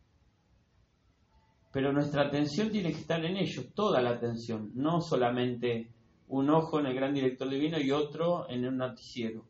Pero 1.72 1.92
nuestra 1.92 2.22
atención 2.22 2.70
tiene 2.70 2.92
que 2.92 2.98
estar 2.98 3.24
en 3.24 3.36
ellos, 3.36 3.74
toda 3.74 4.00
la 4.00 4.10
atención, 4.10 4.70
no 4.74 5.00
solamente 5.00 5.90
un 6.28 6.50
ojo 6.50 6.78
en 6.78 6.86
el 6.86 6.94
gran 6.94 7.12
director 7.12 7.48
divino 7.48 7.78
y 7.80 7.90
otro 7.90 8.48
en 8.48 8.66
un 8.66 8.76
noticiero, 8.76 9.44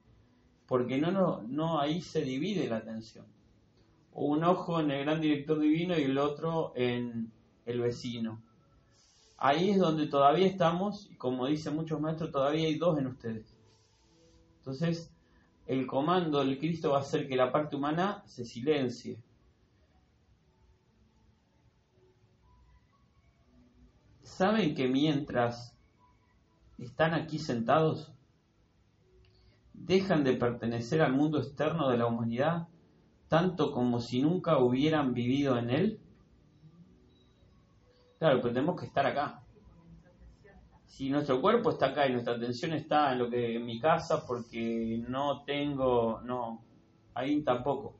porque 0.67 0.97
no, 0.99 1.11
no, 1.11 1.43
no 1.43 1.79
ahí 1.79 2.01
se 2.01 2.23
divide 2.23 2.69
la 2.69 2.79
atención. 2.79 3.27
o 4.13 4.25
un 4.27 4.45
ojo 4.45 4.81
en 4.81 4.91
el 4.91 5.05
gran 5.05 5.21
director 5.21 5.59
divino 5.61 5.97
y 5.99 6.03
el 6.03 6.19
otro 6.19 6.73
en 6.75 7.31
el 7.67 7.81
vecino. 7.81 8.43
Ahí 9.41 9.71
es 9.71 9.79
donde 9.79 10.09
todavía 10.09 10.49
estamos, 10.49 11.09
y 11.11 11.15
como 11.15 11.47
dicen 11.47 11.77
muchos 11.77 12.01
maestros, 12.01 12.33
todavía 12.33 12.67
hay 12.67 12.77
dos 12.77 12.99
en 12.99 13.07
ustedes. 13.07 13.57
Entonces, 14.59 15.13
el 15.67 15.87
comando 15.87 16.41
del 16.41 16.59
Cristo 16.59 16.91
va 16.91 16.99
a 16.99 17.03
hacer 17.03 17.29
que 17.29 17.37
la 17.37 17.53
parte 17.53 17.77
humana 17.77 18.25
se 18.27 18.45
silencie. 18.45 19.23
¿Saben 24.25 24.75
que 24.75 24.89
mientras 24.89 25.77
están 26.77 27.15
aquí 27.15 27.39
sentados, 27.39 28.13
dejan 29.73 30.25
de 30.25 30.33
pertenecer 30.33 31.01
al 31.01 31.13
mundo 31.13 31.39
externo 31.39 31.89
de 31.91 31.99
la 31.99 32.07
humanidad, 32.07 32.67
tanto 33.29 33.71
como 33.71 34.01
si 34.01 34.21
nunca 34.21 34.59
hubieran 34.59 35.15
vivido 35.15 35.59
en 35.59 35.71
él? 35.71 36.01
Claro, 38.19 38.41
pero 38.41 38.55
tenemos 38.55 38.81
que 38.81 38.87
estar 38.87 39.07
acá. 39.07 39.43
Si 40.87 41.11
nuestro 41.11 41.41
cuerpo 41.41 41.71
está 41.71 41.87
acá 41.87 42.09
y 42.09 42.13
nuestra 42.13 42.35
atención 42.35 42.73
está 42.73 43.13
en 43.13 43.19
lo 43.21 43.31
que 43.31 43.57
en 43.57 43.65
mi 43.65 43.79
casa 43.79 44.27
porque 44.27 45.01
no 45.07 45.45
tengo, 45.45 46.21
no, 46.23 46.65
ahí 47.15 47.43
tampoco. 47.43 47.95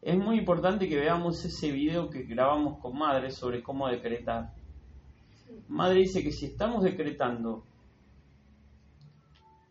Es 0.00 0.16
muy 0.16 0.38
importante 0.38 0.88
que 0.88 1.00
veamos 1.00 1.44
ese 1.44 1.72
video 1.72 2.08
que 2.08 2.22
grabamos 2.22 2.78
con 2.78 2.96
Madre 2.96 3.32
sobre 3.32 3.62
cómo 3.62 3.88
decretar. 3.88 4.52
Madre 5.66 6.00
dice 6.00 6.22
que 6.22 6.30
si 6.30 6.46
estamos 6.46 6.84
decretando, 6.84 7.64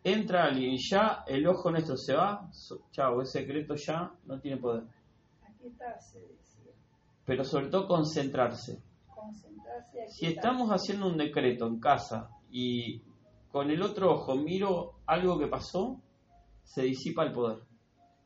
entra 0.04 0.44
alguien 0.44 0.72
y 0.72 0.78
ya 0.78 1.24
el 1.26 1.46
ojo 1.46 1.70
nuestro 1.70 1.96
se 1.96 2.14
va, 2.14 2.50
chao, 2.90 3.22
ese 3.22 3.40
decreto 3.40 3.74
ya 3.76 4.12
no 4.26 4.38
tiene 4.38 4.58
poder. 4.58 4.84
Aquí 5.42 5.68
está, 5.68 5.98
se 5.98 6.20
decía. 6.20 6.72
Pero 7.24 7.42
sobre 7.42 7.68
todo 7.68 7.88
concentrarse. 7.88 8.82
Si 10.08 10.26
estamos 10.26 10.70
haciendo 10.70 11.08
un 11.08 11.16
decreto 11.16 11.66
en 11.66 11.80
casa 11.80 12.30
y 12.50 13.02
con 13.50 13.70
el 13.70 13.82
otro 13.82 14.12
ojo 14.12 14.36
miro 14.36 14.94
algo 15.06 15.38
que 15.38 15.46
pasó, 15.46 16.00
se 16.62 16.82
disipa 16.82 17.24
el 17.24 17.32
poder 17.32 17.58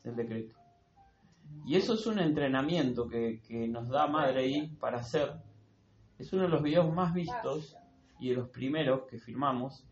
del 0.02 0.16
decreto. 0.16 0.54
Y 1.66 1.76
eso 1.76 1.94
es 1.94 2.06
un 2.06 2.18
entrenamiento 2.20 3.08
que, 3.08 3.40
que 3.46 3.66
nos 3.66 3.88
da 3.88 4.06
Madre 4.06 4.40
ahí 4.40 4.68
para 4.78 4.98
hacer. 4.98 5.32
Es 6.18 6.32
uno 6.32 6.42
de 6.42 6.48
los 6.48 6.62
videos 6.62 6.92
más 6.94 7.12
vistos 7.12 7.76
y 8.20 8.30
de 8.30 8.36
los 8.36 8.50
primeros 8.50 9.06
que 9.08 9.18
filmamos, 9.18 9.84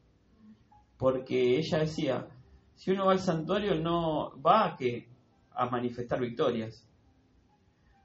porque 0.98 1.58
ella 1.58 1.78
decía, 1.78 2.28
si 2.74 2.92
uno 2.92 3.06
va 3.06 3.12
al 3.12 3.18
santuario 3.18 3.74
no 3.74 4.40
va 4.40 4.66
a, 4.66 4.76
que, 4.76 5.08
a 5.52 5.68
manifestar 5.68 6.20
victorias. 6.20 6.86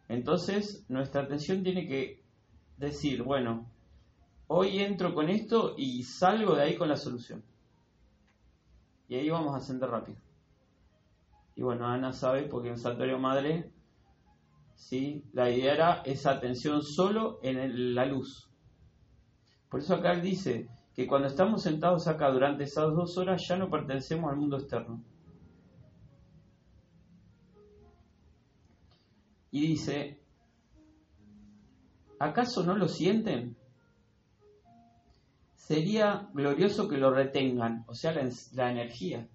Entonces 0.08 0.86
nuestra 0.90 1.24
atención 1.24 1.64
tiene 1.64 1.86
que 1.86 2.23
decir, 2.84 3.24
bueno, 3.24 3.66
hoy 4.48 4.80
entro 4.80 5.14
con 5.16 5.30
esto 5.30 5.76
y 5.78 6.04
salgo 6.04 6.56
de 6.56 6.64
ahí 6.64 6.76
con 6.76 6.90
la 6.90 6.98
solución. 6.98 7.44
Y 9.08 9.16
ahí 9.16 9.30
vamos 9.30 9.54
a 9.54 9.58
ascender 9.58 9.90
rápido. 9.90 10.18
Y 11.56 11.62
bueno, 11.62 11.88
Ana 11.88 12.14
sabe, 12.14 12.44
porque 12.44 12.70
en 12.70 12.78
Santuario 12.78 13.20
Madre, 13.20 13.72
sí, 14.76 15.24
la 15.34 15.50
idea 15.50 15.74
era 15.74 16.02
esa 16.06 16.32
atención 16.32 16.82
solo 16.82 17.40
en 17.44 17.96
la 17.96 18.06
luz. 18.06 18.50
Por 19.70 19.80
eso 19.80 19.96
acá 19.96 20.14
él 20.14 20.22
dice 20.22 20.68
que 20.94 21.08
cuando 21.08 21.28
estamos 21.28 21.64
sentados 21.64 22.08
acá 22.08 22.30
durante 22.32 22.64
esas 22.64 22.94
dos 22.94 23.18
horas 23.18 23.48
ya 23.48 23.58
no 23.58 23.70
pertenecemos 23.70 24.32
al 24.32 24.38
mundo 24.38 24.58
externo. 24.58 25.04
Y 29.52 29.68
dice, 29.68 30.23
¿acaso 32.24 32.64
no 32.64 32.76
lo 32.76 32.88
sienten? 32.88 33.56
Sería 35.56 36.30
glorioso 36.34 36.88
que 36.88 36.98
lo 36.98 37.12
retengan, 37.12 37.86
o 37.88 37.96
sea, 37.96 38.14
la, 38.14 38.30
la 38.54 38.72
energía. 38.72 39.28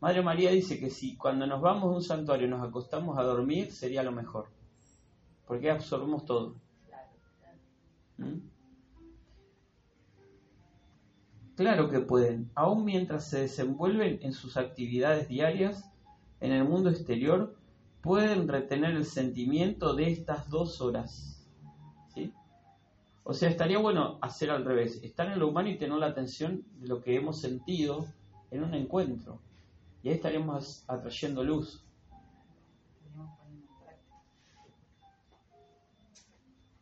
Madre 0.00 0.22
María 0.22 0.50
dice 0.50 0.78
que 0.78 0.90
si 0.90 1.16
cuando 1.16 1.46
nos 1.46 1.60
vamos 1.60 1.90
de 1.90 1.96
un 1.96 2.02
santuario 2.02 2.46
nos 2.48 2.66
acostamos 2.66 3.18
a 3.18 3.22
dormir, 3.22 3.72
sería 3.72 4.02
lo 4.02 4.12
mejor, 4.12 4.48
porque 5.46 5.70
absorbemos 5.70 6.24
todo. 6.24 6.56
¿Mm? 8.18 8.38
Claro 11.56 11.90
que 11.90 11.98
pueden, 11.98 12.50
aun 12.54 12.84
mientras 12.84 13.28
se 13.28 13.40
desenvuelven 13.40 14.20
en 14.22 14.32
sus 14.32 14.56
actividades 14.56 15.28
diarias 15.28 15.90
en 16.40 16.52
el 16.52 16.62
mundo 16.62 16.88
exterior, 16.90 17.56
pueden 18.00 18.46
retener 18.46 18.94
el 18.94 19.04
sentimiento 19.04 19.94
de 19.94 20.12
estas 20.12 20.48
dos 20.48 20.80
horas. 20.80 21.37
O 23.30 23.34
sea, 23.34 23.50
estaría 23.50 23.76
bueno 23.78 24.16
hacer 24.22 24.50
al 24.50 24.64
revés, 24.64 25.04
estar 25.04 25.30
en 25.30 25.38
lo 25.38 25.48
humano 25.48 25.68
y 25.68 25.76
tener 25.76 25.98
la 25.98 26.06
atención 26.06 26.64
de 26.80 26.88
lo 26.88 27.02
que 27.02 27.14
hemos 27.14 27.38
sentido 27.38 28.06
en 28.50 28.64
un 28.64 28.72
encuentro. 28.72 29.38
Y 30.02 30.08
ahí 30.08 30.14
estaríamos 30.14 30.82
atrayendo 30.88 31.44
luz. 31.44 31.84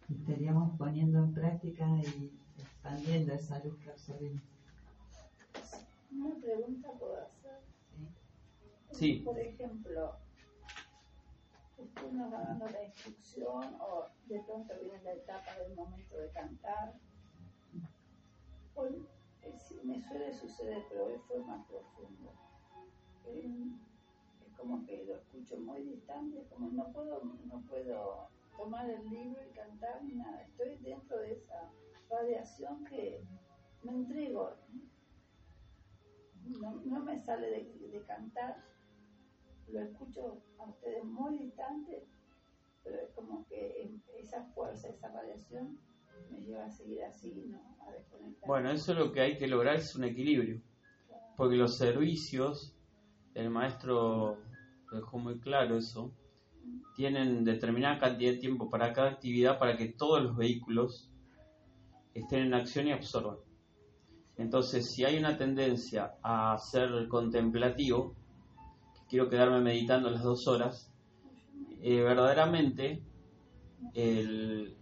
Estaríamos 0.09 0.79
poniendo 0.79 1.19
en 1.19 1.35
práctica 1.35 1.85
y 1.99 2.31
expandiendo 2.61 3.33
esa 3.33 3.59
luz 3.65 3.77
que 3.79 3.91
absorbimos. 3.91 4.43
Una 6.13 6.33
pregunta 6.37 6.93
puedo 6.93 7.17
hacer. 7.23 7.59
Sí. 8.93 9.23
Por 9.25 9.37
ejemplo, 9.37 10.15
usted 11.79 12.11
nos 12.13 12.33
va 12.33 12.41
dando 12.43 12.67
la 12.69 12.85
instrucción 12.85 13.77
o 13.81 14.07
de 14.27 14.41
pronto 14.41 14.75
viene 14.81 15.03
la 15.03 15.13
etapa 15.13 15.55
del 15.59 15.75
momento 15.75 16.17
de 16.17 16.31
cantar. 16.31 16.95
Hoy 18.75 19.07
eh, 19.43 19.55
sí, 19.59 19.81
me 19.85 20.01
suele 20.03 20.33
suceder, 20.33 20.85
pero 20.89 21.07
hoy 21.07 21.19
fue 21.27 21.39
más 21.41 21.65
profundo. 21.67 22.33
Eh, 23.27 23.71
Es 24.47 24.53
como 24.57 24.85
que 24.87 25.05
lo 25.05 25.17
escucho 25.17 25.59
muy 25.59 25.83
distante, 25.83 26.47
como 26.51 26.71
no 26.71 26.93
puedo, 26.93 27.23
no 27.45 27.61
puedo 27.69 28.29
tomar 28.57 28.89
el 28.89 29.09
libro 29.09 29.41
y 29.45 29.53
cantar 29.55 30.03
ni 30.05 30.15
nada. 30.15 30.43
Estoy 30.43 30.77
dentro 30.79 31.19
de 31.19 31.33
esa 31.33 31.71
radiación 32.09 32.85
que 32.85 33.23
me 33.83 33.93
entrego. 33.93 34.55
No, 36.61 36.71
no 36.85 37.01
me 37.01 37.19
sale 37.19 37.51
de, 37.51 37.89
de 37.89 38.03
cantar, 38.05 38.63
lo 39.73 39.81
escucho 39.81 40.43
a 40.59 40.65
ustedes 40.69 41.05
muy 41.05 41.39
distante, 41.39 42.07
pero 42.85 42.97
es 43.03 43.11
como 43.15 43.47
que 43.49 43.83
em- 43.83 44.01
esa 44.19 44.45
fuerza, 44.55 44.89
esa 44.89 45.09
radiación 45.13 45.79
me 46.31 46.41
lleva 46.41 46.67
a 46.67 46.71
seguir 46.71 47.03
así, 47.05 47.47
¿no? 47.49 47.77
A 47.87 47.91
desconectar. 47.93 48.47
Bueno, 48.47 48.71
eso 48.71 48.95
lo 48.95 49.13
que 49.13 49.21
hay 49.21 49.39
que 49.39 49.47
lograr 49.47 49.77
es 49.77 49.95
un 49.97 50.05
equilibrio, 50.05 50.61
porque 51.37 51.57
los 51.57 51.77
servicios, 51.77 52.75
el 53.35 53.51
maestro 53.51 54.39
lo 54.91 54.97
dejó 54.99 55.19
muy 55.19 55.39
claro 55.41 55.77
eso, 55.77 56.13
tienen 56.97 57.45
determinada 57.45 57.99
cantidad 57.99 58.33
de 58.33 58.39
tiempo 58.39 58.71
para 58.71 58.93
cada 58.93 59.11
actividad 59.11 59.59
para 59.59 59.77
que 59.77 59.89
todos 59.89 60.23
los 60.23 60.37
vehículos 60.37 61.11
estén 62.15 62.41
en 62.47 62.55
acción 62.55 62.89
y 62.89 62.93
absorban. 62.93 63.37
Entonces, 64.39 64.91
si 64.91 65.05
hay 65.05 65.19
una 65.19 65.37
tendencia 65.37 66.15
a 66.23 66.57
ser 66.59 67.09
contemplativo, 67.09 68.15
quiero 69.09 69.29
quedarme 69.29 69.61
meditando 69.61 70.11
las 70.11 70.23
dos 70.23 70.47
horas, 70.49 70.93
eh, 71.83 72.01
verdaderamente 72.03 73.03
el- 73.95 74.77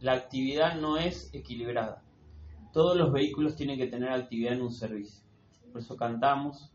la 0.00 0.14
actividad 0.14 0.80
no 0.80 0.96
es 0.96 1.32
equilibrada. 1.32 2.02
Todos 2.72 2.96
los 2.96 3.12
vehículos 3.12 3.54
tienen 3.54 3.78
que 3.78 3.86
tener 3.86 4.10
actividad 4.10 4.54
en 4.54 4.62
un 4.62 4.72
servicio. 4.72 5.22
Por 5.70 5.80
eso 5.80 5.96
cantamos, 5.96 6.72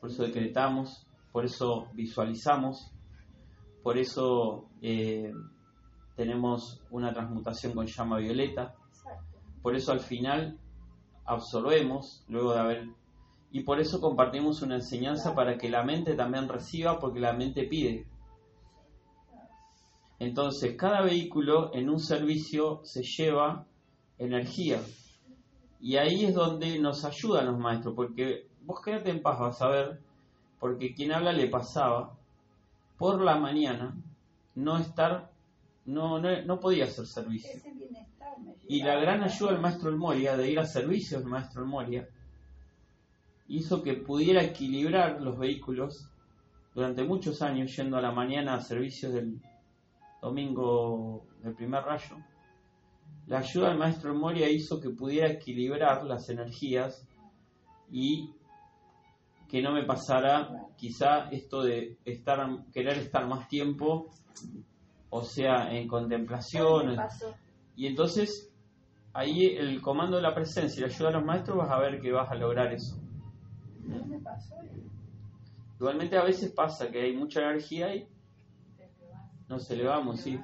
por 0.00 0.10
eso 0.10 0.22
decretamos, 0.22 1.06
por 1.32 1.44
eso 1.44 1.88
visualizamos, 1.94 2.92
por 3.82 3.98
eso 3.98 4.68
eh, 4.80 5.32
tenemos 6.16 6.82
una 6.90 7.12
transmutación 7.12 7.72
con 7.72 7.86
llama 7.86 8.18
violeta, 8.18 8.74
por 9.62 9.74
eso 9.74 9.92
al 9.92 10.00
final 10.00 10.58
absorbemos, 11.24 12.24
luego 12.28 12.52
de 12.52 12.60
haber... 12.60 12.88
Y 13.52 13.64
por 13.64 13.80
eso 13.80 14.00
compartimos 14.00 14.62
una 14.62 14.76
enseñanza 14.76 15.34
para 15.34 15.58
que 15.58 15.68
la 15.68 15.84
mente 15.84 16.14
también 16.14 16.48
reciba, 16.48 16.98
porque 16.98 17.20
la 17.20 17.34
mente 17.34 17.64
pide. 17.64 18.06
Entonces, 20.18 20.74
cada 20.76 21.02
vehículo 21.02 21.70
en 21.74 21.90
un 21.90 22.00
servicio 22.00 22.80
se 22.82 23.02
lleva 23.02 23.66
energía. 24.18 24.80
Y 25.80 25.96
ahí 25.96 26.24
es 26.24 26.34
donde 26.34 26.78
nos 26.78 27.04
ayudan 27.04 27.46
los 27.46 27.58
maestros, 27.58 27.94
porque 27.94 28.46
vos 28.62 28.80
quédate 28.82 29.10
en 29.10 29.20
paz, 29.20 29.38
vas 29.38 29.60
a 29.60 29.68
ver, 29.68 30.00
porque 30.58 30.94
quien 30.94 31.12
habla 31.12 31.32
le 31.32 31.48
pasaba 31.48 32.16
por 32.96 33.20
la 33.20 33.36
mañana 33.36 33.94
no 34.54 34.78
estar, 34.78 35.30
no, 35.84 36.20
no, 36.20 36.42
no 36.42 36.60
podía 36.60 36.84
hacer 36.84 37.06
servicio. 37.06 37.60
Y 38.66 38.82
la 38.82 38.94
gran 38.94 39.22
ayuda 39.22 39.52
del 39.52 39.60
maestro 39.60 39.90
El 39.90 39.96
Moria, 39.96 40.36
de 40.36 40.50
ir 40.50 40.58
a 40.58 40.64
servicio 40.64 41.18
del 41.18 41.28
maestro 41.28 41.62
El 41.62 41.68
Moria, 41.68 42.08
hizo 43.52 43.82
que 43.82 43.94
pudiera 43.94 44.42
equilibrar 44.42 45.20
los 45.20 45.38
vehículos 45.38 46.08
durante 46.74 47.04
muchos 47.04 47.42
años 47.42 47.76
yendo 47.76 47.98
a 47.98 48.00
la 48.00 48.10
mañana 48.10 48.54
a 48.54 48.62
servicios 48.62 49.12
del 49.12 49.42
domingo 50.22 51.26
del 51.42 51.54
primer 51.54 51.82
rayo, 51.82 52.16
la 53.26 53.40
ayuda 53.40 53.68
del 53.68 53.78
maestro 53.78 54.14
Moria 54.14 54.48
hizo 54.48 54.80
que 54.80 54.88
pudiera 54.88 55.28
equilibrar 55.28 56.04
las 56.04 56.30
energías 56.30 57.06
y 57.90 58.30
que 59.48 59.60
no 59.60 59.72
me 59.72 59.84
pasara 59.84 60.48
quizá 60.76 61.28
esto 61.30 61.62
de 61.62 61.98
estar 62.06 62.64
querer 62.72 62.96
estar 62.98 63.26
más 63.28 63.48
tiempo, 63.48 64.08
o 65.10 65.22
sea, 65.24 65.70
en 65.74 65.86
contemplación. 65.86 66.96
Y 67.76 67.86
entonces 67.86 68.50
ahí 69.12 69.44
el 69.44 69.82
comando 69.82 70.16
de 70.16 70.22
la 70.22 70.34
presencia 70.34 70.78
y 70.78 70.88
la 70.88 70.94
ayuda 70.94 71.08
de 71.08 71.14
los 71.16 71.24
maestros 71.24 71.58
vas 71.58 71.70
a 71.70 71.78
ver 71.78 72.00
que 72.00 72.12
vas 72.12 72.30
a 72.30 72.34
lograr 72.34 72.72
eso. 72.72 73.01
Igualmente 75.78 76.16
a 76.16 76.24
veces 76.24 76.50
pasa 76.52 76.90
que 76.90 77.00
hay 77.00 77.16
mucha 77.16 77.40
energía 77.40 77.94
y 77.94 78.08
nos 79.48 79.70
elevamos, 79.70 80.20
sí. 80.20 80.40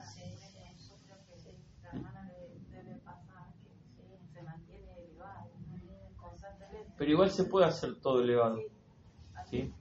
Pero 6.97 7.13
igual 7.13 7.31
se 7.31 7.45
puede 7.45 7.67
hacer 7.67 8.01
todo 8.01 8.21
elevado. 8.23 8.61
¿sí? 9.49 9.73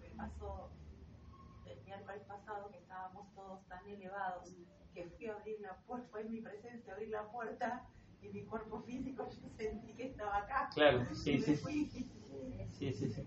Me 0.00 0.08
pasó 0.16 0.70
el 1.66 1.82
miércoles 1.84 2.22
pasado 2.28 2.70
que 2.70 2.78
estábamos 2.78 3.34
todos 3.34 3.66
tan 3.66 3.86
elevados 3.88 4.48
que 4.94 5.04
fui 5.16 5.26
a 5.26 5.34
abrir 5.34 5.60
la 5.60 5.76
puerta, 5.86 6.08
fue 6.10 6.20
en 6.20 6.30
mi 6.30 6.40
presencia 6.40 6.92
abrir 6.92 7.08
la 7.08 7.30
puerta 7.30 7.84
y 8.22 8.28
mi 8.28 8.44
cuerpo 8.44 8.82
físico 8.82 9.28
yo 9.28 9.48
sentí 9.56 9.92
que 9.94 10.06
estaba 10.08 10.38
acá. 10.38 10.70
Claro, 10.72 11.04
sí, 11.14 11.40
sí. 11.40 11.60
Sí, 12.78 12.92
sí, 12.92 13.08
sí. 13.08 13.22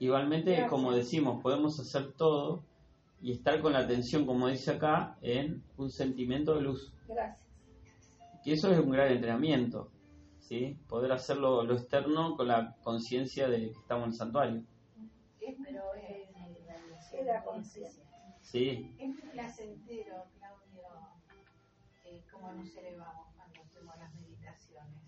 Igualmente, 0.00 0.66
como 0.68 0.92
decimos, 0.92 1.42
podemos 1.42 1.78
hacer 1.80 2.12
todo 2.12 2.62
y 3.20 3.32
estar 3.32 3.60
con 3.60 3.72
la 3.72 3.80
atención, 3.80 4.24
como 4.26 4.46
dice 4.46 4.72
acá, 4.72 5.18
en 5.22 5.62
un 5.76 5.90
sentimiento 5.90 6.54
de 6.54 6.62
luz. 6.62 6.92
Gracias. 7.08 7.48
Que 8.44 8.52
eso 8.52 8.70
es 8.70 8.78
un 8.78 8.90
gran 8.90 9.10
entrenamiento, 9.10 9.90
¿sí? 10.38 10.78
Poder 10.88 11.10
hacerlo 11.10 11.64
lo 11.64 11.74
externo 11.74 12.36
con 12.36 12.46
la 12.46 12.76
conciencia 12.82 13.48
de 13.48 13.58
que 13.58 13.70
estamos 13.70 14.04
en 14.04 14.10
el 14.10 14.16
santuario. 14.16 14.62
Pero 15.40 15.82
es 15.94 17.26
la 17.26 17.42
conciencia. 17.42 18.04
Sí. 18.40 18.94
Es 18.98 19.08
muy 19.08 19.30
placentero, 19.32 20.24
Claudio, 20.38 20.82
eh, 22.04 22.22
cómo 22.30 22.52
nos 22.52 22.74
elevamos 22.76 23.34
cuando 23.36 23.60
hacemos 23.60 23.96
las 23.98 24.14
meditaciones. 24.14 25.02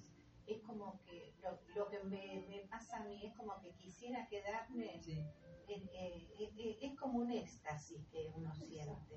Es 0.50 0.62
como 0.62 1.00
que 1.04 1.34
lo, 1.42 1.60
lo 1.74 1.88
que 1.88 2.02
me, 2.04 2.44
me, 2.48 2.60
pasa 2.68 2.98
a 2.98 3.04
mí 3.04 3.24
es 3.24 3.34
como 3.34 3.60
que 3.60 3.72
quisiera 3.74 4.26
quedarme. 4.28 5.00
Sí. 5.02 5.24
En, 5.68 5.88
eh, 5.92 6.28
eh, 6.38 6.78
es 6.82 6.98
como 6.98 7.20
un 7.20 7.30
éxtasis 7.30 8.04
que 8.10 8.30
uno 8.34 8.52
siente. 8.54 9.14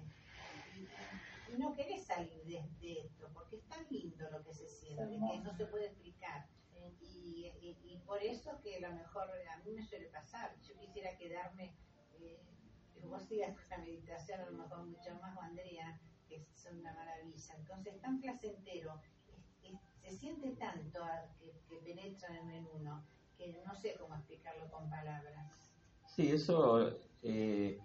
Y, 0.76 1.54
y 1.54 1.58
no 1.58 1.74
querés 1.74 2.06
salir 2.06 2.44
de, 2.46 2.64
de, 2.80 3.02
esto, 3.02 3.30
porque 3.34 3.58
es 3.58 3.68
tan 3.68 3.86
lindo 3.90 4.30
lo 4.30 4.44
que 4.44 4.54
se 4.54 4.68
siente, 4.68 5.04
que 5.06 5.40
no 5.40 5.54
se 5.56 5.66
puede 5.66 5.88
explicar. 5.88 6.48
Y, 7.02 7.52
y, 7.62 7.78
y, 7.84 7.98
por 8.06 8.22
eso 8.22 8.60
que 8.62 8.78
a 8.78 8.90
lo 8.90 8.96
mejor 8.96 9.30
a 9.50 9.58
mí 9.64 9.72
me 9.72 9.84
suele 9.84 10.08
pasar. 10.08 10.56
Yo 10.62 10.78
quisiera 10.78 11.16
quedarme 11.18 11.74
eh, 12.20 12.40
vos 13.08 13.24
sigas 13.24 13.56
la 13.70 13.78
meditación, 13.78 14.42
a 14.42 14.46
lo 14.46 14.58
mejor 14.58 14.86
mucho 14.86 15.16
más, 15.22 15.38
o 15.38 15.42
Andrea, 15.42 16.00
que 16.28 16.46
son 16.56 16.80
una 16.80 16.94
maravilla. 16.94 17.56
Entonces, 17.56 18.02
tan 18.02 18.20
placentero, 18.20 19.02
es, 19.02 19.02
es, 19.02 19.13
se 20.04 20.18
siente 20.18 20.50
tanto 20.52 21.00
que, 21.40 21.54
que 21.70 21.82
penetran 21.82 22.50
en 22.52 22.68
uno, 22.80 23.04
que 23.38 23.62
no 23.66 23.74
sé 23.76 23.96
cómo 24.00 24.16
explicarlo 24.16 24.70
con 24.70 24.90
palabras. 24.90 25.72
Sí, 26.08 26.30
eso, 26.30 26.92
eh, 27.24 27.80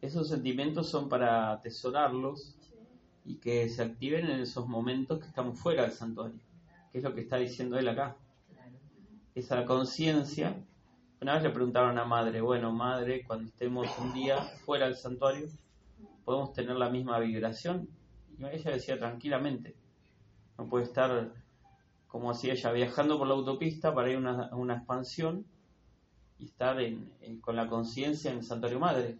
esos 0.00 0.28
sentimientos 0.28 0.88
son 0.88 1.08
para 1.08 1.52
atesorarlos 1.52 2.56
sí. 2.60 2.76
y 3.24 3.36
que 3.36 3.68
se 3.68 3.82
activen 3.82 4.26
en 4.26 4.40
esos 4.40 4.66
momentos 4.66 5.20
que 5.20 5.26
estamos 5.26 5.58
fuera 5.58 5.82
del 5.82 5.92
santuario, 5.92 6.38
que 6.92 6.98
es 6.98 7.04
lo 7.04 7.14
que 7.14 7.22
está 7.22 7.36
diciendo 7.36 7.78
él 7.78 7.88
acá. 7.88 8.16
Esa 9.34 9.64
conciencia 9.64 10.56
una 11.24 11.36
vez 11.36 11.42
le 11.42 11.50
preguntaron 11.50 11.96
a 11.98 12.04
madre, 12.04 12.42
bueno, 12.42 12.70
madre, 12.70 13.24
cuando 13.24 13.48
estemos 13.48 13.88
un 13.98 14.12
día 14.12 14.42
fuera 14.66 14.84
del 14.84 14.94
santuario, 14.94 15.48
¿podemos 16.22 16.52
tener 16.52 16.76
la 16.76 16.90
misma 16.90 17.18
vibración? 17.18 17.88
Y 18.38 18.44
ella 18.44 18.72
decía 18.72 18.98
tranquilamente, 18.98 19.74
no 20.58 20.66
puede 20.68 20.84
estar 20.84 21.32
como 22.14 22.30
hacía 22.30 22.52
ella, 22.52 22.70
viajando 22.70 23.18
por 23.18 23.26
la 23.26 23.34
autopista 23.34 23.92
para 23.92 24.08
ir 24.08 24.14
a 24.14 24.20
una, 24.20 24.54
una, 24.54 24.76
expansión 24.76 25.44
y 26.38 26.44
estar 26.44 26.80
en, 26.80 27.12
en, 27.20 27.40
con 27.40 27.56
la 27.56 27.66
conciencia 27.66 28.30
en 28.30 28.38
el 28.38 28.44
santuario 28.44 28.78
madre. 28.78 29.18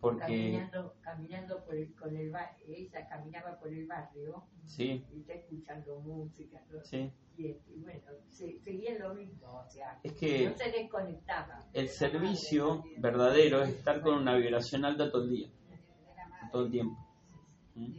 Porque... 0.00 0.18
Caminando, 0.18 0.94
caminando 1.00 1.64
por 1.64 1.76
el, 1.76 1.94
con 1.94 2.16
el 2.16 2.32
barrio, 2.32 2.66
ella 2.74 3.06
caminaba 3.08 3.56
por 3.60 3.72
el 3.72 3.86
barrio 3.86 4.42
sí. 4.64 5.04
y 5.14 5.20
está 5.20 5.34
escuchando 5.34 6.00
música. 6.00 6.60
¿no? 6.72 6.82
Sí. 6.82 7.08
Y, 7.36 7.44
y, 7.44 7.82
bueno, 7.84 8.00
se, 8.30 8.58
seguía 8.58 8.98
lo 8.98 9.14
mismo, 9.14 9.62
o 9.64 9.70
sea, 9.70 10.00
es 10.02 10.12
que 10.14 10.48
no 10.48 10.56
se 10.56 10.72
desconectaba. 10.72 11.68
El 11.72 11.88
servicio 11.88 12.82
verdadero 12.98 13.62
es 13.62 13.68
estar 13.68 14.00
con 14.00 14.14
una 14.14 14.34
vibración 14.34 14.84
alta 14.84 15.08
todo 15.08 15.22
el 15.22 15.30
día, 15.30 15.48
todo 16.50 16.64
el 16.64 16.70
tiempo. 16.72 16.98
¿Mm? 17.76 17.92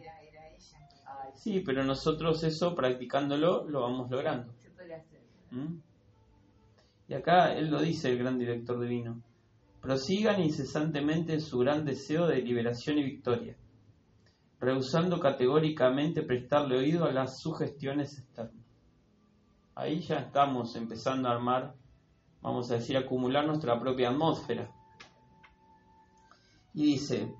Sí, 1.38 1.62
pero 1.66 1.84
nosotros 1.84 2.44
eso 2.44 2.76
practicándolo 2.76 3.68
lo 3.70 3.82
vamos 3.82 4.10
logrando. 4.10 4.52
Se 4.62 4.70
puede 4.72 4.96
hacer. 4.96 5.22
¿Mm? 5.52 5.78
Y 7.08 7.14
acá 7.14 7.54
él 7.54 7.70
lo 7.70 7.80
dice, 7.80 8.10
el 8.10 8.18
gran 8.18 8.38
director 8.38 8.80
divino. 8.80 9.22
Prosigan 9.82 10.42
incesantemente 10.42 11.34
en 11.34 11.42
su 11.42 11.60
gran 11.60 11.86
deseo 11.86 12.28
de 12.28 12.42
liberación 12.42 12.98
y 12.98 13.04
victoria, 13.04 13.56
rehusando 14.60 15.20
categóricamente 15.20 16.24
prestarle 16.24 16.80
oído 16.80 17.06
a 17.06 17.12
las 17.12 17.40
sugestiones 17.40 18.18
externas. 18.18 18.66
Ahí 19.76 20.00
ya 20.00 20.18
estamos 20.18 20.76
empezando 20.76 21.30
a 21.30 21.34
armar, 21.34 21.76
vamos 22.42 22.72
a 22.72 22.76
decir, 22.76 22.98
acumular 22.98 23.46
nuestra 23.46 23.80
propia 23.80 24.10
atmósfera. 24.10 24.72
Y 26.74 26.84
dice, 26.84 27.32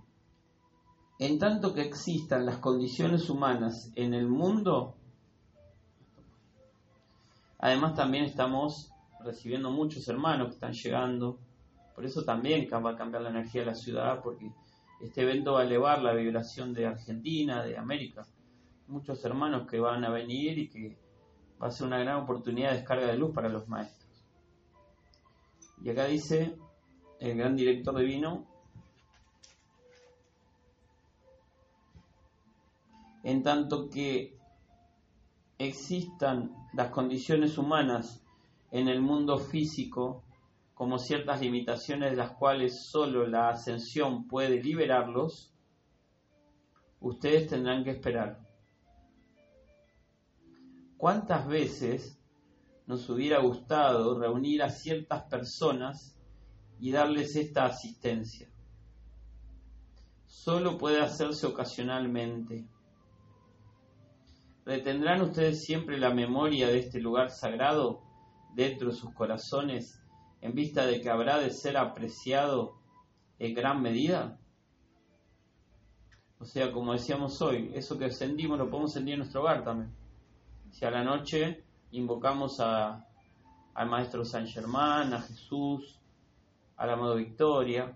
en 1.20 1.40
tanto 1.40 1.74
que 1.74 1.82
existan 1.82 2.46
las 2.46 2.58
condiciones 2.58 3.30
humanas 3.30 3.92
en 3.96 4.14
el 4.14 4.28
mundo, 4.28 4.96
además 7.58 7.96
también 7.96 8.26
estamos 8.26 8.92
recibiendo 9.24 9.72
muchos 9.72 10.08
hermanos 10.08 10.50
que 10.50 10.54
están 10.54 10.74
llegando, 10.74 11.40
por 11.96 12.06
eso 12.06 12.24
también 12.24 12.68
va 12.72 12.92
a 12.92 12.96
cambiar 12.96 13.24
la 13.24 13.30
energía 13.30 13.62
de 13.62 13.68
la 13.68 13.76
ciudad, 13.76 14.22
porque 14.22 14.52
este 15.02 15.22
evento 15.24 15.54
va 15.54 15.62
a 15.62 15.66
elevar 15.66 16.02
la 16.02 16.14
vibración 16.14 16.74
de 16.74 16.86
Argentina, 16.86 17.64
de 17.64 17.78
América. 17.78 18.26
Muchos 18.88 19.24
hermanos 19.26 19.68
que 19.68 19.80
van 19.80 20.06
a 20.06 20.10
venir 20.10 20.58
y 20.60 20.70
que 20.70 20.98
va 21.62 21.68
a 21.68 21.72
ser 21.72 21.88
una 21.88 21.98
gran 22.00 22.18
oportunidad 22.18 22.70
de 22.70 22.78
descarga 22.78 23.08
de 23.08 23.18
luz 23.18 23.34
para 23.34 23.50
los 23.50 23.68
maestros. 23.68 24.08
Y 25.84 25.90
acá 25.90 26.06
dice 26.06 26.56
el 27.20 27.38
gran 27.38 27.56
director 27.56 27.98
divino, 27.98 28.46
en 33.28 33.44
tanto 33.44 33.90
que 33.90 34.38
existan 35.58 36.56
las 36.72 36.92
condiciones 36.92 37.58
humanas 37.58 38.24
en 38.72 38.88
el 38.88 39.02
mundo 39.02 39.38
físico 39.38 40.24
como 40.74 40.98
ciertas 40.98 41.42
limitaciones 41.42 42.12
de 42.12 42.16
las 42.16 42.32
cuales 42.38 42.88
solo 42.90 43.28
la 43.28 43.50
ascensión 43.50 44.30
puede 44.30 44.64
liberarlos, 44.64 45.54
ustedes 47.02 47.50
tendrán 47.50 47.84
que 47.84 47.90
esperar. 47.90 48.40
¿Cuántas 50.96 51.50
veces 51.50 52.18
nos 52.86 53.10
hubiera 53.10 53.42
gustado 53.42 54.18
reunir 54.18 54.64
a 54.64 54.70
ciertas 54.70 55.24
personas 55.24 56.18
y 56.80 56.92
darles 56.94 57.36
esta 57.36 57.66
asistencia? 57.66 58.50
Solo 60.28 60.78
puede 60.78 61.02
hacerse 61.02 61.46
ocasionalmente. 61.46 62.70
¿Retendrán 64.68 65.22
ustedes 65.22 65.64
siempre 65.64 65.98
la 65.98 66.14
memoria 66.14 66.68
de 66.68 66.80
este 66.80 67.00
lugar 67.00 67.30
sagrado 67.30 68.02
dentro 68.54 68.90
de 68.90 68.96
sus 68.96 69.14
corazones 69.14 70.04
en 70.42 70.54
vista 70.56 70.86
de 70.86 71.00
que 71.00 71.10
habrá 71.10 71.40
de 71.40 71.52
ser 71.52 71.78
apreciado 71.78 72.78
en 73.40 73.54
gran 73.54 73.82
medida? 73.82 74.38
O 76.38 76.44
sea, 76.44 76.74
como 76.74 76.92
decíamos 76.92 77.42
hoy, 77.42 77.72
eso 77.76 77.98
que 77.98 78.12
sentimos 78.12 78.60
lo 78.60 78.70
podemos 78.70 78.92
sentir 78.92 79.14
en 79.14 79.20
nuestro 79.20 79.40
hogar 79.40 79.64
también. 79.64 79.96
Si 80.72 80.84
a 80.84 80.92
la 80.92 81.02
noche 81.02 81.64
invocamos 81.92 82.60
a, 82.60 83.08
al 83.74 83.90
Maestro 83.90 84.26
San 84.26 84.48
Germán, 84.48 85.14
a 85.14 85.22
Jesús, 85.22 85.98
al 86.76 86.90
amado 86.90 87.16
Victoria, 87.16 87.96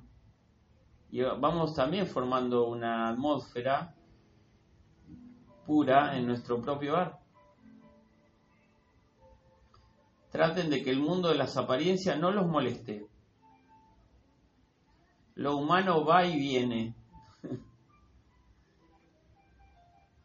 y 1.12 1.22
vamos 1.22 1.76
también 1.76 2.08
formando 2.08 2.70
una 2.70 3.10
atmósfera 3.10 3.94
en 5.80 6.28
nuestro 6.28 6.62
propio 6.62 6.94
hogar. 6.94 7.20
Traten 10.30 10.70
de 10.70 10.84
que 10.84 10.92
el 10.92 11.00
mundo 11.00 11.30
de 11.30 11.36
las 11.36 11.56
apariencias 11.58 12.20
no 12.20 12.32
los 12.32 12.48
moleste. 12.48 13.08
Lo 15.36 15.58
humano 15.58 16.06
va 16.06 16.26
y 16.26 16.38
viene. 16.38 16.96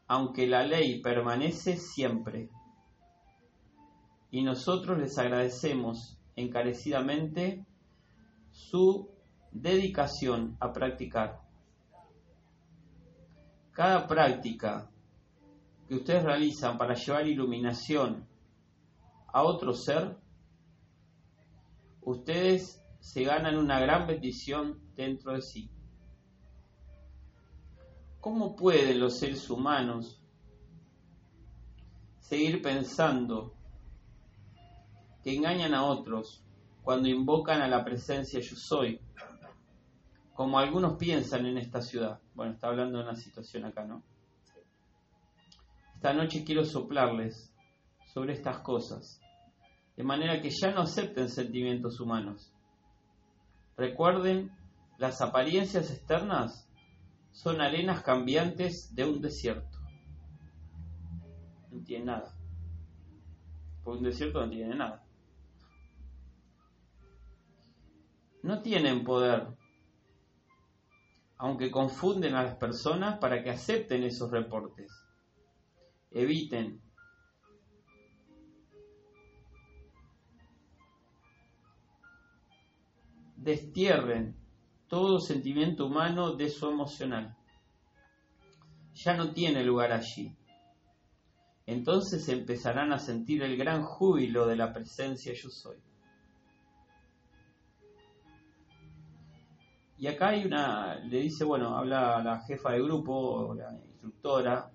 Aunque 0.09 0.47
la 0.47 0.65
ley 0.65 1.01
permanece 1.01 1.77
siempre. 1.77 2.49
Y 4.31 4.43
nosotros 4.43 4.99
les 4.99 5.17
agradecemos 5.19 6.19
encarecidamente 6.35 7.65
su 8.51 9.09
dedicación 9.53 10.57
a 10.61 10.73
practicar. 10.73 11.41
Cada 13.73 14.07
práctica 14.07 14.91
que 15.89 15.95
ustedes 15.95 16.25
realizan 16.25 16.77
para 16.79 16.95
llevar 16.95 17.27
iluminación 17.27 18.27
a 19.33 19.43
otro 19.43 19.73
ser, 19.73 20.17
ustedes 22.03 22.83
se 23.01 23.23
ganan 23.23 23.57
una 23.57 23.79
gran 23.79 24.07
bendición 24.07 24.81
dentro 24.95 25.33
de 25.33 25.43
sí. 25.43 25.71
¿Cómo 28.21 28.57
pueden 28.57 28.99
los 28.99 29.19
seres 29.19 29.49
humanos 29.49 30.21
seguir 32.19 32.61
pensando 32.61 33.55
que 35.23 35.37
engañan 35.37 35.75
a 35.75 35.85
otros 35.85 36.43
cuando 36.83 37.09
invocan 37.09 37.63
a 37.63 37.69
la 37.69 37.85
presencia 37.85 38.41
yo 38.41 38.57
soy? 38.57 39.01
Como 40.35 40.59
algunos 40.59 40.97
piensan 40.97 41.47
en 41.47 41.59
esta 41.59 41.81
ciudad. 41.81 42.21
Bueno, 42.35 42.55
está 42.55 42.67
hablando 42.67 42.99
de 42.99 43.05
una 43.05 43.15
situación 43.15 43.65
acá, 43.65 43.85
¿no? 43.85 44.03
Esta 45.97 46.13
noche 46.13 46.45
quiero 46.45 46.63
soplarles 46.63 47.51
sobre 48.13 48.35
estas 48.35 48.59
cosas, 48.59 49.19
de 49.97 50.05
manera 50.05 50.43
que 50.43 50.51
ya 50.51 50.71
no 50.71 50.83
acepten 50.83 51.31
sentimientos 51.31 52.01
humanos. 52.01 52.53
Recuerden, 53.79 54.55
las 54.99 55.23
apariencias 55.23 55.91
externas 55.91 56.69
son 57.33 57.63
arenas 57.63 58.03
cambiantes 58.03 58.95
de 58.95 59.07
un 59.07 59.23
desierto. 59.23 59.79
No 61.73 61.83
tiene 61.83 62.05
nada. 62.05 62.37
Porque 63.83 63.99
un 63.99 64.05
desierto 64.05 64.45
no 64.45 64.51
tiene 64.51 64.77
nada. 64.77 65.03
No 68.43 68.61
tienen 68.61 69.03
poder, 69.03 69.47
aunque 71.39 71.71
confunden 71.71 72.35
a 72.35 72.43
las 72.43 72.57
personas 72.57 73.19
para 73.19 73.43
que 73.43 73.51
acepten 73.51 74.05
esos 74.05 74.31
reportes 74.31 75.06
eviten 76.17 76.81
destierren 83.37 84.35
todo 84.89 85.21
sentimiento 85.21 85.87
humano 85.87 86.35
de 86.35 86.49
su 86.49 86.69
emocional. 86.69 87.37
Ya 88.95 89.15
no 89.15 89.33
tiene 89.33 89.63
lugar 89.63 89.93
allí. 89.93 90.35
Entonces 91.67 92.29
empezarán 92.29 92.93
a 92.93 92.99
sentir 92.99 93.43
el 93.43 93.57
gran 93.57 93.83
júbilo 93.83 94.47
de 94.47 94.57
la 94.57 94.73
presencia 94.73 95.33
yo 95.35 95.51
soy. 95.51 95.77
Y 99.99 100.07
acá 100.09 100.29
hay 100.29 100.45
una, 100.45 100.97
le 100.97 101.21
dice, 101.21 101.45
bueno, 101.45 101.77
habla 101.77 102.23
la 102.23 102.41
jefa 102.41 102.73
de 102.73 102.83
grupo, 102.83 103.55
la 103.55 103.73
instructora, 103.73 104.71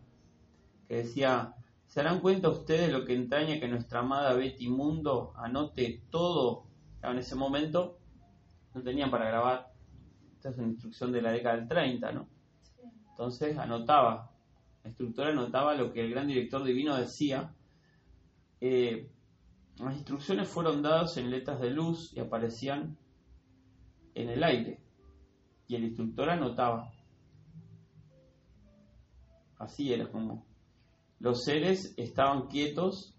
que 0.91 0.97
decía, 0.97 1.55
¿se 1.87 2.03
darán 2.03 2.19
cuenta 2.19 2.49
ustedes 2.49 2.91
lo 2.91 3.05
que 3.05 3.15
entraña 3.15 3.61
que 3.61 3.67
nuestra 3.69 4.01
amada 4.01 4.33
Betty 4.33 4.67
Mundo 4.67 5.31
anote 5.37 6.03
todo? 6.09 6.65
En 7.01 7.17
ese 7.17 7.33
momento 7.35 7.97
no 8.73 8.83
tenían 8.83 9.09
para 9.09 9.29
grabar, 9.29 9.71
esta 10.33 10.49
es 10.49 10.57
una 10.57 10.67
instrucción 10.67 11.13
de 11.13 11.21
la 11.21 11.31
década 11.31 11.55
del 11.55 11.69
30, 11.69 12.11
¿no? 12.11 12.27
Entonces 13.11 13.57
anotaba, 13.57 14.33
la 14.83 14.89
instructora 14.89 15.29
anotaba 15.29 15.75
lo 15.75 15.93
que 15.93 16.01
el 16.01 16.11
gran 16.11 16.27
director 16.27 16.61
divino 16.61 16.97
decía. 16.97 17.55
Eh, 18.59 19.09
las 19.77 19.95
instrucciones 19.95 20.49
fueron 20.49 20.81
dadas 20.81 21.15
en 21.15 21.31
letras 21.31 21.61
de 21.61 21.69
luz 21.69 22.11
y 22.13 22.19
aparecían 22.19 22.97
en 24.13 24.27
el 24.27 24.43
aire. 24.43 24.81
Y 25.69 25.75
el 25.75 25.85
instructor 25.85 26.29
anotaba. 26.29 26.91
Así 29.57 29.93
era 29.93 30.11
como 30.11 30.50
los 31.21 31.43
seres 31.43 31.93
estaban 31.97 32.47
quietos 32.47 33.15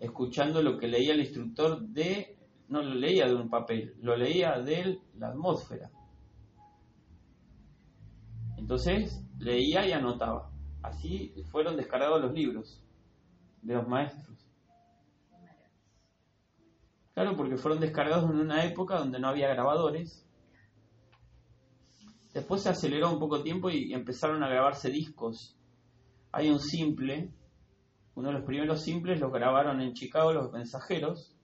escuchando 0.00 0.60
lo 0.60 0.76
que 0.76 0.88
leía 0.88 1.14
el 1.14 1.20
instructor 1.20 1.80
de, 1.80 2.36
no 2.68 2.82
lo 2.82 2.94
leía 2.94 3.26
de 3.26 3.34
un 3.36 3.48
papel, 3.48 3.94
lo 4.00 4.16
leía 4.16 4.60
de 4.60 4.98
la 5.16 5.28
atmósfera. 5.28 5.88
Entonces 8.56 9.24
leía 9.38 9.86
y 9.86 9.92
anotaba. 9.92 10.50
Así 10.82 11.32
fueron 11.52 11.76
descargados 11.76 12.20
los 12.20 12.32
libros 12.32 12.82
de 13.62 13.74
los 13.74 13.86
maestros. 13.86 14.48
Claro, 17.14 17.36
porque 17.36 17.56
fueron 17.56 17.78
descargados 17.78 18.28
en 18.30 18.38
una 18.38 18.64
época 18.64 18.98
donde 18.98 19.20
no 19.20 19.28
había 19.28 19.48
grabadores. 19.48 20.26
Después 22.34 22.62
se 22.62 22.70
aceleró 22.70 23.12
un 23.12 23.20
poco 23.20 23.42
tiempo 23.42 23.70
y 23.70 23.92
empezaron 23.92 24.42
a 24.42 24.48
grabarse 24.48 24.90
discos 24.90 25.59
hay 26.32 26.50
un 26.50 26.60
simple, 26.60 27.30
uno 28.14 28.28
de 28.28 28.34
los 28.34 28.44
primeros 28.44 28.82
simples 28.82 29.20
los 29.20 29.32
grabaron 29.32 29.80
en 29.80 29.92
Chicago 29.92 30.32
los 30.32 30.52
mensajeros, 30.52 31.36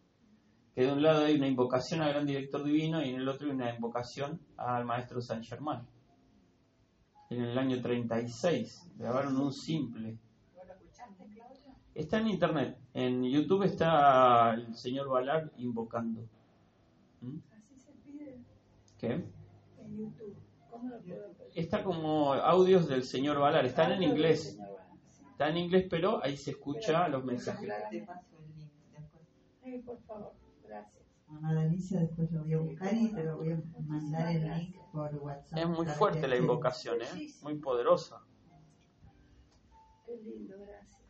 que 0.75 0.83
de 0.83 0.93
un 0.93 1.03
lado 1.03 1.25
hay 1.25 1.37
una 1.37 1.49
invocación 1.49 2.03
al 2.03 2.13
gran 2.13 2.27
director 2.27 2.63
divino 2.63 3.03
y 3.03 3.09
en 3.09 3.17
el 3.17 3.29
otro 3.29 3.47
hay 3.47 3.55
una 3.55 3.75
invocación 3.75 4.41
al 4.57 4.85
maestro 4.85 5.21
San 5.21 5.43
Germán. 5.43 5.87
En 7.31 7.43
el 7.43 7.59
año 7.59 7.81
36 7.81 8.93
grabaron 8.97 9.37
un 9.37 9.53
simple. 9.53 10.19
Está 11.95 12.19
en 12.19 12.29
internet, 12.29 12.79
en 12.93 13.25
YouTube 13.25 13.63
está 13.63 14.53
el 14.53 14.77
señor 14.77 15.09
Valar 15.09 15.51
invocando. 15.57 16.29
¿Mm? 17.23 17.39
¿Qué? 18.99 19.25
En 19.79 19.97
YouTube. 19.97 20.37
¿Cómo 20.71 20.91
lo 20.91 21.01
puedo 21.01 21.37
Está 21.55 21.83
como 21.83 22.35
audios 22.35 22.87
del 22.87 23.03
señor 23.05 23.39
Valar, 23.39 23.65
están 23.65 23.93
en 23.93 24.03
inglés. 24.03 24.59
Está 25.37 25.51
en 25.51 25.59
inglés, 25.59 25.87
pero 25.91 26.25
ahí 26.25 26.35
se 26.35 26.53
escucha 26.53 27.09
los 27.09 27.23
mensajes. 27.23 27.71
Sí, 29.63 29.83
por 29.85 30.01
favor, 30.05 30.33
gracias. 30.67 31.05
Amada 31.29 31.61
Alicia, 31.61 32.01
después 32.01 32.33
lo 32.33 32.41
voy 32.41 32.55
a 32.55 32.59
buscar 32.59 32.95
y 32.95 33.13
te 33.13 33.23
lo 33.23 33.37
voy 33.37 33.53
a 33.53 33.63
mandar 33.87 34.35
el 34.35 34.49
link 34.49 34.77
por 34.91 35.15
WhatsApp. 35.17 35.59
Es 35.59 35.69
muy 35.69 35.85
fuerte 35.89 36.27
la 36.27 36.39
invocación, 36.39 37.03
¿eh? 37.03 37.35
Muy 37.43 37.59
poderosa. 37.59 38.25
Qué 40.07 40.17
lindo, 40.25 40.55
gracias. 40.59 41.03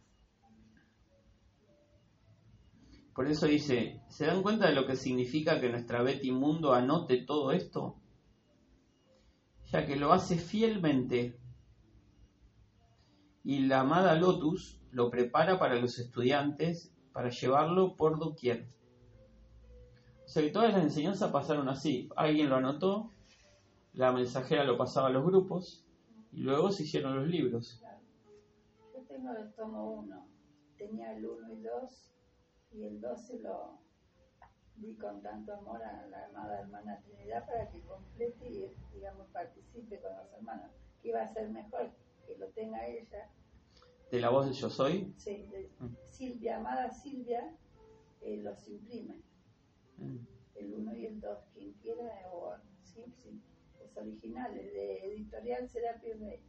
Por 3.15 3.29
eso 3.29 3.47
dice, 3.47 4.03
¿se 4.09 4.27
dan 4.27 4.43
cuenta 4.43 4.67
de 4.67 4.75
lo 4.75 4.89
que 4.89 4.97
significa 4.97 5.61
que 5.61 5.71
nuestra 5.71 6.03
Betty 6.03 6.33
Mundo 6.33 6.73
anote 6.73 7.23
todo 7.23 7.53
esto? 7.53 7.95
Ya 9.67 9.87
que 9.87 9.95
lo 9.95 10.13
hace 10.13 10.37
fielmente 10.37 11.39
y 13.47 13.61
la 13.61 13.83
amada 13.83 14.17
Lotus 14.17 14.81
lo 14.91 15.09
prepara 15.09 15.57
para 15.61 15.77
los 15.77 16.01
estudiantes 16.01 16.93
para 17.13 17.31
llevarlo 17.31 17.95
por 17.95 18.19
doquier. 18.19 18.67
O 20.25 20.29
sea 20.29 20.43
que 20.43 20.51
todas 20.51 20.73
las 20.73 20.83
enseñanzas 20.83 21.31
pasaron 21.31 21.69
así. 21.69 22.09
Alguien 22.17 22.51
lo 22.51 22.57
anotó, 22.57 23.13
la 23.93 24.11
mensajera 24.11 24.65
lo 24.65 24.77
pasaba 24.77 25.07
a 25.07 25.11
los 25.13 25.25
grupos 25.25 25.87
y 26.33 26.41
luego 26.41 26.73
se 26.73 26.83
hicieron 26.83 27.15
los 27.15 27.29
libros. 27.29 27.81
Yo 28.93 29.03
tengo 29.03 29.31
el 29.31 29.53
tomo 29.53 29.93
1, 29.93 30.27
tenía 30.77 31.17
el 31.17 31.25
1 31.25 31.53
y 31.53 31.61
2 31.61 32.13
y 32.73 32.83
el 32.83 33.01
12 33.01 33.39
lo 33.45 33.79
di 34.75 34.97
con 34.97 35.23
tanto 35.23 35.55
amor 35.55 35.85
a 35.85 36.05
la 36.09 36.27
amada 36.27 36.63
hermana 36.63 36.99
Trinidad 36.99 37.47
para 37.47 37.71
que 37.71 37.79
complete 37.83 38.51
y 38.51 38.75
digamos 38.93 39.29
participe 39.29 40.01
con 40.01 40.17
los 40.17 40.33
hermanos, 40.33 40.73
que 41.01 41.11
iba 41.11 41.23
a 41.23 41.29
ser 41.29 41.49
mejor 41.51 41.93
que 42.27 42.37
lo 42.37 42.49
tenga 42.49 42.87
ella. 42.87 43.31
¿De 44.11 44.21
la 44.21 44.31
voz 44.31 44.47
de 44.47 44.53
Yo 44.53 44.71
Soy? 44.71 45.13
Sí, 45.17 45.47
de 45.51 45.71
mm. 45.81 45.97
Silvia, 46.05 46.59
amada 46.59 46.91
Silvia, 46.91 47.53
eh, 48.21 48.39
los 48.43 48.67
imprime. 48.69 49.17
Mm. 49.99 50.17
El 50.55 50.75
1 50.75 50.97
y 50.97 51.07
el 51.07 51.21
2, 51.21 51.39
quien 51.55 51.73
quiera, 51.75 52.03
o 52.33 52.55
sí, 52.83 53.05
sí, 53.23 53.41
los 53.81 53.97
originales, 53.97 54.73
de 54.73 55.07
Editorial 55.07 55.69
Serapio 55.69 56.15
Rey. 56.19 56.41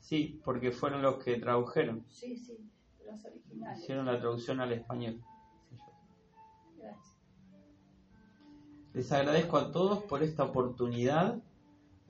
Sí, 0.00 0.40
porque 0.44 0.70
fueron 0.70 1.02
los 1.02 1.22
que 1.22 1.36
tradujeron. 1.36 2.04
Sí, 2.08 2.36
sí, 2.36 2.58
los 3.04 3.24
originales. 3.24 3.82
Hicieron 3.82 4.06
la 4.06 4.18
traducción 4.18 4.60
al 4.60 4.72
español. 4.72 5.22
Gracias. 6.76 7.16
Les 8.92 9.12
agradezco 9.12 9.56
a 9.56 9.72
todos 9.72 10.02
por 10.04 10.22
esta 10.22 10.44
oportunidad 10.44 11.42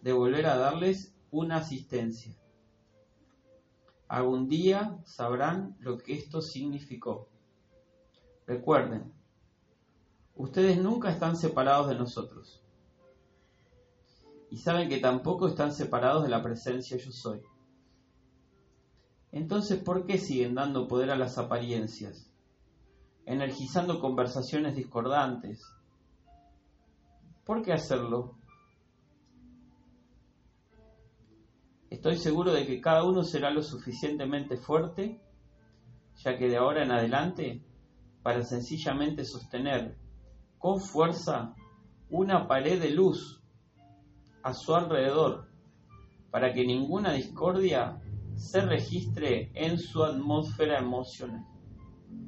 de 0.03 0.13
volver 0.13 0.47
a 0.47 0.57
darles 0.57 1.15
una 1.31 1.59
asistencia. 1.59 2.35
Algún 4.09 4.49
día 4.49 4.99
sabrán 5.05 5.77
lo 5.81 5.99
que 5.99 6.15
esto 6.15 6.41
significó. 6.41 7.29
Recuerden, 8.47 9.13
Ustedes 10.39 10.81
nunca 10.81 11.11
están 11.11 11.37
separados 11.37 11.89
de 11.89 11.97
nosotros. 11.97 12.63
Y 14.51 14.59
saben 14.59 14.89
que 14.89 14.99
tampoco 14.99 15.49
están 15.49 15.73
separados 15.73 16.23
de 16.23 16.29
la 16.29 16.45
presencia 16.45 16.97
yo 16.97 17.11
soy. 17.11 17.43
Entonces, 19.33 19.83
¿por 19.83 20.07
qué 20.07 20.17
siguen 20.17 20.55
dando 20.55 20.87
poder 20.87 21.11
a 21.11 21.19
las 21.19 21.39
apariencias? 21.39 22.31
Energizando 23.27 23.99
conversaciones 23.99 24.77
discordantes. 24.77 25.61
¿Por 27.45 27.63
qué 27.63 27.73
hacerlo? 27.73 28.38
Estoy 31.91 32.17
seguro 32.17 32.53
de 32.53 32.67
que 32.67 32.81
cada 32.81 33.05
uno 33.05 33.23
será 33.25 33.51
lo 33.51 33.63
suficientemente 33.63 34.59
fuerte, 34.59 35.21
ya 36.17 36.37
que 36.37 36.49
de 36.49 36.59
ahora 36.59 36.83
en 36.83 36.91
adelante, 36.91 37.65
para 38.23 38.43
sencillamente 38.43 39.25
sostener 39.25 39.97
con 40.59 40.81
fuerza 40.81 41.55
una 42.11 42.47
pared 42.47 42.81
de 42.81 42.91
luz 42.91 43.43
a 44.43 44.53
su 44.53 44.75
alrededor, 44.75 45.49
para 46.31 46.53
que 46.53 46.67
ninguna 46.67 47.13
discordia 47.13 48.03
se 48.35 48.61
registre 48.61 49.51
en 49.55 49.79
su 49.79 50.05
atmósfera 50.05 50.79
emocional. 50.79 51.45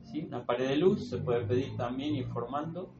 ¿Sí? 0.05 0.24
Una 0.24 0.45
pared 0.45 0.69
de 0.69 0.77
luz 0.77 1.09
se 1.09 1.19
puede 1.19 1.47
pedir 1.47 1.77
también 1.77 2.15
informando. 2.15 2.95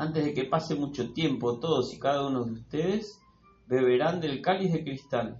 Antes 0.00 0.24
de 0.24 0.32
que 0.32 0.46
pase 0.46 0.76
mucho 0.76 1.12
tiempo, 1.12 1.60
todos 1.60 1.92
y 1.92 1.98
cada 1.98 2.26
uno 2.26 2.44
de 2.44 2.52
ustedes 2.52 3.20
beberán 3.66 4.18
del 4.18 4.40
cáliz 4.40 4.72
de 4.72 4.82
cristal, 4.82 5.38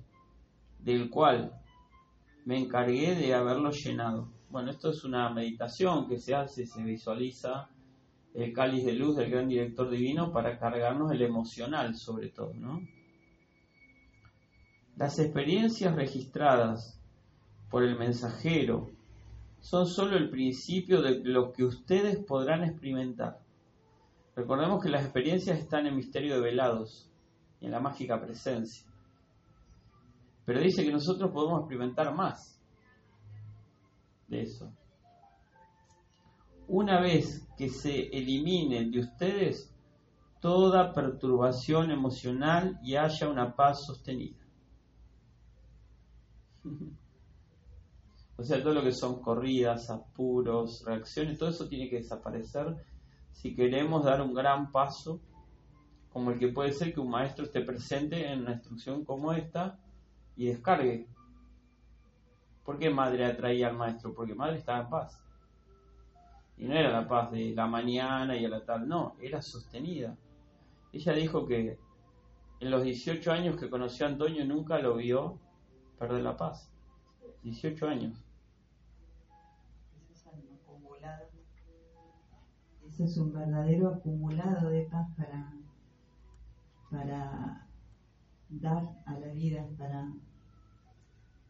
del 0.78 1.08
cual 1.08 1.58
me 2.44 2.58
encargué 2.58 3.14
de 3.14 3.32
haberlo 3.32 3.70
llenado. 3.70 4.28
Bueno, 4.50 4.70
esto 4.70 4.90
es 4.90 5.02
una 5.02 5.30
meditación 5.30 6.06
que 6.06 6.18
se 6.18 6.34
hace, 6.34 6.66
se 6.66 6.82
visualiza 6.82 7.70
el 8.34 8.52
cáliz 8.52 8.84
de 8.84 8.92
luz 8.92 9.16
del 9.16 9.30
gran 9.30 9.48
director 9.48 9.88
divino 9.88 10.30
para 10.30 10.58
cargarnos 10.58 11.10
el 11.10 11.22
emocional 11.22 11.96
sobre 11.96 12.28
todo, 12.28 12.52
¿no? 12.52 12.82
Las 14.94 15.18
experiencias 15.18 15.94
registradas 15.94 17.00
por 17.70 17.82
el 17.82 17.98
mensajero 17.98 18.90
son 19.60 19.86
solo 19.86 20.18
el 20.18 20.28
principio 20.28 21.00
de 21.00 21.20
lo 21.24 21.50
que 21.50 21.64
ustedes 21.64 22.18
podrán 22.18 22.64
experimentar. 22.64 23.39
Recordemos 24.40 24.82
que 24.82 24.88
las 24.88 25.02
experiencias 25.02 25.58
están 25.58 25.86
en 25.86 25.94
misterio 25.94 26.36
de 26.36 26.40
velados 26.40 27.10
y 27.60 27.66
en 27.66 27.72
la 27.72 27.80
mágica 27.80 28.18
presencia. 28.18 28.90
Pero 30.46 30.60
dice 30.60 30.82
que 30.82 30.90
nosotros 30.90 31.30
podemos 31.30 31.60
experimentar 31.60 32.14
más 32.14 32.58
de 34.28 34.40
eso. 34.40 34.72
Una 36.68 37.02
vez 37.02 37.46
que 37.58 37.68
se 37.68 38.08
elimine 38.08 38.88
de 38.88 39.00
ustedes 39.00 39.70
toda 40.40 40.94
perturbación 40.94 41.90
emocional 41.90 42.80
y 42.82 42.96
haya 42.96 43.28
una 43.28 43.54
paz 43.54 43.84
sostenida. 43.84 44.38
O 48.36 48.42
sea, 48.42 48.62
todo 48.62 48.72
lo 48.72 48.82
que 48.82 48.92
son 48.92 49.20
corridas, 49.20 49.90
apuros, 49.90 50.82
reacciones, 50.86 51.36
todo 51.36 51.50
eso 51.50 51.68
tiene 51.68 51.90
que 51.90 51.96
desaparecer 51.96 52.74
si 53.32 53.54
queremos 53.54 54.04
dar 54.04 54.20
un 54.20 54.34
gran 54.34 54.70
paso, 54.72 55.20
como 56.12 56.32
el 56.32 56.38
que 56.38 56.48
puede 56.48 56.72
ser 56.72 56.92
que 56.92 57.00
un 57.00 57.10
maestro 57.10 57.44
esté 57.44 57.60
presente 57.62 58.30
en 58.30 58.42
una 58.42 58.52
instrucción 58.52 59.04
como 59.04 59.32
esta 59.32 59.78
y 60.36 60.46
descargue 60.46 61.06
¿Por 62.70 62.78
qué 62.78 62.88
madre 62.88 63.24
atraía 63.24 63.66
al 63.66 63.76
maestro? 63.76 64.14
Porque 64.14 64.32
madre 64.32 64.58
estaba 64.58 64.80
en 64.80 64.88
paz. 64.88 65.20
Y 66.56 66.66
no 66.66 66.74
era 66.74 66.92
la 66.92 67.08
paz 67.08 67.32
de 67.32 67.52
la 67.52 67.66
mañana 67.66 68.36
y 68.36 68.44
a 68.44 68.48
la 68.48 68.64
tal, 68.64 68.86
no, 68.86 69.16
era 69.20 69.42
sostenida. 69.42 70.16
Ella 70.92 71.12
dijo 71.14 71.46
que 71.46 71.78
en 72.60 72.70
los 72.70 72.84
18 72.84 73.32
años 73.32 73.56
que 73.56 73.68
conoció 73.68 74.06
a 74.06 74.10
Antonio 74.10 74.44
nunca 74.44 74.78
lo 74.78 74.94
vio 74.94 75.38
perder 75.98 76.22
la 76.22 76.36
paz. 76.36 76.70
18 77.42 77.88
años. 77.88 78.22
Ese 83.00 83.12
es 83.12 83.16
un 83.16 83.32
verdadero 83.32 83.88
acumulado 83.88 84.68
de 84.68 84.82
paz 84.82 85.08
para, 85.16 85.54
para 86.90 87.66
dar 88.50 89.02
a 89.06 89.18
la 89.18 89.28
vida, 89.28 89.66
para 89.78 90.12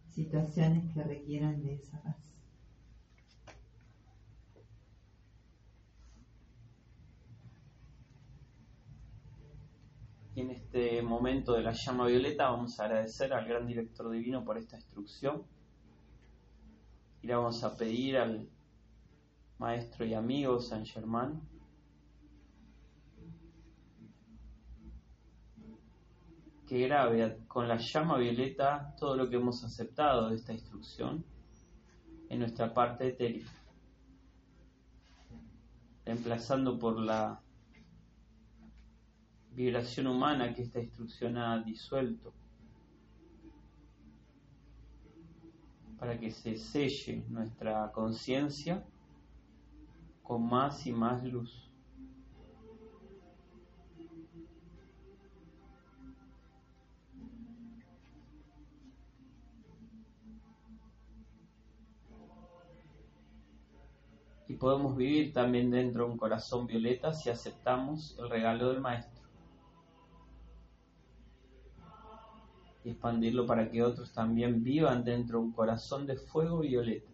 situaciones 0.07 0.95
que 0.95 1.03
requieran 1.03 1.61
de 1.61 1.75
esa 1.75 2.01
paz. 2.03 2.17
Y 10.37 10.43
en 10.43 10.51
este 10.53 11.03
momento 11.03 11.55
de 11.55 11.63
la 11.63 11.73
llama 11.73 12.07
violeta 12.07 12.49
vamos 12.49 12.79
a 12.79 12.85
agradecer 12.85 13.33
al 13.33 13.49
gran 13.49 13.67
director 13.67 14.09
divino 14.09 14.45
por 14.45 14.57
esta 14.57 14.77
instrucción. 14.77 15.43
Y 17.23 17.27
vamos 17.27 17.65
a 17.65 17.77
pedir 17.77 18.19
al 18.19 18.49
maestro 19.61 20.07
y 20.07 20.15
amigo 20.15 20.59
San 20.59 20.87
Germán. 20.87 21.39
Que 26.67 26.79
grabe 26.87 27.45
con 27.47 27.69
la 27.69 27.77
llama 27.77 28.17
violeta 28.17 28.95
todo 28.99 29.17
lo 29.17 29.29
que 29.29 29.37
hemos 29.37 29.63
aceptado 29.63 30.31
de 30.31 30.37
esta 30.37 30.55
instrucción 30.55 31.25
en 32.31 32.39
nuestra 32.39 32.73
parte 32.73 33.09
etérica, 33.09 33.51
reemplazando 36.07 36.79
por 36.79 36.99
la 36.99 37.43
vibración 39.51 40.07
humana 40.07 40.55
que 40.55 40.63
esta 40.63 40.81
instrucción 40.81 41.37
ha 41.37 41.61
disuelto, 41.61 42.33
para 45.99 46.19
que 46.19 46.31
se 46.31 46.57
selle 46.57 47.25
nuestra 47.29 47.91
conciencia 47.93 48.87
con 50.31 50.49
más 50.49 50.87
y 50.87 50.93
más 50.93 51.25
luz. 51.25 51.67
y 64.47 64.55
podemos 64.55 64.97
vivir 64.97 65.33
también 65.33 65.71
dentro 65.71 66.05
de 66.05 66.13
un 66.13 66.17
corazón 66.17 66.67
violeta 66.67 67.13
si 67.13 67.29
aceptamos 67.29 68.17
el 68.19 68.31
regalo 68.31 68.69
del 68.69 68.81
Maestro 68.81 69.23
y 72.85 72.91
expandirlo 72.91 73.47
para 73.47 73.69
que 73.69 73.83
otros 73.83 74.13
también 74.13 74.63
vivan 74.63 75.03
dentro 75.03 75.39
de 75.39 75.45
un 75.47 75.53
corazón 75.53 76.07
de 76.07 76.17
fuego 76.17 76.61
violeta. 76.61 77.10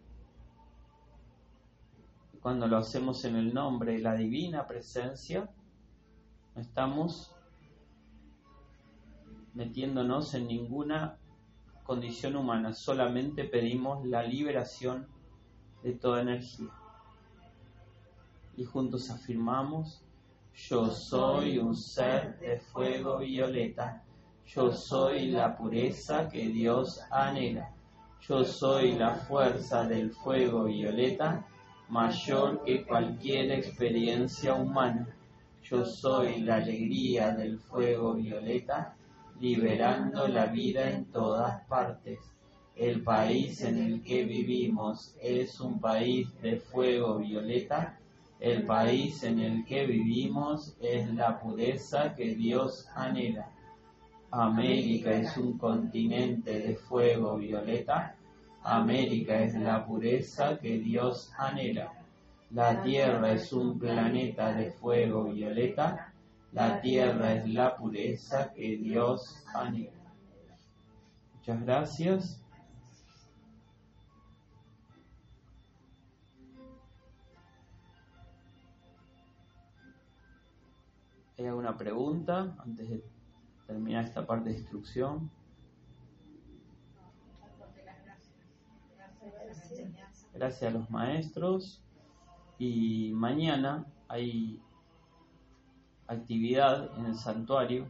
Cuando 2.47 2.69
lo 2.69 2.77
hacemos 2.77 3.25
en 3.25 3.35
el 3.35 3.53
nombre 3.53 3.95
de 3.95 3.99
la 3.99 4.15
divina 4.15 4.69
presencia, 4.69 5.51
no 6.55 6.63
estamos 6.63 7.35
metiéndonos 9.55 10.33
en 10.35 10.47
ninguna 10.47 11.19
condición 11.83 12.37
humana, 12.37 12.73
solamente 12.73 13.43
pedimos 13.43 14.07
la 14.07 14.23
liberación 14.23 15.09
de 15.83 15.95
toda 15.95 16.23
energía. 16.23 16.71
Y 18.57 18.63
juntos 18.63 19.11
afirmamos, 19.11 20.05
yo 20.55 20.89
soy 20.89 21.59
un 21.59 21.75
ser 21.75 22.39
de 22.39 22.61
fuego 22.61 23.19
violeta, 23.19 24.05
yo 24.47 24.71
soy 24.71 25.33
la 25.33 25.57
pureza 25.57 26.29
que 26.29 26.47
Dios 26.47 27.01
anhela, 27.11 27.75
yo 28.21 28.45
soy 28.45 28.93
la 28.93 29.17
fuerza 29.17 29.85
del 29.89 30.13
fuego 30.13 30.63
violeta, 30.63 31.45
mayor 31.89 32.63
que 32.65 32.85
cualquier 32.85 33.53
experiencia 33.53 34.55
humana, 34.55 35.09
yo 35.63 35.85
soy 35.85 36.41
la 36.41 36.57
alegría 36.57 37.33
del 37.33 37.59
fuego 37.59 38.15
violeta, 38.15 38.95
liberando 39.41 40.29
la 40.29 40.47
vida 40.47 40.91
en 40.91 41.07
todas 41.07 41.63
partes. 41.65 42.19
El 42.75 43.03
país 43.03 43.63
en 43.63 43.79
el 43.79 44.03
que 44.03 44.25
vivimos 44.25 45.15
es 45.21 45.61
un 45.61 45.81
país 45.81 46.29
de 46.43 46.57
fuego 46.59 47.19
violeta 47.19 47.99
el 48.41 48.67
país 48.67 49.23
en 49.23 49.39
el 49.39 49.65
que 49.65 49.87
vivimos 49.87 50.77
es 50.81 51.13
la 51.15 51.41
pureza 51.41 52.15
que 52.15 52.35
Dios 52.35 52.87
anhela. 52.95 53.51
América 54.31 55.11
es 55.13 55.37
un 55.39 55.57
continente 55.57 56.61
de 56.61 56.77
fuego 56.77 57.39
violeta. 57.39 58.16
América 58.67 59.43
es 59.43 59.55
la 59.55 59.87
pureza 59.87 60.59
que 60.59 60.79
Dios 60.79 61.33
anhela. 61.39 61.93
La 62.51 62.83
Tierra 62.83 63.33
es 63.33 63.53
un 63.53 63.79
planeta 63.79 64.53
de 64.55 64.73
fuego 64.73 65.33
violeta. 65.33 66.13
La 66.51 66.81
Tierra 66.81 67.35
es 67.35 67.49
la 67.49 67.77
pureza 67.77 68.53
que 68.53 68.77
Dios 68.77 69.45
anhela. 69.55 69.93
Muchas 71.35 71.63
gracias. 71.63 72.43
¿Hay 81.39 81.47
alguna 81.47 81.77
pregunta 81.77 82.57
antes 82.59 82.89
de 82.89 83.05
terminar 83.69 84.05
esta 84.05 84.27
parte 84.27 84.49
de 84.49 84.57
instrucción? 84.57 85.31
Gracias 90.35 90.63
a 90.63 90.79
los 90.79 90.91
maestros. 90.91 91.83
Y 92.59 93.13
mañana 93.13 93.87
hay 94.09 94.61
actividad 96.07 96.97
en 96.99 97.07
el 97.07 97.15
santuario 97.15 97.87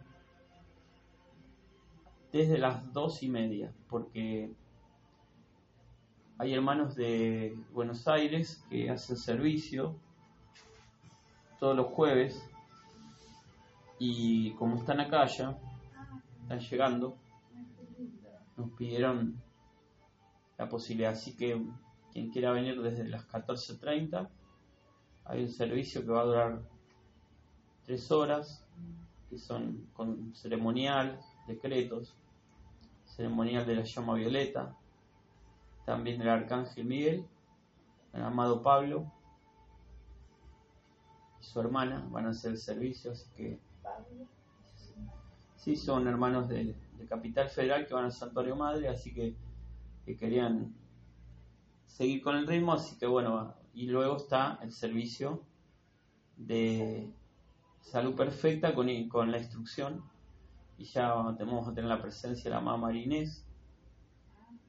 desde 2.32 2.58
las 2.58 2.92
dos 2.92 3.22
y 3.22 3.28
media, 3.28 3.72
porque 3.88 4.52
hay 6.38 6.52
hermanos 6.52 6.94
de 6.94 7.56
Buenos 7.72 8.06
Aires 8.08 8.62
que 8.68 8.90
hacen 8.90 9.16
servicio 9.16 9.96
todos 11.58 11.74
los 11.74 11.86
jueves 11.86 12.46
y 13.98 14.50
como 14.52 14.76
están 14.76 15.00
acá 15.00 15.26
ya, 15.26 15.56
están 16.42 16.60
llegando, 16.60 17.16
nos 18.56 18.70
pidieron 18.72 19.40
la 20.58 20.68
posibilidad. 20.68 21.12
Así 21.12 21.36
que 21.36 21.62
quien 22.12 22.30
quiera 22.30 22.52
venir 22.52 22.80
desde 22.80 23.08
las 23.08 23.28
14.30, 23.28 24.28
hay 25.24 25.42
un 25.42 25.50
servicio 25.50 26.02
que 26.02 26.10
va 26.10 26.22
a 26.22 26.24
durar 26.24 26.62
tres 27.84 28.10
horas, 28.10 28.66
que 29.28 29.38
son 29.38 29.88
con 29.92 30.34
ceremonial, 30.34 31.20
decretos, 31.46 32.16
ceremonial 33.04 33.66
de 33.66 33.76
la 33.76 33.84
llama 33.84 34.14
violeta, 34.14 34.76
también 35.84 36.18
del 36.18 36.28
arcángel 36.28 36.84
Miguel, 36.84 37.26
el 38.12 38.22
amado 38.22 38.62
Pablo 38.62 39.12
y 41.40 41.44
su 41.44 41.60
hermana 41.60 42.06
van 42.10 42.26
a 42.26 42.30
hacer 42.30 42.52
el 42.52 42.58
servicio, 42.58 43.12
así 43.12 43.26
que 43.36 43.60
sí 45.56 45.76
son 45.76 46.08
hermanos 46.08 46.48
de, 46.48 46.74
de 46.98 47.06
Capital 47.06 47.48
Federal 47.48 47.86
que 47.86 47.94
van 47.94 48.04
al 48.06 48.12
Santuario 48.12 48.56
Madre, 48.56 48.88
así 48.88 49.12
que, 49.12 49.36
que 50.06 50.16
querían 50.16 50.74
seguir 51.86 52.22
con 52.22 52.36
el 52.36 52.46
ritmo, 52.46 52.72
así 52.72 52.96
que 52.96 53.06
bueno, 53.06 53.54
y 53.74 53.86
luego 53.86 54.16
está 54.16 54.58
el 54.62 54.72
servicio 54.72 55.42
de 56.36 57.10
salud 57.80 58.14
perfecta 58.14 58.74
con, 58.74 58.88
con 59.08 59.30
la 59.30 59.38
instrucción 59.38 60.02
y 60.78 60.84
ya 60.84 61.12
vamos 61.12 61.68
a 61.68 61.74
tener 61.74 61.88
la 61.88 62.00
presencia 62.00 62.44
de 62.44 62.50
la 62.50 62.60
mamá 62.60 62.86
Marinés 62.86 63.46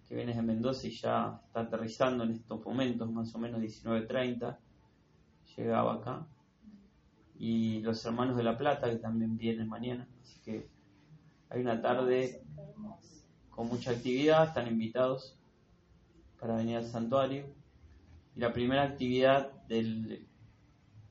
que 0.08 0.16
viene 0.16 0.34
de 0.34 0.42
Mendoza 0.42 0.88
y 0.88 0.92
ya 0.92 1.42
está 1.46 1.62
aterrizando 1.62 2.24
en 2.24 2.32
estos 2.32 2.64
momentos, 2.64 3.12
más 3.12 3.34
o 3.36 3.40
menos 3.40 3.62
19.30, 3.62 4.58
llegaba 5.56 5.96
acá. 5.96 6.26
Y 7.38 7.82
los 7.82 8.04
hermanos 8.06 8.38
de 8.38 8.44
La 8.44 8.58
Plata 8.58 8.90
que 8.90 8.98
también 8.98 9.38
vienen 9.38 9.68
mañana, 9.68 10.08
así 10.24 10.40
que 10.40 10.70
hay 11.50 11.62
una 11.62 11.82
tarde. 11.82 12.42
Con 13.58 13.70
mucha 13.70 13.90
actividad, 13.90 14.50
están 14.50 14.68
invitados 14.68 15.36
para 16.40 16.58
venir 16.58 16.78
al 16.78 16.86
santuario. 16.86 17.48
Y 18.36 18.40
la 18.40 18.54
primera 18.54 18.84
actividad 18.84 19.52
de 19.64 20.28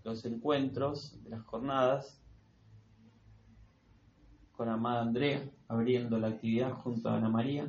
los 0.05 0.25
encuentros, 0.25 1.21
de 1.25 1.31
las 1.31 1.43
jornadas, 1.43 2.23
con 4.53 4.69
Amada 4.69 5.03
Andrea, 5.03 5.43
abriendo 5.67 6.19
la 6.19 6.29
actividad 6.29 6.71
junto 6.71 7.09
a 7.09 7.17
Ana 7.17 7.29
María. 7.29 7.67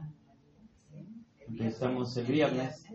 Empezamos 1.40 2.16
el 2.16 2.28
viernes, 2.28 2.86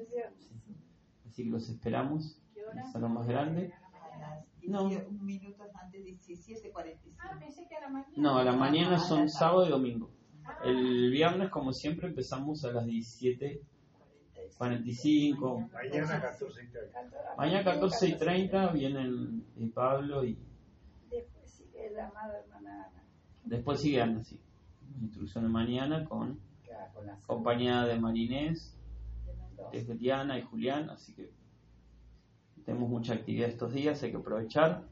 así 1.27 1.43
que 1.43 1.51
los 1.51 1.69
esperamos 1.69 2.41
¿Qué 2.55 2.61
en 2.61 2.69
hora? 2.69 2.87
el 2.87 2.93
salón 2.93 3.15
más 3.15 3.27
grande. 3.27 3.73
A 3.75 4.45
No. 4.69 4.89
17 4.89 5.11
un 5.11 5.25
minuto 5.25 5.65
antes 5.75 6.05
de 6.05 6.11
17.45. 6.13 7.17
Ah, 7.19 7.37
pensé 7.41 7.67
que 7.67 7.75
era 7.75 7.89
mañana. 7.89 8.13
No, 8.15 8.39
a 8.39 8.45
la 8.45 8.53
mañana 8.53 8.95
a 8.95 9.01
son 9.01 9.23
la 9.23 9.29
sábado 9.29 9.67
y 9.67 9.71
domingo. 9.71 10.22
El 10.65 11.11
viernes, 11.11 11.51
como 11.51 11.73
siempre, 11.73 12.07
empezamos 12.09 12.65
a 12.65 12.73
las 12.73 12.87
17.45. 12.87 15.71
Mañana 15.73 16.21
14 16.21 16.63
y 16.63 16.67
30. 16.69 17.35
Mañana 17.37 17.65
14 17.65 18.09
y 18.09 18.15
30 18.17 18.69
vienen 18.69 19.45
eh, 19.59 19.71
Pablo 19.75 20.25
y 20.25 20.39
Después 21.11 21.51
sigue 21.51 21.91
la 21.91 22.07
amada 22.09 22.39
hermana 22.39 22.85
Ana. 22.87 23.03
después 23.45 23.81
sigue 23.81 24.01
Ana, 24.03 24.23
sí. 24.23 24.39
Instrucción 25.01 25.45
de 25.45 25.51
mañana 25.51 26.05
con 26.05 26.39
la 27.05 27.17
compañía 27.27 27.85
de 27.85 27.99
Marinés, 27.99 28.77
de 29.73 29.83
Diana 29.95 30.39
y 30.39 30.43
Julián, 30.43 30.91
así 30.91 31.15
que 31.15 31.31
tenemos 32.65 32.89
mucha 32.89 33.15
actividad 33.15 33.49
estos 33.49 33.73
días, 33.73 34.03
hay 34.03 34.11
que 34.11 34.19
aprovechar 34.19 34.83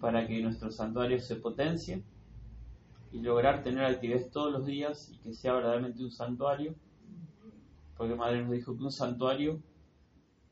para 0.00 0.26
que 0.26 0.40
nuestro 0.42 0.70
santuario 0.70 1.18
se 1.20 1.36
potencie 1.36 2.02
y 3.16 3.20
lograr 3.20 3.62
tener 3.62 3.82
actividades 3.82 4.30
todos 4.30 4.52
los 4.52 4.66
días 4.66 5.10
y 5.10 5.16
que 5.16 5.32
sea 5.32 5.54
verdaderamente 5.54 6.04
un 6.04 6.10
santuario, 6.10 6.74
porque 7.96 8.14
Madre 8.14 8.42
nos 8.42 8.52
dijo 8.52 8.76
que 8.76 8.84
un 8.84 8.92
santuario 8.92 9.62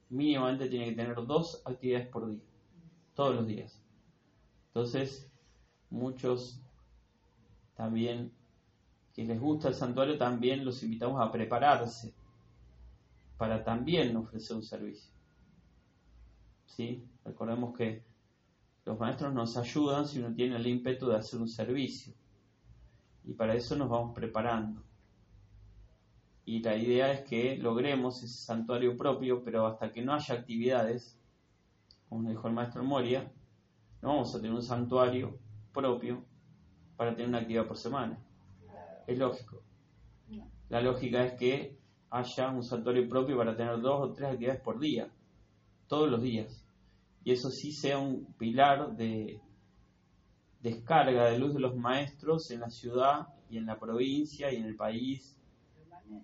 mínimamente 0.09 0.71
tiene 0.71 0.87
que 0.87 0.97
tener 0.97 1.15
dos 1.27 1.61
actividades 1.67 2.09
por 2.09 2.27
día, 2.27 2.41
todos 3.15 3.35
los 3.35 3.47
días. 3.47 3.83
Entonces, 4.69 5.31
muchos 5.91 6.59
también 7.77 8.33
que 9.13 9.25
les 9.25 9.39
gusta 9.39 9.69
el 9.69 9.75
santuario, 9.75 10.17
también 10.17 10.65
los 10.65 10.83
invitamos 10.83 11.21
a 11.21 11.31
prepararse 11.31 12.15
para 13.37 13.63
también 13.63 14.17
ofrecer 14.17 14.57
un 14.57 14.63
servicio. 14.63 15.13
¿Sí? 16.65 17.05
Recordemos 17.27 17.77
que 17.77 18.03
los 18.87 18.99
maestros 18.99 19.35
nos 19.35 19.55
ayudan 19.59 20.09
si 20.09 20.19
uno 20.19 20.35
tiene 20.35 20.57
el 20.57 20.67
ímpetu 20.67 21.09
de 21.09 21.17
hacer 21.17 21.39
un 21.39 21.49
servicio. 21.49 22.15
Y 23.25 23.33
para 23.33 23.55
eso 23.55 23.77
nos 23.77 23.89
vamos 23.89 24.15
preparando. 24.15 24.83
Y 26.45 26.61
la 26.61 26.77
idea 26.77 27.13
es 27.13 27.23
que 27.23 27.57
logremos 27.57 28.23
ese 28.23 28.45
santuario 28.45 28.97
propio, 28.97 29.43
pero 29.43 29.67
hasta 29.67 29.93
que 29.93 30.03
no 30.03 30.13
haya 30.13 30.35
actividades, 30.35 31.19
como 32.09 32.29
dijo 32.29 32.49
el 32.49 32.55
maestro 32.55 32.85
Moria, 32.85 33.33
no 34.03 34.09
vamos 34.09 34.35
a 34.35 34.39
tener 34.39 34.53
un 34.53 34.63
santuario 34.63 35.39
propio 35.73 36.23
para 36.97 37.13
tener 37.13 37.29
una 37.29 37.39
actividad 37.39 37.67
por 37.67 37.79
semana. 37.79 38.19
Es 39.07 39.19
lógico. 39.19 39.63
La 40.69 40.81
lógica 40.81 41.25
es 41.25 41.35
que 41.35 41.79
haya 42.11 42.51
un 42.51 42.63
santuario 42.63 43.09
propio 43.09 43.37
para 43.37 43.57
tener 43.57 43.81
dos 43.81 44.11
o 44.11 44.13
tres 44.13 44.31
actividades 44.31 44.61
por 44.61 44.79
día, 44.79 45.09
todos 45.87 46.11
los 46.11 46.23
días. 46.23 46.65
Y 47.25 47.33
eso 47.33 47.51
sí 47.51 47.73
sea 47.73 47.99
un 47.99 48.27
pilar 48.35 48.97
de 48.97 49.41
descarga 50.65 51.27
de 51.27 51.39
luz 51.39 51.53
de 51.53 51.61
los 51.61 51.77
maestros 51.77 52.51
en 52.51 52.61
la 52.61 52.71
ciudad 52.71 53.29
y 53.51 53.59
en 53.59 53.67
la 53.67 53.79
provincia 53.79 54.51
y 54.51 54.57
en 54.57 54.65
el 54.65 54.75
país 54.75 55.37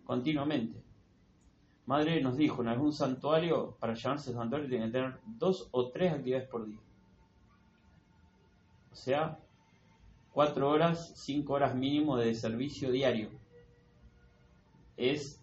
continuamente. 0.05 0.83
Madre 1.85 2.23
nos 2.23 2.37
dijo, 2.37 2.63
en 2.63 2.69
algún 2.69 2.93
santuario, 2.93 3.77
para 3.81 3.95
llamarse 3.95 4.33
santuario, 4.33 4.69
tiene 4.69 4.87
que 4.87 4.93
tener 4.93 5.19
dos 5.27 5.69
o 5.73 5.91
tres 5.91 6.13
actividades 6.13 6.49
por 6.49 6.67
día. 6.67 6.79
O 8.93 8.95
sea, 8.95 9.39
cuatro 10.33 10.71
horas, 10.71 11.13
cinco 11.17 11.55
horas 11.55 11.75
mínimo 11.75 12.17
de 12.17 12.35
servicio 12.35 12.91
diario. 12.91 13.31
Es, 14.97 15.39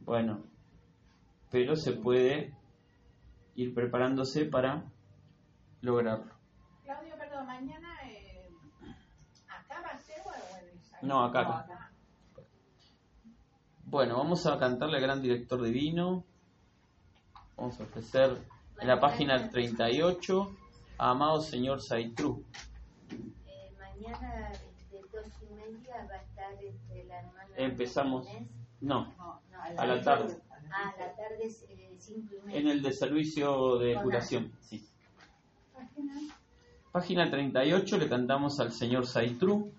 bueno, 0.00 0.44
pero 1.50 1.74
se 1.74 1.92
puede 1.92 2.54
ir 3.56 3.74
preparándose 3.74 4.44
para 4.44 4.84
lograrlo. 5.80 6.36
Claudio, 6.84 7.16
perdón, 7.18 7.46
mañana 7.46 7.88
eh, 8.08 8.48
acá 9.48 9.80
va 9.82 9.88
a 9.88 9.98
ser 9.98 10.20
o 10.24 10.32
en 10.34 10.40
Buenos 10.50 10.54
Aires? 10.60 10.76
No, 11.02 11.24
acá, 11.24 11.40
acá. 11.40 11.90
Bueno, 13.84 14.16
vamos 14.16 14.46
a 14.46 14.58
cantarle 14.58 14.96
al 14.96 15.02
gran 15.02 15.22
director 15.22 15.62
divino. 15.62 16.24
Vamos 17.56 17.78
a 17.80 17.84
ofrecer 17.84 18.36
en 18.80 18.88
la 18.88 18.98
página 18.98 19.48
38 19.48 20.56
a 20.98 21.10
Amado 21.10 21.40
Señor 21.40 21.80
Saitru. 21.80 22.44
Eh, 23.10 23.72
mañana 23.78 24.52
de 24.90 25.00
dos 25.12 25.26
y 25.40 25.54
media 25.54 26.06
va 26.10 26.14
a 26.14 26.22
estar 26.22 26.52
este, 26.62 27.04
la 27.04 27.20
hermana. 27.20 27.48
Empezamos. 27.56 28.26
No, 28.80 29.14
a 29.76 29.86
la 29.86 30.02
tarde. 30.02 30.36
Ah, 30.70 30.92
la 30.98 31.14
tarde 31.14 31.48
eh, 31.68 31.96
cinco 31.98 32.34
y 32.34 32.46
media. 32.46 32.60
en 32.60 32.68
el 32.68 32.82
de 32.82 32.92
servicio 32.92 33.78
de 33.78 33.94
curación. 34.02 34.52
Sí. 34.60 34.86
Página 36.92 37.30
38 37.30 37.98
le 37.98 38.08
cantamos 38.08 38.58
al 38.58 38.72
Señor 38.72 39.06
Saitru, 39.06 39.70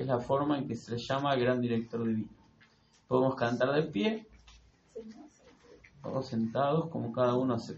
es 0.00 0.06
la 0.06 0.18
forma 0.18 0.58
en 0.58 0.66
que 0.66 0.74
se 0.74 0.92
le 0.92 0.98
llama 0.98 1.32
al 1.32 1.40
gran 1.40 1.60
director 1.60 2.06
divino. 2.06 2.28
Podemos 3.06 3.34
cantar 3.34 3.72
de 3.72 3.82
pie 3.82 4.26
o 6.02 6.22
sentados, 6.22 6.88
como 6.88 7.12
cada 7.12 7.34
uno 7.34 7.54
hace. 7.54 7.76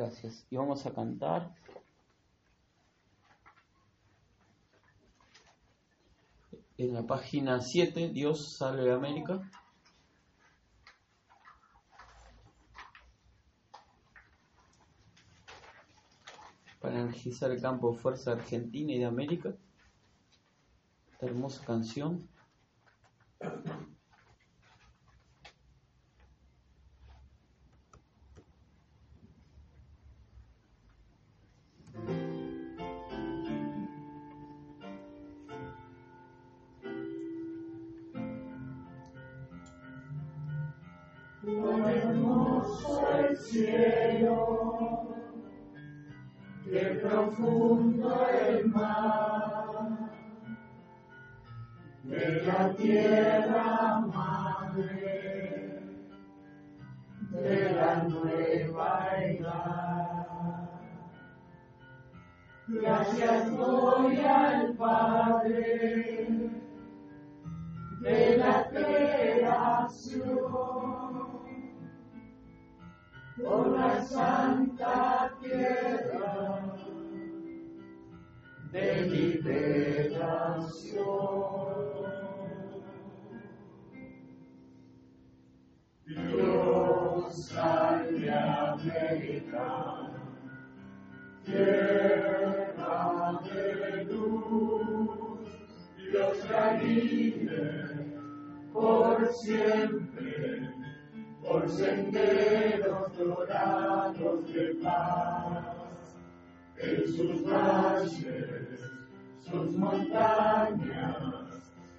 Gracias. 0.00 0.46
Y 0.48 0.56
vamos 0.56 0.86
a 0.86 0.94
cantar. 0.94 1.54
En 6.78 6.94
la 6.94 7.02
página 7.02 7.60
7, 7.60 8.08
Dios 8.08 8.56
salve 8.56 8.90
a 8.90 8.94
América. 8.94 9.46
Para 16.80 17.00
energizar 17.00 17.50
el 17.50 17.60
campo 17.60 17.92
de 17.92 17.98
fuerza 17.98 18.32
Argentina 18.32 18.94
y 18.94 19.00
de 19.00 19.04
América. 19.04 19.54
Esta 21.12 21.26
hermosa 21.26 21.62
canción. 21.66 22.26
Santa 74.02 75.32
tierra 75.40 76.74
de 78.72 79.02
liberación. 79.06 80.20
Dios 86.06 87.46
salve 87.46 88.30
América, 88.32 90.10
tierra 91.44 93.40
de 93.44 94.04
luz, 94.04 95.48
Dios 95.96 96.50
la 96.50 96.80
por 98.72 99.28
siempre, 99.32 100.59
por 101.50 101.68
senderos 101.68 103.18
dorados 103.18 104.52
de 104.52 104.74
paz, 104.84 106.14
en 106.78 107.08
sus 107.08 107.44
valles, 107.44 108.80
sus 109.40 109.76
montañas 109.76 111.16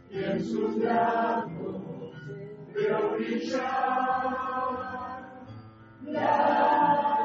y 0.09 0.23
en 0.23 0.41
sus 0.41 0.77
lagos 0.77 2.15
veo 2.73 3.17
brillar 3.17 3.61
la 6.03 7.20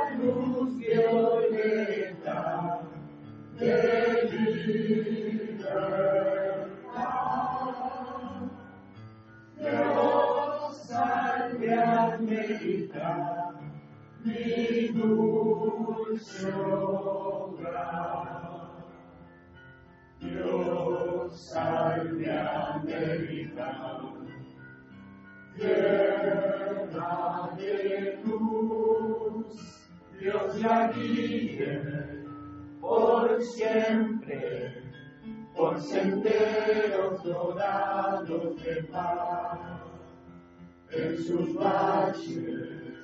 En 40.92 41.18
sus 41.18 41.54
valles, 41.54 42.96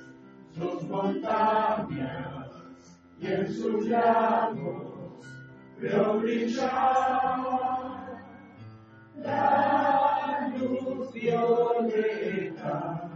sus 0.55 0.83
montañas 0.83 2.42
y 3.23 3.27
en 3.27 3.47
sus 3.47 3.87
lagos 3.87 5.23
veo 5.79 6.19
brillar 6.19 6.69
la 9.15 10.51
luz 10.57 11.13
violeta 11.13 13.09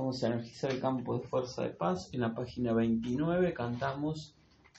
Vamos 0.00 0.24
a 0.24 0.28
energizar 0.28 0.70
el 0.70 0.80
campo 0.80 1.18
de 1.18 1.28
fuerza 1.28 1.62
de 1.62 1.68
paz. 1.68 2.08
En 2.14 2.20
la 2.22 2.34
página 2.34 2.72
29 2.72 3.52
cantamos 3.52 4.34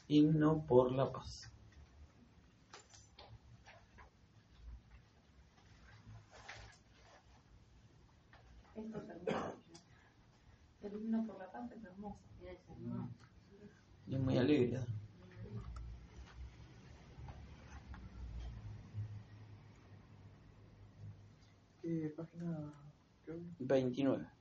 Himno 0.07 0.65
por 0.65 0.91
la 0.91 1.11
Paz. 1.11 1.51
Esto 8.75 8.97
es 8.97 9.09
hermoso. 9.09 9.53
El 10.81 10.93
himno 10.93 11.27
por 11.27 11.37
la 11.37 11.51
paz 11.51 11.71
es 11.71 11.83
hermoso. 11.83 12.19
Y 14.07 14.15
es 14.15 14.19
muy 14.19 14.37
alegre. 14.39 14.79
¿Qué 21.83 22.11
página? 22.17 22.73
creo? 23.23 23.37
29. 23.59 24.40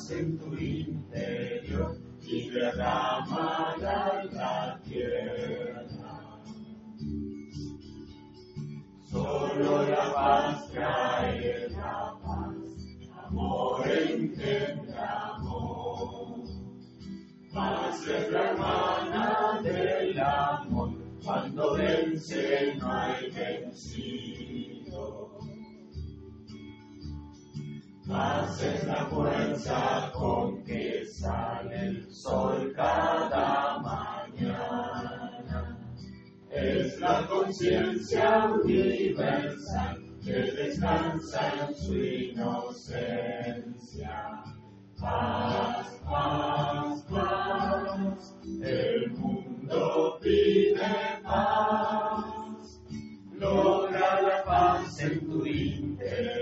paz 0.00 0.10
en 0.12 0.38
tu 0.38 0.56
interior 0.56 1.96
y 2.22 2.48
derramará 2.50 4.24
la 4.32 4.80
tierra. 4.84 5.84
Solo 9.10 9.88
la 9.88 10.14
paz 10.14 10.70
trae 10.72 11.68
la 11.70 12.16
paz, 12.22 12.54
amor 13.26 13.88
engendra 13.88 15.34
amor. 15.34 16.44
Paz 17.52 18.06
es 18.06 18.32
la 18.32 18.50
hermana 18.50 19.60
del 19.62 20.20
amor, 20.20 20.90
cuando 21.24 21.74
vence 21.74 22.74
no 22.78 22.92
hay 22.92 23.30
vencido. 23.30 25.39
Paz 28.10 28.60
es 28.60 28.84
la 28.88 29.06
fuerza 29.06 30.10
con 30.12 30.64
que 30.64 31.06
sale 31.06 31.80
el 31.80 32.12
sol 32.12 32.72
cada 32.74 33.78
mañana. 33.78 35.78
Es 36.50 36.98
la 36.98 37.24
conciencia 37.28 38.50
universal 38.64 40.02
que 40.24 40.32
descansa 40.32 41.68
en 41.68 41.74
su 41.76 41.94
inocencia. 41.94 42.98
Paz, 44.98 46.00
paz, 46.04 47.04
paz, 47.08 48.34
el 48.60 49.12
mundo 49.12 50.18
pide 50.20 51.20
paz. 51.22 52.80
Logra 53.34 54.20
la 54.20 54.42
paz 54.44 55.00
en 55.00 55.20
tu 55.20 55.46
interior 55.46 56.39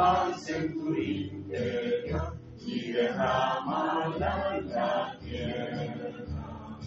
Tu 0.00 0.94
interior 0.94 2.40
y 2.66 2.92
derrámala 2.92 4.56
en 4.56 4.68
la 4.70 5.18
tierra. 5.20 6.78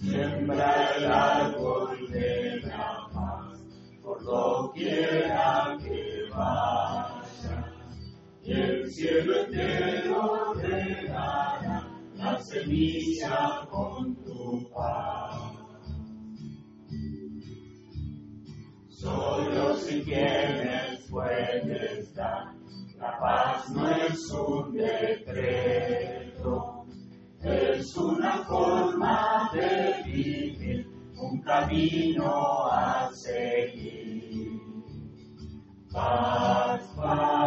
Siembra 0.00 0.96
el 0.96 1.04
árbol 1.06 2.10
de 2.10 2.60
la 2.62 3.08
paz 3.12 3.64
por 4.02 4.24
doquiera 4.24 5.78
que 5.84 6.28
vaya, 6.34 7.72
y 8.42 8.52
el 8.52 8.90
cielo 8.90 9.44
entero 9.44 10.54
regará 10.54 11.88
la 12.16 12.42
semilla 12.42 13.68
con 13.70 14.16
tu 14.24 14.68
paz. 14.74 15.23
Solo 19.04 19.76
si 19.76 20.02
quienes 20.02 21.06
puedes 21.10 22.14
dar, 22.14 22.54
la 22.96 23.18
paz 23.20 23.68
no 23.68 23.86
es 23.86 24.30
un 24.30 24.72
decreto, 24.72 25.76
es 27.42 27.94
una 27.98 28.38
forma 28.44 29.50
de 29.52 30.02
vivir, 30.06 30.88
un 31.18 31.38
camino 31.42 32.66
a 32.72 33.10
seguir. 33.12 34.58
Paz, 35.92 36.80
paz, 36.96 37.43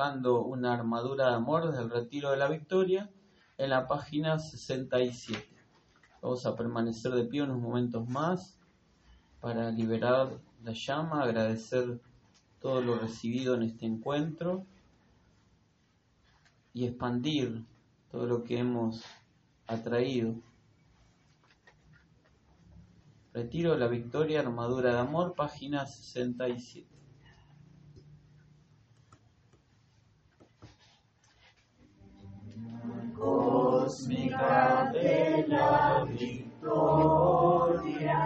una 0.00 0.72
armadura 0.72 1.28
de 1.28 1.34
amor 1.34 1.68
desde 1.68 1.82
el 1.82 1.90
retiro 1.90 2.30
de 2.30 2.38
la 2.38 2.48
victoria 2.48 3.10
en 3.58 3.68
la 3.68 3.86
página 3.86 4.38
67. 4.38 5.46
Vamos 6.22 6.46
a 6.46 6.56
permanecer 6.56 7.12
de 7.12 7.24
pie 7.24 7.42
unos 7.42 7.58
momentos 7.58 8.08
más 8.08 8.58
para 9.42 9.70
liberar 9.70 10.38
la 10.64 10.72
llama, 10.72 11.22
agradecer 11.22 12.00
todo 12.60 12.80
lo 12.80 12.98
recibido 12.98 13.54
en 13.54 13.62
este 13.62 13.84
encuentro 13.84 14.64
y 16.72 16.86
expandir 16.86 17.62
todo 18.10 18.24
lo 18.26 18.42
que 18.42 18.58
hemos 18.58 19.04
atraído. 19.66 20.34
Retiro 23.34 23.76
la 23.76 23.88
victoria, 23.88 24.40
armadura 24.40 24.94
de 24.94 24.98
amor, 24.98 25.34
página 25.34 25.84
67. 25.84 26.89
Cósmica 33.80 34.90
de 34.92 35.46
la 35.48 36.04
victoria, 36.18 38.18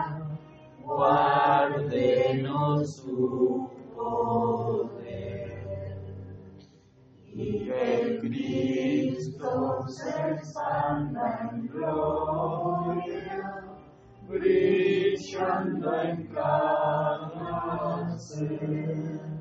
guárdenos 0.83 2.97
su 2.97 3.71
poder. 3.95 5.97
Y 7.33 7.65
que 7.65 8.19
Cristo 8.21 9.87
se 9.89 10.11
expanda 10.33 11.51
en 11.53 11.69
gloria, 11.69 13.65
brillando 14.29 16.01
en 16.01 16.27
cada 16.29 18.19
ser 18.19 19.35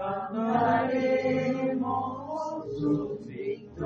Cantaremos 0.07 1.75
sus 2.79 3.27
victorias 3.27 3.85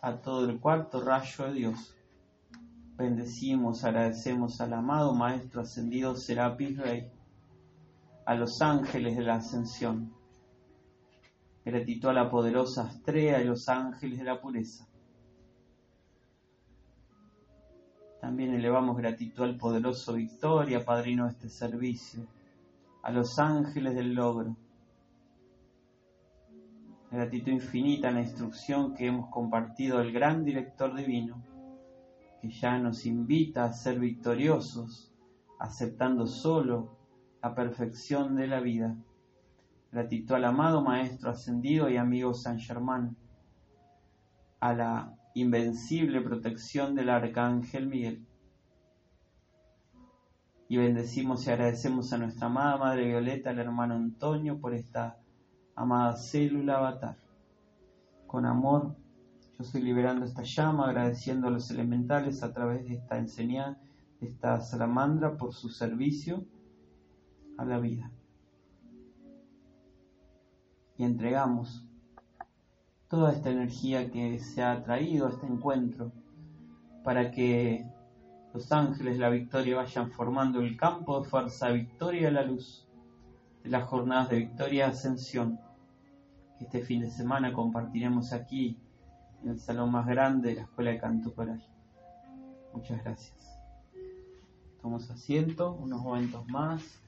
a 0.02 0.16
todo 0.18 0.50
el 0.50 0.60
cuarto 0.60 1.04
rayo 1.04 1.46
de 1.46 1.54
Dios. 1.54 1.96
Bendecimos, 2.96 3.84
agradecemos 3.84 4.60
al 4.60 4.74
amado 4.74 5.14
Maestro 5.14 5.62
Ascendido 5.62 6.16
Serapis 6.16 6.76
Rey, 6.80 7.12
a 8.26 8.34
los 8.34 8.60
ángeles 8.64 9.16
de 9.16 9.24
la 9.24 9.36
ascensión, 9.36 10.12
gratitud 11.64 12.10
a 12.10 12.14
la 12.14 12.32
poderosa 12.32 12.88
Astrea 12.88 13.40
y 13.40 13.46
los 13.46 13.70
ángeles 13.70 14.18
de 14.18 14.26
la 14.26 14.42
pureza. 14.42 14.88
También 18.20 18.56
elevamos 18.56 18.98
gratitud 18.98 19.44
al 19.44 19.58
poderoso 19.58 20.14
Victoria, 20.14 20.84
padrino 20.84 21.26
de 21.26 21.34
este 21.34 21.50
servicio, 21.50 22.26
a 23.04 23.12
los 23.12 23.38
ángeles 23.38 23.94
del 23.94 24.16
logro, 24.16 24.58
gratitud 27.12 27.52
infinita 27.52 28.10
en 28.10 28.16
la 28.16 28.22
instrucción 28.22 28.94
que 28.94 29.08
hemos 29.08 29.30
compartido 29.30 30.00
del 30.00 30.12
gran 30.12 30.44
director 30.44 30.94
divino, 30.94 31.42
que 32.42 32.50
ya 32.50 32.78
nos 32.78 33.06
invita 33.06 33.66
a 33.66 33.74
ser 33.74 34.00
victoriosos, 34.00 35.14
aceptando 35.60 36.28
solo 36.28 36.98
la 37.42 37.56
perfección 37.56 38.36
de 38.36 38.48
la 38.48 38.60
vida. 38.60 38.96
Gratitud 39.92 40.36
al 40.36 40.46
amado 40.46 40.82
Maestro 40.82 41.32
ascendido 41.32 41.90
y 41.90 41.98
amigo 41.98 42.34
San 42.34 42.60
Germán, 42.60 43.16
a 44.60 44.74
la 44.74 45.14
invencible 45.34 46.20
protección 46.22 46.94
del 46.94 47.10
Arcángel 47.10 47.88
Miguel. 47.88 48.26
Y 50.68 50.76
bendecimos 50.76 51.48
y 51.48 51.52
agradecemos 51.52 52.12
a 52.12 52.18
nuestra 52.18 52.48
amada 52.48 52.76
Madre 52.78 53.06
Violeta, 53.06 53.52
al 53.52 53.60
hermano 53.60 53.96
Antonio, 53.96 54.60
por 54.60 54.74
esta 54.74 55.18
amada 55.78 56.16
célula 56.18 56.78
avatar. 56.78 57.18
Con 58.26 58.46
amor, 58.46 58.96
yo 59.58 59.64
estoy 59.64 59.84
liberando 59.84 60.26
esta 60.26 60.42
llama, 60.42 60.90
agradeciendo 60.90 61.48
a 61.48 61.52
los 61.52 61.70
elementales 61.70 62.42
a 62.44 62.52
través 62.52 62.84
de 62.86 62.96
esta 62.96 63.18
enseñanza, 63.18 63.80
de 64.20 64.28
esta 64.28 64.60
salamandra, 64.60 65.38
por 65.38 65.54
su 65.54 65.70
servicio 65.70 66.44
a 67.58 67.64
la 67.64 67.80
vida. 67.80 68.12
Y 70.98 71.04
entregamos 71.04 71.86
toda 73.08 73.32
esta 73.32 73.52
energía 73.52 74.12
que 74.12 74.40
se 74.40 74.64
ha 74.64 74.84
traído 74.84 75.28
a 75.28 75.30
este 75.30 75.46
encuentro 75.46 76.12
para 77.04 77.30
que 77.30 77.86
los 78.52 78.72
ángeles 78.72 79.14
de 79.14 79.20
la 79.20 79.30
victoria 79.30 79.78
vayan 79.78 80.10
formando 80.10 80.60
el 80.60 80.76
campo 80.76 81.22
de 81.22 81.30
fuerza, 81.30 81.70
victoria 81.70 82.30
a 82.30 82.32
la 82.32 82.44
luz 82.44 82.88
de 83.64 83.70
las 83.70 83.88
jornadas 83.88 84.32
de 84.32 84.38
victoria 84.38 84.88
ascensión 84.88 85.60
este 86.60 86.82
fin 86.82 87.02
de 87.02 87.10
semana 87.10 87.54
compartiremos 87.54 88.34
aquí 88.34 88.78
en 89.44 89.52
el 89.52 89.60
salón 89.60 89.92
más 89.92 90.08
grande 90.08 90.50
de 90.50 90.56
la 90.56 90.62
Escuela 90.64 90.92
de 90.92 91.00
Canto 91.00 91.34
Coral. 91.34 91.64
Muchas 92.74 93.04
gracias. 93.04 93.60
Tomamos 94.82 95.10
asiento, 95.10 95.74
unos 95.74 96.02
momentos 96.02 96.48
más. 96.48 97.02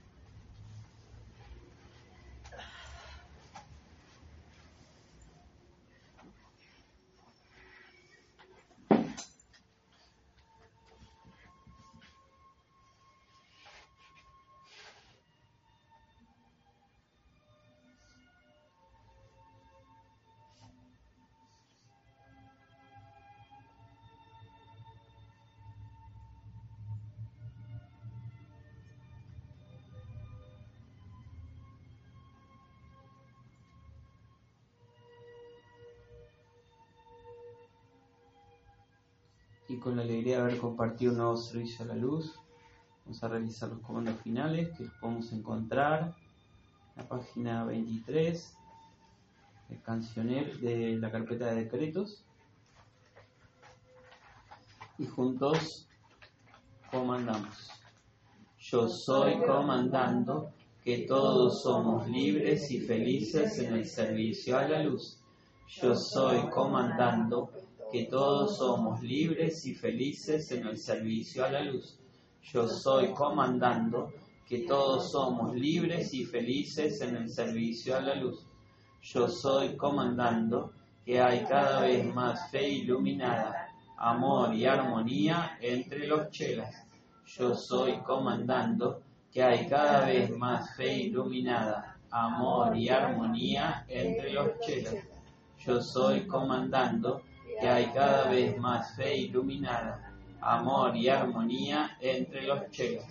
La 40.00 40.06
alegría 40.06 40.40
haber 40.40 40.58
compartido 40.58 41.12
un 41.12 41.18
nuevo 41.18 41.36
servicio 41.36 41.84
a 41.84 41.90
la 41.90 41.96
luz, 41.96 42.34
vamos 43.04 43.22
a 43.22 43.28
realizar 43.28 43.68
los 43.68 43.80
comandos 43.80 44.18
finales 44.22 44.70
que 44.78 44.86
podemos 45.02 45.30
encontrar 45.34 46.16
en 46.96 47.04
la 47.04 47.10
página 47.10 47.66
23 47.66 48.58
del 49.68 49.82
cancionero 49.82 50.58
de 50.60 50.98
la 50.98 51.12
carpeta 51.12 51.48
de 51.48 51.66
decretos 51.66 52.24
y 54.98 55.06
juntos 55.06 55.86
comandamos. 56.90 57.70
Yo 58.58 58.88
soy 58.88 59.38
comandando 59.46 60.54
que 60.82 61.00
todos 61.00 61.62
somos 61.62 62.08
libres 62.08 62.72
y 62.72 62.80
felices 62.80 63.60
en 63.60 63.74
el 63.74 63.86
servicio 63.86 64.58
a 64.58 64.66
la 64.66 64.82
luz. 64.82 65.20
Yo 65.68 65.94
soy 65.94 66.50
comandando 66.50 67.52
que 67.92 68.04
todos 68.06 68.58
somos 68.58 69.02
libres 69.02 69.66
y 69.66 69.74
felices 69.74 70.52
en 70.52 70.68
el 70.68 70.78
servicio 70.78 71.44
a 71.44 71.50
la 71.50 71.62
luz. 71.62 71.98
Yo 72.42 72.68
soy 72.68 73.14
comandando 73.14 74.12
que 74.48 74.60
todos 74.60 75.12
somos 75.12 75.56
libres 75.56 76.14
y 76.14 76.26
felices 76.26 77.02
en 77.02 77.16
el 77.16 77.30
servicio 77.30 77.98
a 77.98 78.02
la 78.02 78.16
luz. 78.16 78.46
Yo 79.02 79.28
soy 79.28 79.76
comandando 79.76 80.72
que 81.06 81.20
hay 81.20 81.46
cada 81.46 81.82
vez 81.82 82.14
más 82.14 82.52
fe 82.52 82.70
iluminada, 82.70 83.70
amor 83.98 84.54
y 84.54 84.66
armonía 84.66 85.58
entre 85.62 86.08
los 86.08 86.30
chelas. 86.30 86.86
Yo 87.26 87.56
soy 87.56 87.98
comandando 88.00 89.02
que 89.32 89.44
hay 89.44 89.68
cada 89.68 90.06
vez 90.06 90.30
más 90.38 90.76
fe 90.76 90.94
iluminada, 91.04 91.98
amor 92.12 92.76
y 92.78 92.90
armonía 92.90 93.86
entre 93.88 94.34
los 94.34 94.60
chelas. 94.60 94.96
Yo 95.60 95.82
soy 95.82 96.26
comandando 96.26 97.22
que 97.60 97.68
hay 97.68 97.86
cada 97.88 98.30
vez 98.30 98.58
más 98.58 98.96
fe 98.96 99.18
iluminada, 99.18 100.14
amor 100.42 100.96
y 100.96 101.10
armonía 101.10 101.98
entre 102.00 102.44
los 102.44 102.70
chelos. 102.72 103.06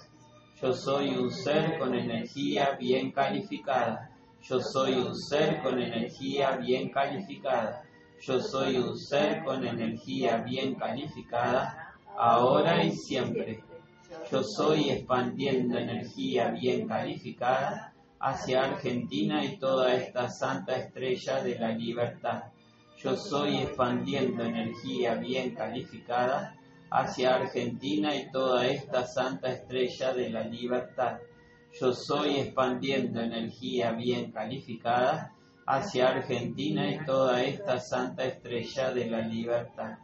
Yo 0.60 0.72
soy 0.72 1.10
un 1.10 1.30
ser 1.30 1.78
con 1.78 1.94
energía 1.94 2.76
bien 2.80 3.12
calificada. 3.12 4.10
Yo 4.42 4.60
soy 4.60 4.94
un 4.94 5.14
ser 5.14 5.62
con 5.62 5.80
energía 5.80 6.56
bien 6.56 6.90
calificada. 6.90 7.84
Yo 8.20 8.40
soy 8.40 8.76
un 8.76 8.98
ser 8.98 9.44
con 9.44 9.64
energía 9.64 10.38
bien 10.38 10.74
calificada, 10.74 11.94
ahora 12.16 12.82
y 12.82 12.90
siempre. 12.90 13.62
Yo 14.32 14.42
soy 14.42 14.90
expandiendo 14.90 15.78
energía 15.78 16.50
bien 16.50 16.88
calificada 16.88 17.92
hacia 18.18 18.64
Argentina 18.64 19.44
y 19.44 19.58
toda 19.58 19.94
esta 19.94 20.28
santa 20.28 20.76
estrella 20.76 21.42
de 21.42 21.58
la 21.58 21.70
libertad. 21.70 22.44
Yo 23.02 23.16
soy 23.16 23.58
expandiendo 23.58 24.42
energía 24.42 25.14
bien 25.14 25.54
calificada 25.54 26.56
hacia 26.90 27.36
Argentina 27.36 28.12
y 28.16 28.28
toda 28.32 28.66
esta 28.66 29.06
santa 29.06 29.50
estrella 29.52 30.12
de 30.12 30.30
la 30.30 30.42
libertad. 30.42 31.18
Yo 31.80 31.92
soy 31.92 32.40
expandiendo 32.40 33.20
energía 33.20 33.92
bien 33.92 34.32
calificada 34.32 35.32
hacia 35.64 36.08
Argentina 36.08 36.90
y 36.90 37.04
toda 37.04 37.40
esta 37.40 37.78
santa 37.78 38.24
estrella 38.24 38.90
de 38.90 39.06
la 39.06 39.20
libertad. 39.20 39.98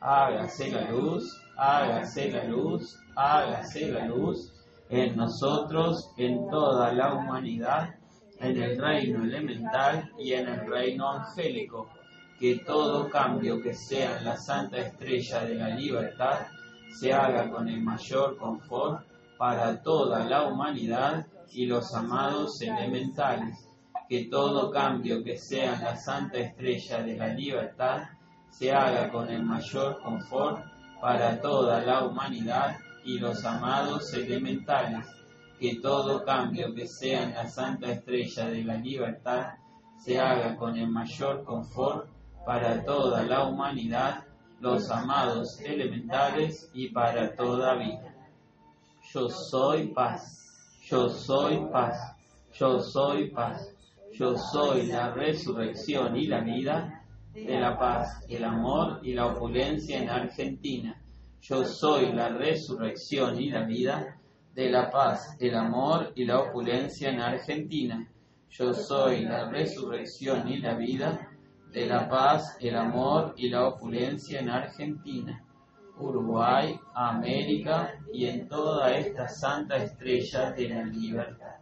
hágase 0.00 0.70
la 0.70 0.92
luz, 0.92 1.42
hágase 1.56 2.30
la 2.30 2.44
luz, 2.44 2.96
hágase 3.16 3.88
la 3.88 4.06
luz 4.06 4.52
en 4.90 5.16
nosotros, 5.16 6.12
en 6.16 6.48
toda 6.50 6.92
la 6.92 7.14
humanidad, 7.14 7.96
en 8.38 8.62
el 8.62 8.78
reino 8.78 9.24
elemental 9.24 10.12
y 10.16 10.34
en 10.34 10.46
el 10.46 10.66
reino 10.70 11.10
angélico. 11.10 11.88
Que 12.38 12.60
todo 12.64 13.08
cambio 13.10 13.60
que 13.60 13.74
sea 13.74 14.18
en 14.18 14.24
la 14.24 14.36
santa 14.36 14.78
estrella 14.78 15.44
de 15.44 15.54
la 15.56 15.70
libertad 15.70 16.46
se 16.90 17.12
haga 17.12 17.50
con 17.50 17.68
el 17.68 17.82
mayor 17.82 18.36
confort 18.36 19.06
para 19.36 19.82
toda 19.82 20.24
la 20.24 20.46
humanidad 20.46 21.26
y 21.52 21.66
los 21.66 21.92
amados 21.94 22.60
elementales. 22.62 23.68
Que 24.08 24.24
todo 24.24 24.70
cambio 24.70 25.22
que 25.22 25.36
sea 25.36 25.74
en 25.74 25.84
la 25.84 25.96
santa 25.96 26.38
estrella 26.38 27.02
de 27.02 27.16
la 27.16 27.28
libertad 27.28 28.04
se 28.50 28.72
haga 28.72 29.10
con 29.10 29.28
el 29.28 29.44
mayor 29.44 30.00
confort 30.02 30.64
para 31.00 31.40
toda 31.40 31.80
la 31.82 32.04
humanidad 32.04 32.76
y 33.04 33.18
los 33.18 33.44
amados 33.44 34.12
elementales. 34.14 35.06
Que 35.58 35.80
todo 35.80 36.24
cambio 36.24 36.72
que 36.74 36.86
sea 36.86 37.24
en 37.24 37.34
la 37.34 37.48
santa 37.48 37.90
estrella 37.90 38.48
de 38.48 38.64
la 38.64 38.76
libertad 38.76 39.54
se 39.98 40.20
haga 40.20 40.56
con 40.56 40.76
el 40.76 40.88
mayor 40.88 41.44
confort 41.44 42.17
para 42.48 42.82
toda 42.82 43.24
la 43.24 43.46
humanidad, 43.46 44.24
los 44.60 44.90
amados 44.90 45.60
elementales 45.60 46.70
y 46.72 46.88
para 46.88 47.36
toda 47.36 47.74
vida. 47.74 48.14
Yo 49.12 49.28
soy 49.28 49.88
paz, 49.88 50.80
yo 50.82 51.10
soy 51.10 51.58
paz, 51.70 52.16
yo 52.54 52.80
soy 52.80 53.28
paz, 53.32 53.70
yo 54.14 54.34
soy 54.34 54.86
la 54.86 55.10
resurrección 55.10 56.16
y 56.16 56.26
la 56.26 56.40
vida 56.40 57.04
de 57.34 57.60
la 57.60 57.78
paz, 57.78 58.24
el 58.30 58.42
amor 58.44 59.00
y 59.02 59.12
la 59.12 59.26
opulencia 59.26 59.98
en 59.98 60.08
Argentina. 60.08 60.98
Yo 61.42 61.66
soy 61.66 62.14
la 62.14 62.30
resurrección 62.30 63.38
y 63.38 63.50
la 63.50 63.66
vida 63.66 64.18
de 64.54 64.70
la 64.70 64.90
paz, 64.90 65.36
el 65.38 65.54
amor 65.54 66.12
y 66.14 66.24
la 66.24 66.40
opulencia 66.40 67.10
en 67.10 67.20
Argentina. 67.20 68.10
Yo 68.48 68.72
soy 68.72 69.26
la 69.26 69.50
resurrección 69.50 70.48
y 70.48 70.60
la 70.60 70.74
vida 70.78 71.27
de 71.72 71.86
la 71.86 72.08
paz, 72.08 72.56
el 72.60 72.76
amor 72.76 73.34
y 73.36 73.48
la 73.50 73.68
opulencia 73.68 74.40
en 74.40 74.48
Argentina, 74.48 75.44
Uruguay, 75.98 76.78
América 76.94 77.94
y 78.12 78.26
en 78.26 78.48
toda 78.48 78.96
esta 78.96 79.28
santa 79.28 79.76
estrella 79.76 80.52
de 80.52 80.68
la 80.68 80.84
libertad. 80.84 81.56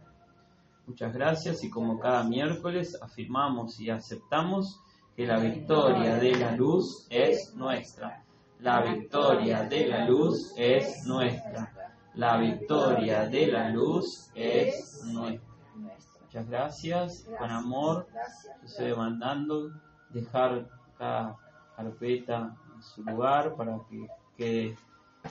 Muchas 0.85 1.13
gracias 1.13 1.63
y 1.63 1.69
como 1.69 1.99
cada 1.99 2.23
miércoles 2.23 2.97
afirmamos 3.01 3.79
y 3.79 3.89
aceptamos 3.89 4.79
que 5.15 5.25
la 5.25 5.39
victoria 5.39 6.15
de 6.15 6.35
la 6.35 6.51
luz 6.51 7.07
es 7.09 7.53
nuestra. 7.55 8.23
La 8.59 8.81
victoria 8.81 9.63
de 9.63 9.87
la 9.87 10.05
luz 10.05 10.53
es 10.55 11.05
nuestra. 11.05 11.73
La 12.13 12.37
victoria 12.37 13.27
de 13.27 13.47
la 13.47 13.69
luz 13.69 14.31
es 14.33 15.03
nuestra. 15.05 15.47
Muchas 16.21 16.49
gracias, 16.49 17.25
con 17.37 17.51
amor. 17.51 18.07
Yo 18.13 18.65
estoy 18.65 18.87
demandando 18.87 19.71
dejar 20.21 20.67
cada 20.97 21.37
carpeta 21.75 22.55
en 22.75 22.83
su 22.83 23.03
lugar 23.03 23.55
para 23.55 23.79
que 23.89 24.07
quede 24.35 24.77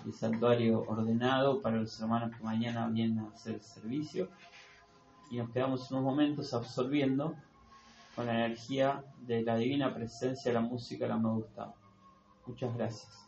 el 0.05 0.13
santuario 0.13 0.85
ordenado 0.87 1.63
para 1.63 1.77
los 1.77 2.01
hermanos 2.01 2.37
que 2.37 2.45
mañana 2.45 2.87
vienen 2.89 3.21
a 3.21 3.29
hacer 3.29 3.55
el 3.57 3.63
servicio. 3.63 4.29
Y 5.31 5.39
nos 5.39 5.51
quedamos 5.51 5.91
unos 5.91 6.05
momentos 6.05 6.55
absorbiendo 6.55 7.35
con 8.15 8.27
la 8.27 8.47
energía 8.47 9.05
de 9.21 9.43
la 9.43 9.57
divina 9.57 9.95
presencia 9.95 10.51
de 10.51 10.55
la 10.55 10.67
música 10.67 11.07
la 11.07 11.17
me 11.19 11.31
gustaba. 11.31 11.75
Muchas. 12.47 12.75
Gracias. 12.77 13.26